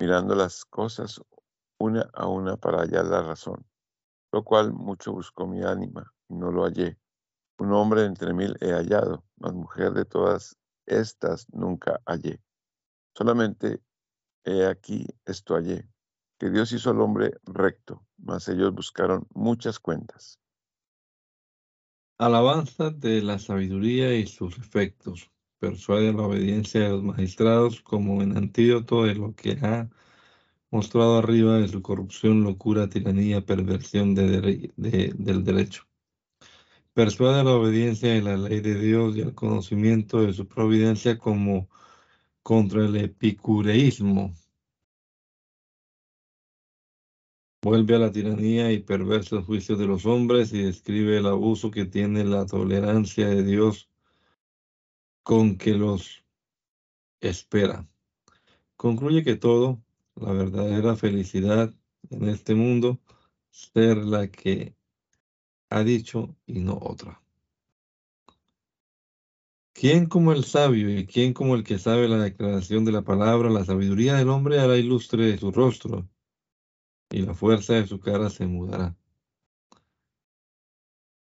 mirando 0.00 0.34
las 0.34 0.64
cosas 0.64 1.20
una 1.78 2.08
a 2.14 2.26
una 2.26 2.56
para 2.56 2.78
hallar 2.78 3.04
la 3.04 3.22
razón, 3.22 3.66
lo 4.32 4.44
cual 4.44 4.72
mucho 4.72 5.12
buscó 5.12 5.46
mi 5.46 5.62
ánima 5.62 6.10
y 6.28 6.36
no 6.36 6.50
lo 6.50 6.64
hallé. 6.64 6.98
Un 7.58 7.74
hombre 7.74 8.06
entre 8.06 8.32
mil 8.32 8.56
he 8.62 8.72
hallado, 8.72 9.22
mas 9.36 9.52
mujer 9.52 9.92
de 9.92 10.06
todas 10.06 10.56
estas 10.86 11.46
nunca 11.52 12.00
hallé. 12.06 12.42
Solamente 13.14 13.82
he 14.42 14.64
aquí 14.64 15.06
esto 15.26 15.54
hallé, 15.54 15.86
que 16.38 16.48
Dios 16.48 16.72
hizo 16.72 16.88
al 16.88 17.02
hombre 17.02 17.38
recto, 17.44 18.06
mas 18.16 18.48
ellos 18.48 18.72
buscaron 18.72 19.26
muchas 19.34 19.78
cuentas. 19.78 20.40
Alabanza 22.18 22.90
de 22.90 23.20
la 23.20 23.38
sabiduría 23.38 24.14
y 24.14 24.26
sus 24.26 24.56
efectos. 24.56 25.30
Persuade 25.58 26.14
la 26.14 26.22
obediencia 26.22 26.80
de 26.80 26.88
los 26.88 27.02
magistrados 27.02 27.82
como 27.82 28.22
en 28.22 28.36
antídoto 28.38 29.04
de 29.04 29.14
lo 29.14 29.34
que 29.34 29.52
ha 29.62 29.90
mostrado 30.70 31.18
arriba 31.18 31.58
de 31.58 31.68
su 31.68 31.82
corrupción, 31.82 32.42
locura, 32.42 32.88
tiranía, 32.88 33.44
perversión 33.44 34.14
del 34.14 34.72
derecho. 34.76 35.86
Persuade 36.94 37.44
la 37.44 37.52
obediencia 37.52 38.14
de 38.14 38.22
la 38.22 38.38
ley 38.38 38.60
de 38.60 38.80
Dios 38.80 39.14
y 39.16 39.22
al 39.22 39.34
conocimiento 39.34 40.22
de 40.22 40.32
su 40.32 40.48
providencia 40.48 41.18
como 41.18 41.68
contra 42.42 42.86
el 42.86 42.96
epicureísmo. 42.96 44.34
Vuelve 47.66 47.96
a 47.96 47.98
la 47.98 48.12
tiranía 48.12 48.70
y 48.70 48.78
perversos 48.78 49.44
juicios 49.44 49.76
de 49.76 49.88
los 49.88 50.06
hombres 50.06 50.52
y 50.52 50.62
describe 50.62 51.18
el 51.18 51.26
abuso 51.26 51.72
que 51.72 51.84
tiene 51.84 52.22
la 52.22 52.46
tolerancia 52.46 53.26
de 53.26 53.42
Dios 53.42 53.90
con 55.24 55.58
que 55.58 55.72
los 55.72 56.24
espera. 57.20 57.84
Concluye 58.76 59.24
que 59.24 59.34
todo, 59.34 59.82
la 60.14 60.30
verdadera 60.30 60.94
felicidad 60.94 61.74
en 62.08 62.28
este 62.28 62.54
mundo, 62.54 63.00
ser 63.50 63.96
la 63.96 64.28
que 64.28 64.76
ha 65.68 65.82
dicho 65.82 66.36
y 66.46 66.60
no 66.60 66.78
otra. 66.80 67.20
¿Quién 69.72 70.06
como 70.06 70.30
el 70.30 70.44
sabio 70.44 70.96
y 70.96 71.04
quién 71.04 71.32
como 71.32 71.56
el 71.56 71.64
que 71.64 71.80
sabe 71.80 72.06
la 72.06 72.18
declaración 72.18 72.84
de 72.84 72.92
la 72.92 73.02
palabra, 73.02 73.50
la 73.50 73.64
sabiduría 73.64 74.14
del 74.14 74.28
hombre 74.28 74.60
hará 74.60 74.76
ilustre 74.76 75.24
de 75.32 75.38
su 75.38 75.50
rostro 75.50 76.08
y 77.16 77.22
la 77.22 77.32
fuerza 77.32 77.72
de 77.72 77.86
su 77.86 77.98
cara 77.98 78.28
se 78.28 78.46
mudará? 78.46 78.94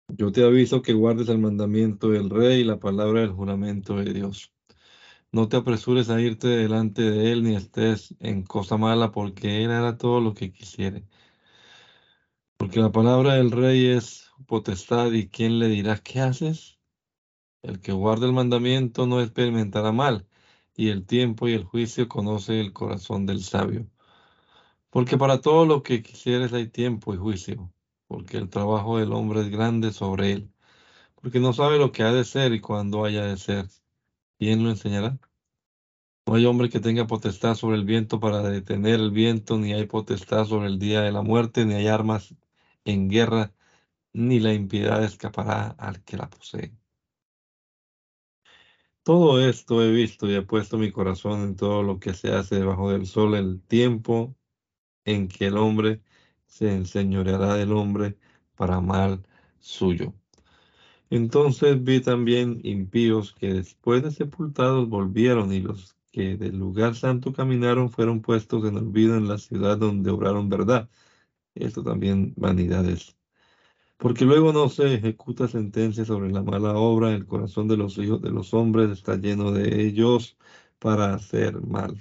Yo 0.09 0.33
te 0.33 0.43
aviso 0.43 0.83
que 0.83 0.93
guardes 0.93 1.29
el 1.29 1.39
mandamiento 1.39 2.09
del 2.09 2.31
rey 2.31 2.63
y 2.63 2.65
la 2.65 2.81
palabra 2.81 3.21
del 3.21 3.31
juramento 3.31 3.97
de 3.97 4.13
Dios. 4.13 4.53
No 5.31 5.49
te 5.49 5.57
apresures 5.57 6.11
a 6.11 6.21
irte 6.21 6.49
delante 6.49 7.03
de 7.03 7.31
él 7.31 7.45
ni 7.45 7.55
estés 7.55 8.17
en 8.19 8.43
cosa 8.43 8.77
mala, 8.77 9.13
porque 9.13 9.63
él 9.63 9.71
hará 9.71 9.97
todo 9.97 10.21
lo 10.21 10.35
que 10.35 10.51
quisiere. 10.51 11.07
Porque 12.57 12.81
la 12.81 12.91
palabra 12.91 13.35
del 13.35 13.53
rey 13.53 13.87
es 13.87 14.31
potestad 14.47 15.13
y 15.13 15.29
¿quién 15.29 15.61
le 15.61 15.69
dirá 15.69 15.97
qué 15.97 16.21
haces? 16.21 16.81
El 17.63 17.81
que 17.81 17.93
guarda 17.93 18.27
el 18.27 18.33
mandamiento 18.33 19.07
no 19.07 19.21
experimentará 19.21 19.93
mal, 19.93 20.27
y 20.75 20.89
el 20.89 21.07
tiempo 21.07 21.47
y 21.47 21.53
el 21.53 21.63
juicio 21.63 22.09
conoce 22.09 22.61
el 22.61 22.73
corazón 22.73 23.27
del 23.27 23.43
sabio. 23.45 23.89
Porque 24.91 25.19
para 25.19 25.41
todo 25.41 25.67
lo 25.67 25.83
que 25.83 26.03
quisieres 26.03 26.53
hay 26.53 26.69
tiempo 26.69 27.15
y 27.15 27.19
juicio, 27.19 27.73
porque 28.07 28.39
el 28.39 28.49
trabajo 28.51 28.99
del 28.99 29.13
hombre 29.13 29.41
es 29.43 29.51
grande 29.51 29.93
sobre 29.93 30.33
él, 30.33 30.53
porque 31.17 31.41
no 31.41 31.53
sabe 31.53 31.79
lo 31.79 31.93
que 31.93 32.03
ha 32.05 32.13
de 32.13 32.25
ser 32.25 32.53
y 32.55 32.61
cuándo 32.61 33.05
haya 33.05 33.25
de 33.25 33.37
ser. 33.37 33.67
¿Quién 34.39 34.65
lo 34.65 34.71
enseñará? 34.71 35.19
No 36.27 36.35
hay 36.35 36.47
hombre 36.47 36.71
que 36.71 36.81
tenga 36.81 37.07
potestad 37.07 37.55
sobre 37.55 37.77
el 37.77 37.85
viento 37.85 38.21
para 38.21 38.43
detener 38.43 39.01
el 39.01 39.11
viento, 39.11 39.59
ni 39.59 39.73
hay 39.73 39.87
potestad 39.87 40.45
sobre 40.47 40.69
el 40.69 40.79
día 40.79 41.03
de 41.03 41.13
la 41.13 41.23
muerte, 41.23 41.65
ni 41.65 41.75
hay 41.75 41.89
armas 41.89 42.35
en 42.85 43.09
guerra, 43.09 43.55
ni 44.13 44.41
la 44.41 44.55
impiedad 44.55 45.05
escapará 45.05 45.69
al 45.79 46.03
que 46.05 46.17
la 46.19 46.31
posee. 46.31 46.73
Todo 49.03 49.41
esto 49.41 49.83
he 49.83 49.91
visto 49.91 50.31
y 50.31 50.35
he 50.35 50.43
puesto 50.43 50.79
mi 50.79 50.93
corazón 50.93 51.43
en 51.43 51.57
todo 51.57 51.83
lo 51.83 51.99
que 51.99 52.15
se 52.15 52.33
hace 52.33 52.57
debajo 52.57 52.91
del 52.93 53.07
sol, 53.07 53.35
el 53.35 53.63
tiempo 53.63 54.38
en 55.11 55.29
que 55.29 55.47
el 55.47 55.57
hombre 55.57 56.03
se 56.47 56.73
enseñoreará 56.73 57.55
del 57.55 57.73
hombre 57.73 58.17
para 58.57 58.81
mal 58.81 59.23
suyo. 59.61 60.15
Entonces 61.11 61.83
vi 61.83 62.01
también 62.01 62.61
impíos 62.65 63.35
que 63.35 63.55
después 63.55 64.03
de 64.03 64.11
sepultados 64.11 64.89
volvieron 64.89 65.53
y 65.53 65.61
los 65.61 65.97
que 66.13 66.37
del 66.37 66.59
lugar 66.59 66.95
santo 66.95 67.33
caminaron 67.33 67.91
fueron 67.91 68.23
puestos 68.23 68.65
en 68.67 68.77
olvido 68.77 69.17
en 69.17 69.29
la 69.29 69.39
ciudad 69.39 69.79
donde 69.79 70.11
obraron 70.11 70.49
verdad 70.49 70.89
esto 71.55 71.83
también 71.83 72.35
vanidades. 72.37 73.17
Porque 73.97 74.25
luego 74.25 74.53
no 74.53 74.69
se 74.69 74.95
ejecuta 74.95 75.49
sentencia 75.49 76.05
sobre 76.05 76.31
la 76.31 76.43
mala 76.43 76.75
obra, 76.75 77.13
el 77.13 77.27
corazón 77.27 77.69
de 77.69 77.77
los 77.77 77.99
hijos 77.99 78.23
de 78.23 78.31
los 78.31 78.55
hombres 78.55 78.91
está 78.91 79.17
lleno 79.17 79.51
de 79.53 79.83
ellos 79.87 80.37
para 80.79 81.15
hacer 81.15 81.61
mal. 81.63 81.97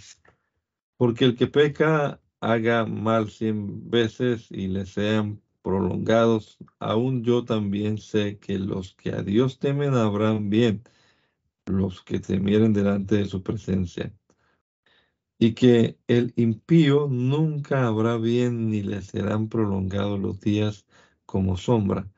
Porque 0.98 1.26
el 1.26 1.36
que 1.36 1.48
peca 1.48 2.22
haga 2.42 2.86
mal 2.86 3.30
cien 3.30 3.90
veces 3.90 4.52
y 4.52 4.68
le 4.68 4.86
sean 4.86 5.42
prolongados, 5.62 6.58
aún 6.80 7.24
yo 7.24 7.46
también 7.46 7.98
sé 7.98 8.40
que 8.40 8.60
los 8.60 8.96
que 8.96 9.12
a 9.12 9.22
Dios 9.24 9.60
temen 9.60 9.94
habrán 9.96 10.50
bien, 10.50 10.84
los 11.66 12.04
que 12.04 12.20
temieren 12.20 12.74
delante 12.74 13.18
de 13.18 13.26
su 13.26 13.44
presencia 13.44 14.14
y 15.40 15.54
que 15.54 16.00
el 16.08 16.34
impío 16.36 17.08
nunca 17.10 17.88
habrá 17.88 18.18
bien 18.18 18.70
ni 18.70 18.82
le 18.82 19.02
serán 19.02 19.50
prolongados 19.50 20.20
los 20.20 20.40
días 20.40 20.86
como 21.26 21.58
sombra, 21.58 22.10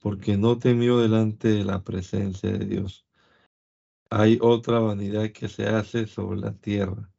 porque 0.00 0.36
no 0.36 0.58
temió 0.58 0.98
delante 0.98 1.48
de 1.48 1.64
la 1.64 1.82
presencia 1.84 2.50
de 2.52 2.66
Dios. 2.66 3.06
Hay 4.10 4.38
otra 4.42 4.80
vanidad 4.80 5.30
que 5.32 5.48
se 5.48 5.66
hace 5.66 6.06
sobre 6.06 6.40
la 6.40 6.52
tierra, 6.52 7.10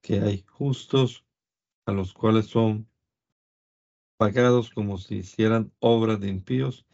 que 0.00 0.20
hay 0.20 0.44
justos 0.48 1.24
a 1.86 1.92
los 1.92 2.12
cuales 2.12 2.46
son 2.46 2.88
pagados 4.16 4.70
como 4.70 4.98
si 4.98 5.16
hicieran 5.16 5.72
obras 5.80 6.20
de 6.20 6.28
impíos, 6.28 6.86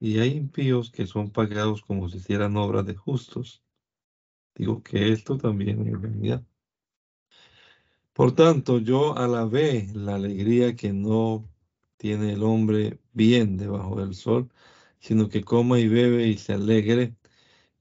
y 0.00 0.18
hay 0.18 0.30
impíos 0.30 0.90
que 0.90 1.06
son 1.06 1.30
pagados 1.30 1.82
como 1.82 2.08
si 2.08 2.18
hicieran 2.18 2.56
obras 2.56 2.86
de 2.86 2.94
justos. 2.94 3.62
Digo 4.54 4.82
que 4.82 5.12
esto 5.12 5.36
también 5.36 5.86
es 5.86 6.00
vanidad. 6.00 6.44
Por 8.12 8.32
tanto, 8.32 8.78
yo 8.78 9.16
alabé 9.18 9.88
la 9.92 10.14
alegría 10.14 10.76
que 10.76 10.92
no 10.92 11.48
tiene 11.96 12.32
el 12.34 12.42
hombre 12.44 13.00
bien 13.12 13.56
debajo 13.56 14.00
del 14.00 14.14
sol, 14.14 14.48
sino 15.00 15.28
que 15.28 15.42
coma 15.42 15.80
y 15.80 15.88
bebe 15.88 16.28
y 16.28 16.38
se 16.38 16.54
alegre, 16.54 17.14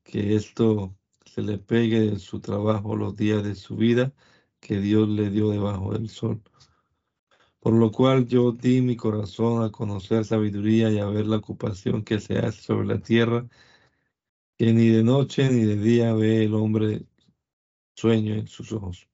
que 0.04 0.36
esto 0.36 0.96
se 1.26 1.42
le 1.42 1.58
pegue 1.58 2.00
de 2.02 2.20
su 2.20 2.40
trabajo 2.42 2.96
los 2.96 3.16
días 3.16 3.44
de 3.44 3.56
su 3.56 3.76
vida 3.76 4.14
que 4.64 4.80
Dios 4.80 5.10
le 5.10 5.30
dio 5.30 5.50
debajo 5.52 5.94
del 5.94 6.10
sol. 6.10 6.42
Por 7.60 7.74
lo 7.74 7.92
cual 7.92 8.28
yo 8.28 8.52
di 8.54 8.82
mi 8.82 8.96
corazón 8.96 9.64
a 9.64 9.72
conocer 9.72 10.26
sabiduría 10.26 10.90
y 10.92 11.00
a 11.00 11.06
ver 11.06 11.28
la 11.28 11.38
ocupación 11.38 12.04
que 12.04 12.20
se 12.20 12.40
hace 12.40 12.62
sobre 12.62 12.88
la 12.88 13.00
tierra, 13.00 13.48
que 14.58 14.74
ni 14.74 14.88
de 14.90 15.04
noche 15.04 15.50
ni 15.52 15.66
de 15.66 15.78
día 15.78 16.14
ve 16.14 16.46
el 16.46 16.54
hombre 16.56 17.06
sueño 17.96 18.36
en 18.36 18.48
sus 18.48 18.72
ojos 18.72 19.08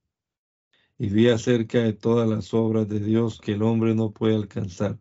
y 1.00 1.10
vi 1.10 1.30
acerca 1.30 1.80
de 1.80 1.94
todas 1.94 2.30
las 2.30 2.54
obras 2.54 2.88
de 2.90 3.00
Dios 3.00 3.40
que 3.42 3.54
el 3.54 3.64
hombre 3.64 3.96
no 3.96 4.12
puede 4.12 4.36
alcanzar, 4.36 5.00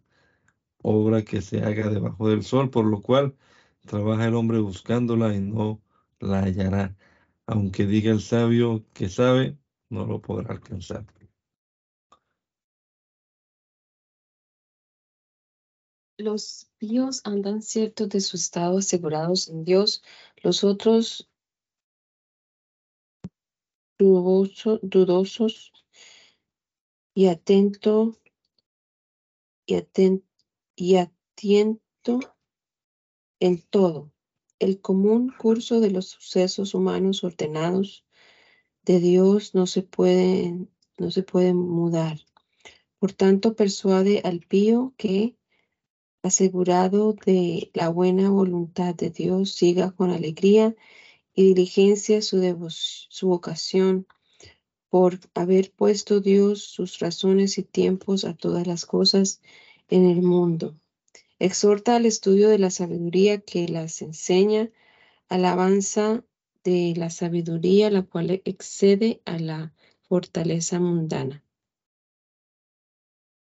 obra 0.82 1.24
que 1.24 1.42
se 1.42 1.62
haga 1.62 1.90
debajo 1.90 2.28
del 2.30 2.44
sol, 2.44 2.70
por 2.70 2.86
lo 2.86 3.02
cual 3.02 3.36
trabaja 3.86 4.26
el 4.26 4.34
hombre 4.36 4.60
buscándola 4.60 5.34
y 5.34 5.40
no 5.40 5.82
la 6.20 6.42
hallará. 6.44 6.96
Aunque 7.46 7.86
diga 7.86 8.12
el 8.12 8.20
sabio 8.20 8.84
que 8.94 9.08
sabe, 9.08 9.57
no 9.90 10.06
lo 10.06 10.20
podrá 10.20 10.52
alcanzar. 10.54 11.06
Los 16.16 16.68
píos 16.78 17.20
andan 17.24 17.62
ciertos 17.62 18.08
de 18.08 18.20
su 18.20 18.36
estado 18.36 18.78
asegurados 18.78 19.48
en 19.48 19.64
Dios, 19.64 20.02
los 20.42 20.64
otros 20.64 21.28
dudosos 23.98 25.72
y 27.14 27.26
atento 27.26 28.16
y, 29.66 29.74
atento 29.74 30.26
y 30.74 30.96
atiento 30.96 32.20
en 33.40 33.62
todo. 33.62 34.12
El 34.58 34.80
común 34.80 35.32
curso 35.38 35.78
de 35.80 35.90
los 35.90 36.08
sucesos 36.08 36.74
humanos 36.74 37.22
ordenados 37.22 38.04
de 38.88 39.00
Dios 39.00 39.54
no 39.54 39.66
se 39.66 39.82
puede, 39.82 40.66
no 40.96 41.10
se 41.10 41.22
puede 41.22 41.52
mudar. 41.52 42.20
Por 42.98 43.12
tanto, 43.12 43.54
persuade 43.54 44.22
al 44.24 44.40
pío 44.40 44.94
que, 44.96 45.36
asegurado 46.22 47.12
de 47.12 47.70
la 47.74 47.90
buena 47.90 48.30
voluntad 48.30 48.94
de 48.94 49.10
Dios, 49.10 49.52
siga 49.52 49.90
con 49.90 50.10
alegría 50.10 50.74
y 51.34 51.48
diligencia 51.48 52.22
su, 52.22 52.40
su 52.70 53.28
vocación 53.28 54.06
por 54.88 55.20
haber 55.34 55.70
puesto 55.70 56.20
Dios 56.20 56.62
sus 56.62 56.98
razones 56.98 57.58
y 57.58 57.64
tiempos 57.64 58.24
a 58.24 58.34
todas 58.34 58.66
las 58.66 58.86
cosas 58.86 59.42
en 59.90 60.06
el 60.06 60.22
mundo. 60.22 60.74
Exhorta 61.38 61.94
al 61.96 62.06
estudio 62.06 62.48
de 62.48 62.58
la 62.58 62.70
sabiduría 62.70 63.38
que 63.42 63.68
las 63.68 64.00
enseña, 64.00 64.70
alabanza 65.28 66.24
de 66.64 66.94
la 66.96 67.10
sabiduría, 67.10 67.90
la 67.90 68.02
cual 68.02 68.42
excede 68.44 69.22
a 69.24 69.38
la 69.38 69.72
fortaleza 70.02 70.80
mundana. 70.80 71.44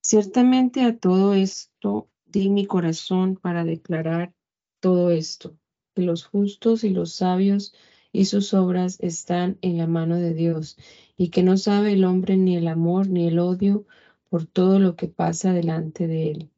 Ciertamente 0.02 0.84
a 0.84 0.98
todo 0.98 1.34
esto 1.34 2.10
di 2.26 2.50
mi 2.50 2.66
corazón 2.66 3.36
para 3.36 3.64
declarar 3.64 4.34
todo 4.80 5.12
esto, 5.12 5.58
que 5.94 6.02
los 6.02 6.26
justos 6.26 6.84
y 6.84 6.90
los 6.90 7.14
sabios 7.14 7.74
y 8.12 8.26
sus 8.26 8.54
obras 8.54 8.98
están 9.02 9.58
en 9.62 9.78
la 9.78 9.88
mano 9.88 10.16
de 10.16 10.34
Dios 10.34 10.78
y 11.18 11.30
que 11.30 11.44
no 11.44 11.58
sabe 11.58 11.94
el 11.94 12.06
hombre 12.06 12.38
ni 12.38 12.56
el 12.56 12.68
amor 12.68 13.10
ni 13.10 13.28
el 13.28 13.40
odio 13.40 13.86
por 14.30 14.46
todo 14.46 14.80
lo 14.80 14.96
que 14.96 15.08
pasa 15.08 15.54
delante 15.54 16.08
de 16.08 16.32
él. 16.32 16.52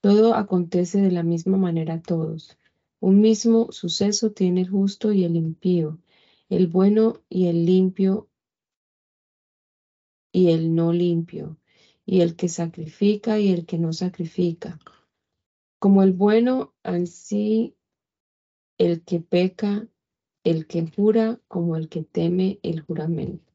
Todo 0.00 0.34
acontece 0.34 1.00
de 1.00 1.10
la 1.10 1.22
misma 1.22 1.56
manera 1.56 1.94
a 1.94 2.02
todos. 2.02 2.56
Un 3.00 3.20
mismo 3.20 3.70
suceso 3.72 4.32
tiene 4.32 4.62
el 4.62 4.70
justo 4.70 5.12
y 5.12 5.24
el 5.24 5.36
impío, 5.36 5.98
el 6.48 6.66
bueno 6.66 7.22
y 7.28 7.46
el 7.46 7.66
limpio 7.66 8.28
y 10.32 10.50
el 10.50 10.74
no 10.74 10.92
limpio, 10.92 11.58
y 12.04 12.20
el 12.20 12.36
que 12.36 12.48
sacrifica 12.48 13.38
y 13.38 13.48
el 13.48 13.64
que 13.64 13.78
no 13.78 13.92
sacrifica. 13.92 14.78
Como 15.78 16.02
el 16.02 16.12
bueno, 16.12 16.74
así 16.82 17.74
el 18.78 19.02
que 19.02 19.20
peca, 19.20 19.88
el 20.44 20.66
que 20.66 20.86
jura, 20.94 21.40
como 21.48 21.76
el 21.76 21.88
que 21.88 22.02
teme 22.02 22.60
el 22.62 22.80
juramento. 22.80 23.52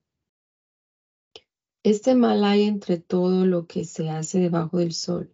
Este 1.83 2.15
mal 2.15 2.43
hay 2.43 2.63
entre 2.63 2.97
todo 2.97 3.45
lo 3.45 3.65
que 3.65 3.85
se 3.85 4.09
hace 4.09 4.39
debajo 4.39 4.77
del 4.77 4.93
sol, 4.93 5.33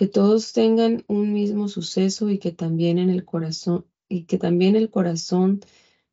que 0.00 0.06
todos 0.06 0.54
tengan 0.54 1.04
un 1.08 1.34
mismo 1.34 1.68
suceso 1.68 2.30
y 2.30 2.38
que 2.38 2.52
también 2.52 2.96
en 2.96 3.10
el 3.10 3.22
corazón 3.22 3.84
y 4.08 4.22
que 4.22 4.38
también 4.38 4.74
el 4.74 4.88
corazón 4.88 5.60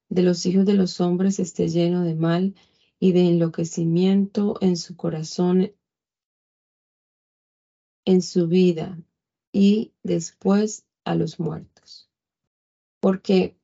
de 0.09 0.23
los 0.23 0.45
hijos 0.45 0.65
de 0.65 0.73
los 0.73 0.99
hombres 0.99 1.39
esté 1.39 1.69
lleno 1.69 2.03
de 2.03 2.13
mal 2.13 2.53
y 2.99 3.13
de 3.13 3.29
enloquecimiento 3.29 4.55
en 4.59 4.75
su 4.75 4.97
corazón 4.97 5.71
en 8.03 8.21
su 8.21 8.49
vida 8.49 9.01
y 9.53 9.93
después 10.03 10.83
a 11.05 11.15
los 11.15 11.39
muertos. 11.39 12.09
Porque 12.99 13.55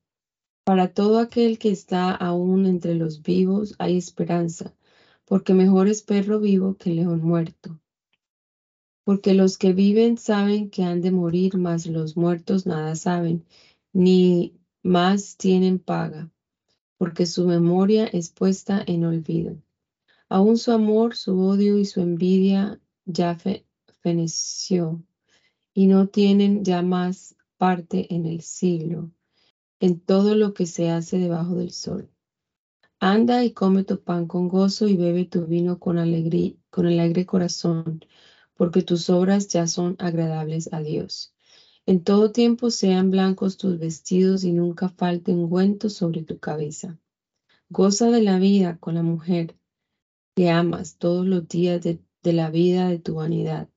para 0.64 0.86
todo 0.86 1.18
aquel 1.18 1.58
que 1.58 1.70
está 1.70 2.12
aún 2.12 2.64
entre 2.64 2.94
los 2.94 3.20
vivos 3.20 3.74
hay 3.76 3.98
esperanza, 3.98 4.74
porque 5.26 5.52
mejor 5.52 5.86
es 5.86 6.00
perro 6.00 6.40
vivo 6.40 6.78
que 6.78 6.92
león 6.92 7.20
muerto. 7.20 7.78
Porque 9.04 9.34
los 9.34 9.58
que 9.58 9.72
viven 9.72 10.16
saben 10.16 10.70
que 10.70 10.82
han 10.82 11.00
de 11.00 11.10
morir, 11.10 11.56
mas 11.56 11.86
los 11.86 12.16
muertos 12.16 12.66
nada 12.66 12.94
saben, 12.96 13.44
ni 13.92 14.54
más 14.82 15.36
tienen 15.36 15.78
paga, 15.78 16.30
porque 16.98 17.26
su 17.26 17.46
memoria 17.46 18.06
es 18.06 18.30
puesta 18.30 18.82
en 18.86 19.04
olvido. 19.04 19.56
Aún 20.28 20.56
su 20.56 20.72
amor, 20.72 21.14
su 21.14 21.38
odio 21.38 21.78
y 21.78 21.84
su 21.84 22.00
envidia 22.00 22.80
ya 23.04 23.36
feneció 24.00 25.02
y 25.74 25.86
no 25.86 26.06
tienen 26.06 26.64
ya 26.64 26.82
más 26.82 27.36
parte 27.58 28.06
en 28.14 28.26
el 28.26 28.40
siglo, 28.40 29.10
en 29.80 30.00
todo 30.00 30.34
lo 30.34 30.54
que 30.54 30.66
se 30.66 30.88
hace 30.90 31.18
debajo 31.18 31.54
del 31.54 31.70
sol. 31.70 32.10
Anda 33.00 33.44
y 33.44 33.50
come 33.50 33.82
tu 33.82 34.00
pan 34.00 34.26
con 34.26 34.48
gozo 34.48 34.88
y 34.88 34.96
bebe 34.96 35.24
tu 35.24 35.46
vino 35.46 35.78
con 35.78 35.98
alegría, 35.98 36.54
con 36.70 36.86
alegre 36.86 37.26
corazón, 37.26 38.00
porque 38.56 38.82
tus 38.82 39.10
obras 39.10 39.48
ya 39.48 39.66
son 39.66 39.96
agradables 39.98 40.72
a 40.72 40.80
Dios. 40.80 41.34
En 41.86 42.02
todo 42.02 42.32
tiempo 42.32 42.70
sean 42.70 43.10
blancos 43.10 43.56
tus 43.56 43.78
vestidos 43.78 44.44
y 44.44 44.52
nunca 44.52 44.88
falte 44.88 45.32
ungüento 45.32 45.90
sobre 45.90 46.22
tu 46.22 46.38
cabeza. 46.38 46.98
Goza 47.68 48.10
de 48.10 48.22
la 48.22 48.38
vida 48.38 48.78
con 48.78 48.94
la 48.94 49.02
mujer 49.02 49.56
que 50.34 50.50
amas 50.50 50.96
todos 50.96 51.26
los 51.26 51.46
días 51.48 51.82
de 51.82 52.32
la 52.32 52.50
vida 52.50 52.88
de 52.88 52.98
tu 52.98 53.14
vanidad 53.14 53.68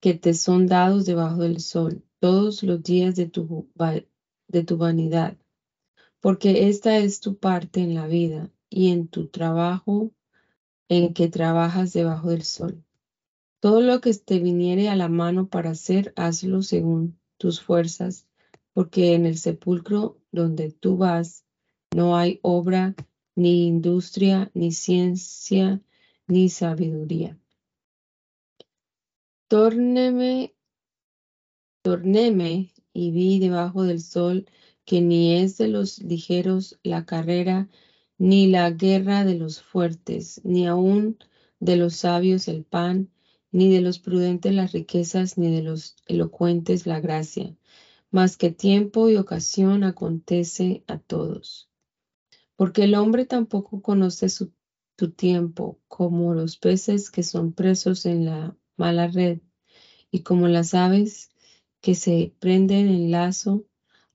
que 0.00 0.14
te 0.14 0.32
son 0.34 0.66
dados 0.66 1.04
debajo 1.04 1.42
del 1.42 1.60
sol 1.60 2.02
todos 2.20 2.62
los 2.62 2.82
días 2.82 3.14
de 3.14 3.26
tu, 3.26 3.68
de 4.48 4.62
tu 4.62 4.76
vanidad, 4.76 5.36
porque 6.20 6.68
esta 6.68 6.98
es 6.98 7.20
tu 7.20 7.36
parte 7.36 7.80
en 7.80 7.94
la 7.94 8.06
vida 8.06 8.50
y 8.68 8.90
en 8.90 9.08
tu 9.08 9.28
trabajo 9.28 10.12
en 10.88 11.14
que 11.14 11.28
trabajas 11.28 11.92
debajo 11.92 12.30
del 12.30 12.42
sol. 12.42 12.82
Todo 13.60 13.82
lo 13.82 14.00
que 14.00 14.14
te 14.14 14.38
viniere 14.38 14.88
a 14.88 14.96
la 14.96 15.08
mano 15.08 15.48
para 15.48 15.70
hacer, 15.70 16.14
hazlo 16.16 16.62
según 16.62 17.20
tus 17.36 17.60
fuerzas, 17.60 18.26
porque 18.72 19.14
en 19.14 19.26
el 19.26 19.36
sepulcro 19.36 20.18
donde 20.32 20.70
tú 20.72 20.96
vas 20.96 21.44
no 21.94 22.16
hay 22.16 22.38
obra, 22.42 22.94
ni 23.34 23.66
industria, 23.66 24.50
ni 24.54 24.72
ciencia, 24.72 25.82
ni 26.26 26.48
sabiduría. 26.48 27.38
Tornéme, 29.48 30.54
tornéme 31.82 32.72
y 32.92 33.10
vi 33.10 33.40
debajo 33.40 33.82
del 33.82 34.00
sol 34.00 34.46
que 34.84 35.00
ni 35.00 35.34
es 35.34 35.58
de 35.58 35.68
los 35.68 35.98
ligeros 35.98 36.78
la 36.82 37.04
carrera, 37.04 37.68
ni 38.16 38.46
la 38.46 38.70
guerra 38.70 39.24
de 39.24 39.34
los 39.34 39.62
fuertes, 39.62 40.40
ni 40.44 40.66
aun 40.66 41.18
de 41.58 41.76
los 41.76 41.96
sabios 41.96 42.48
el 42.48 42.64
pan, 42.64 43.10
ni 43.52 43.68
de 43.68 43.80
los 43.80 43.98
prudentes 43.98 44.54
las 44.54 44.72
riquezas, 44.72 45.38
ni 45.38 45.50
de 45.50 45.62
los 45.62 45.96
elocuentes 46.06 46.86
la 46.86 47.00
gracia, 47.00 47.56
mas 48.10 48.36
que 48.36 48.50
tiempo 48.50 49.08
y 49.08 49.16
ocasión 49.16 49.84
acontece 49.84 50.84
a 50.86 50.98
todos. 50.98 51.70
Porque 52.56 52.84
el 52.84 52.94
hombre 52.94 53.24
tampoco 53.24 53.82
conoce 53.82 54.28
su, 54.28 54.52
su 54.98 55.10
tiempo, 55.10 55.80
como 55.88 56.34
los 56.34 56.56
peces 56.56 57.10
que 57.10 57.22
son 57.22 57.52
presos 57.52 58.06
en 58.06 58.24
la 58.24 58.56
mala 58.76 59.08
red, 59.08 59.40
y 60.10 60.20
como 60.20 60.48
las 60.48 60.74
aves 60.74 61.30
que 61.80 61.94
se 61.94 62.34
prenden 62.38 62.88
en 62.88 63.10
lazo, 63.10 63.64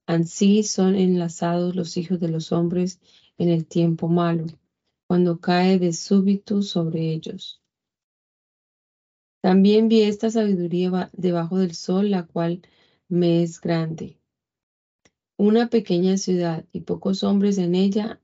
así 0.05 0.63
son 0.63 0.95
enlazados 0.95 1.75
los 1.75 1.97
hijos 1.97 2.19
de 2.19 2.29
los 2.29 2.51
hombres 2.51 2.99
en 3.37 3.49
el 3.49 3.65
tiempo 3.65 4.07
malo, 4.07 4.45
cuando 5.07 5.39
cae 5.39 5.79
de 5.79 5.93
súbito 5.93 6.61
sobre 6.61 7.11
ellos. 7.11 7.64
También 9.45 9.89
vi 9.89 10.01
esta 10.01 10.31
sabiduría 10.31 11.11
debajo 11.13 11.59
del 11.59 11.75
sol, 11.75 12.09
la 12.09 12.23
cual 12.23 12.63
me 13.07 13.43
es 13.43 13.61
grande. 13.61 14.17
Una 15.37 15.69
pequeña 15.69 16.17
ciudad 16.17 16.65
y 16.71 16.79
pocos 16.79 17.23
hombres 17.23 17.59
en 17.59 17.75
ella, 17.75 18.19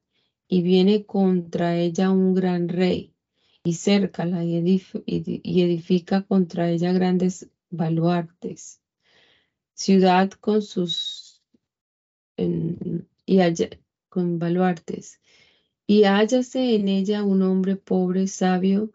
y 0.48 0.64
viene 0.64 1.06
contra 1.06 1.78
ella 1.78 2.10
un 2.10 2.34
gran 2.34 2.70
rey 2.70 3.14
y 3.64 3.74
cércala 3.74 4.44
y, 4.44 4.58
edifica 5.06 6.22
contra 6.22 6.72
ella 6.72 6.92
grandes 6.92 7.48
baluartes. 7.70 8.82
Ciudad 9.76 10.32
con 10.32 10.64
sus 10.64 11.44
y 12.36 13.38
con 14.10 14.40
baluartes. 14.40 15.20
Y 15.86 16.06
hállase 16.06 16.74
en 16.74 16.88
ella 16.88 17.22
un 17.24 17.44
hombre 17.44 17.76
pobre, 17.76 18.26
sabio, 18.26 18.92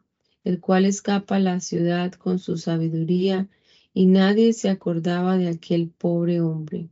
el 0.46 0.60
cual 0.60 0.86
escapa 0.86 1.36
a 1.36 1.40
la 1.40 1.60
ciudad 1.60 2.12
con 2.12 2.38
su 2.38 2.56
sabiduría, 2.56 3.50
y 3.92 4.06
nadie 4.06 4.54
se 4.54 4.70
acordaba 4.70 5.36
de 5.36 5.48
aquel 5.48 5.90
pobre 5.90 6.40
hombre. 6.40 6.88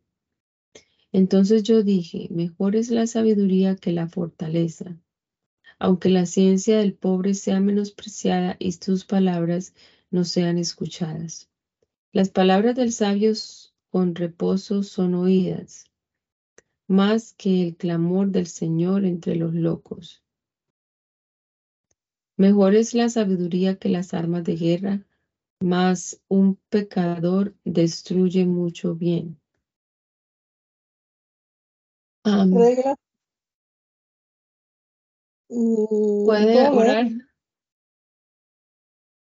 Entonces 1.10 1.62
yo 1.62 1.82
dije, 1.82 2.28
mejor 2.30 2.76
es 2.76 2.90
la 2.90 3.06
sabiduría 3.06 3.76
que 3.76 3.92
la 3.92 4.08
fortaleza 4.08 5.00
aunque 5.84 6.08
la 6.08 6.24
ciencia 6.24 6.78
del 6.78 6.94
pobre 6.94 7.34
sea 7.34 7.60
menospreciada 7.60 8.56
y 8.58 8.72
sus 8.72 9.04
palabras 9.04 9.74
no 10.10 10.24
sean 10.24 10.56
escuchadas. 10.56 11.50
Las 12.10 12.30
palabras 12.30 12.74
del 12.74 12.90
sabio 12.90 13.34
con 13.90 14.14
reposo 14.14 14.82
son 14.82 15.14
oídas, 15.14 15.84
más 16.86 17.34
que 17.34 17.62
el 17.62 17.76
clamor 17.76 18.28
del 18.30 18.46
Señor 18.46 19.04
entre 19.04 19.36
los 19.36 19.52
locos. 19.52 20.23
Mejor 22.36 22.74
es 22.74 22.94
la 22.94 23.08
sabiduría 23.08 23.78
que 23.78 23.88
las 23.88 24.12
armas 24.12 24.42
de 24.42 24.56
guerra, 24.56 25.06
mas 25.60 26.20
un 26.28 26.56
pecador 26.68 27.54
destruye 27.64 28.44
mucho 28.44 28.96
bien. 28.96 29.40
Puede 32.24 32.96
orar. 36.68 37.06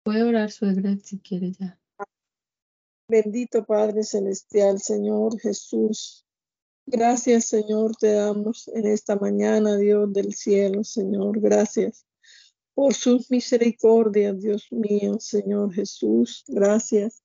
Puede 0.05 0.23
orar, 0.23 0.51
suegra, 0.51 0.97
si 1.03 1.19
quiere 1.19 1.53
ya. 1.53 1.81
Bendito 3.09 3.65
Padre 3.65 4.05
Celestial, 4.05 4.79
Señor 4.79 5.41
Jesús. 5.41 6.25
Gracias, 6.87 7.47
Señor, 7.47 7.97
te 7.97 8.13
damos 8.13 8.69
en 8.69 8.87
esta 8.87 9.17
mañana, 9.17 9.77
Dios 9.77 10.13
del 10.13 10.35
cielo, 10.35 10.85
Señor. 10.85 11.41
Gracias 11.41 12.07
por 12.75 12.95
sus 12.95 13.31
misericordias, 13.31 14.41
Dios 14.41 14.69
mío, 14.71 15.19
Señor 15.21 15.73
Jesús. 15.73 16.45
Gracias 16.49 17.23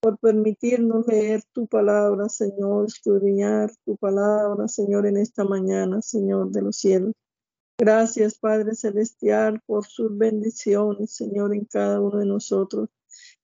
por 0.00 0.18
permitirnos 0.18 1.06
leer 1.06 1.42
tu 1.52 1.66
palabra, 1.66 2.28
Señor, 2.28 2.86
estudiar 2.86 3.70
tu 3.84 3.96
palabra, 3.96 4.68
Señor, 4.68 5.06
en 5.06 5.16
esta 5.16 5.44
mañana, 5.44 6.02
Señor 6.02 6.50
de 6.50 6.62
los 6.62 6.76
cielos. 6.76 7.12
Gracias, 7.78 8.38
Padre 8.38 8.74
Celestial, 8.74 9.60
por 9.66 9.86
sus 9.86 10.16
bendiciones, 10.16 11.12
Señor, 11.12 11.54
en 11.54 11.64
cada 11.64 12.00
uno 12.00 12.18
de 12.18 12.26
nosotros. 12.26 12.88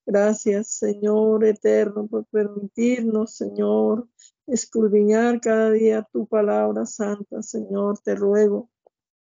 Gracias, 0.06 0.68
Señor 0.68 1.44
eterno, 1.44 2.06
por 2.06 2.26
permitirnos, 2.26 3.36
Señor, 3.36 4.08
escudriñar 4.46 5.40
cada 5.40 5.70
día 5.70 6.06
tu 6.12 6.26
palabra 6.26 6.84
santa, 6.84 7.42
Señor. 7.42 7.98
Te 8.00 8.14
ruego 8.14 8.70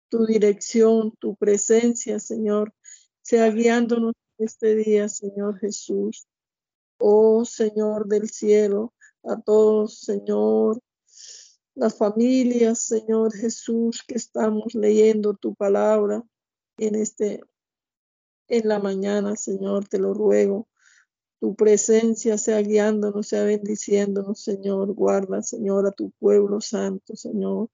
tu 0.10 0.26
dirección, 0.26 1.14
tu 1.20 1.36
presencia, 1.36 2.20
Señor, 2.20 2.74
sea 3.22 3.50
guiándonos 3.50 4.14
este 4.38 4.76
día, 4.76 5.10
Señor 5.10 5.60
Jesús. 5.60 6.28
Oh 7.00 7.46
Señor 7.46 8.08
del 8.08 8.30
cielo, 8.30 8.94
a 9.24 9.40
todos, 9.40 10.00
Señor, 10.00 10.82
las 11.76 11.98
familias, 11.98 12.80
Señor 12.80 13.34
Jesús, 13.34 14.04
que 14.06 14.16
estamos 14.16 14.76
leyendo 14.76 15.34
tu 15.34 15.56
palabra 15.56 16.24
en 16.78 16.96
este 16.96 17.42
en 18.50 18.68
la 18.68 18.80
mañana, 18.80 19.36
Señor, 19.36 19.88
te 19.88 20.00
lo 20.00 20.14
ruego. 20.14 20.68
Tu 21.40 21.56
presencia 21.56 22.38
sea 22.38 22.62
guiándonos, 22.62 23.28
sea 23.28 23.44
bendiciéndonos, 23.44 24.42
Señor. 24.42 24.94
Guarda, 24.94 25.42
Señor, 25.42 25.88
a 25.88 25.92
tu 25.92 26.12
pueblo 26.20 26.60
santo, 26.60 27.16
Señor. 27.16 27.70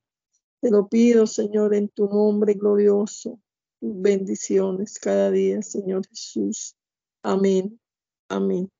Te 0.66 0.72
lo 0.72 0.88
pido, 0.88 1.28
Señor, 1.28 1.76
en 1.76 1.90
tu 1.90 2.08
nombre 2.08 2.56
glorioso. 2.56 3.40
Bendiciones 3.80 4.98
cada 4.98 5.30
día, 5.30 5.62
Señor 5.62 6.08
Jesús. 6.08 6.76
Amén. 7.22 7.80
Amén. 8.30 8.72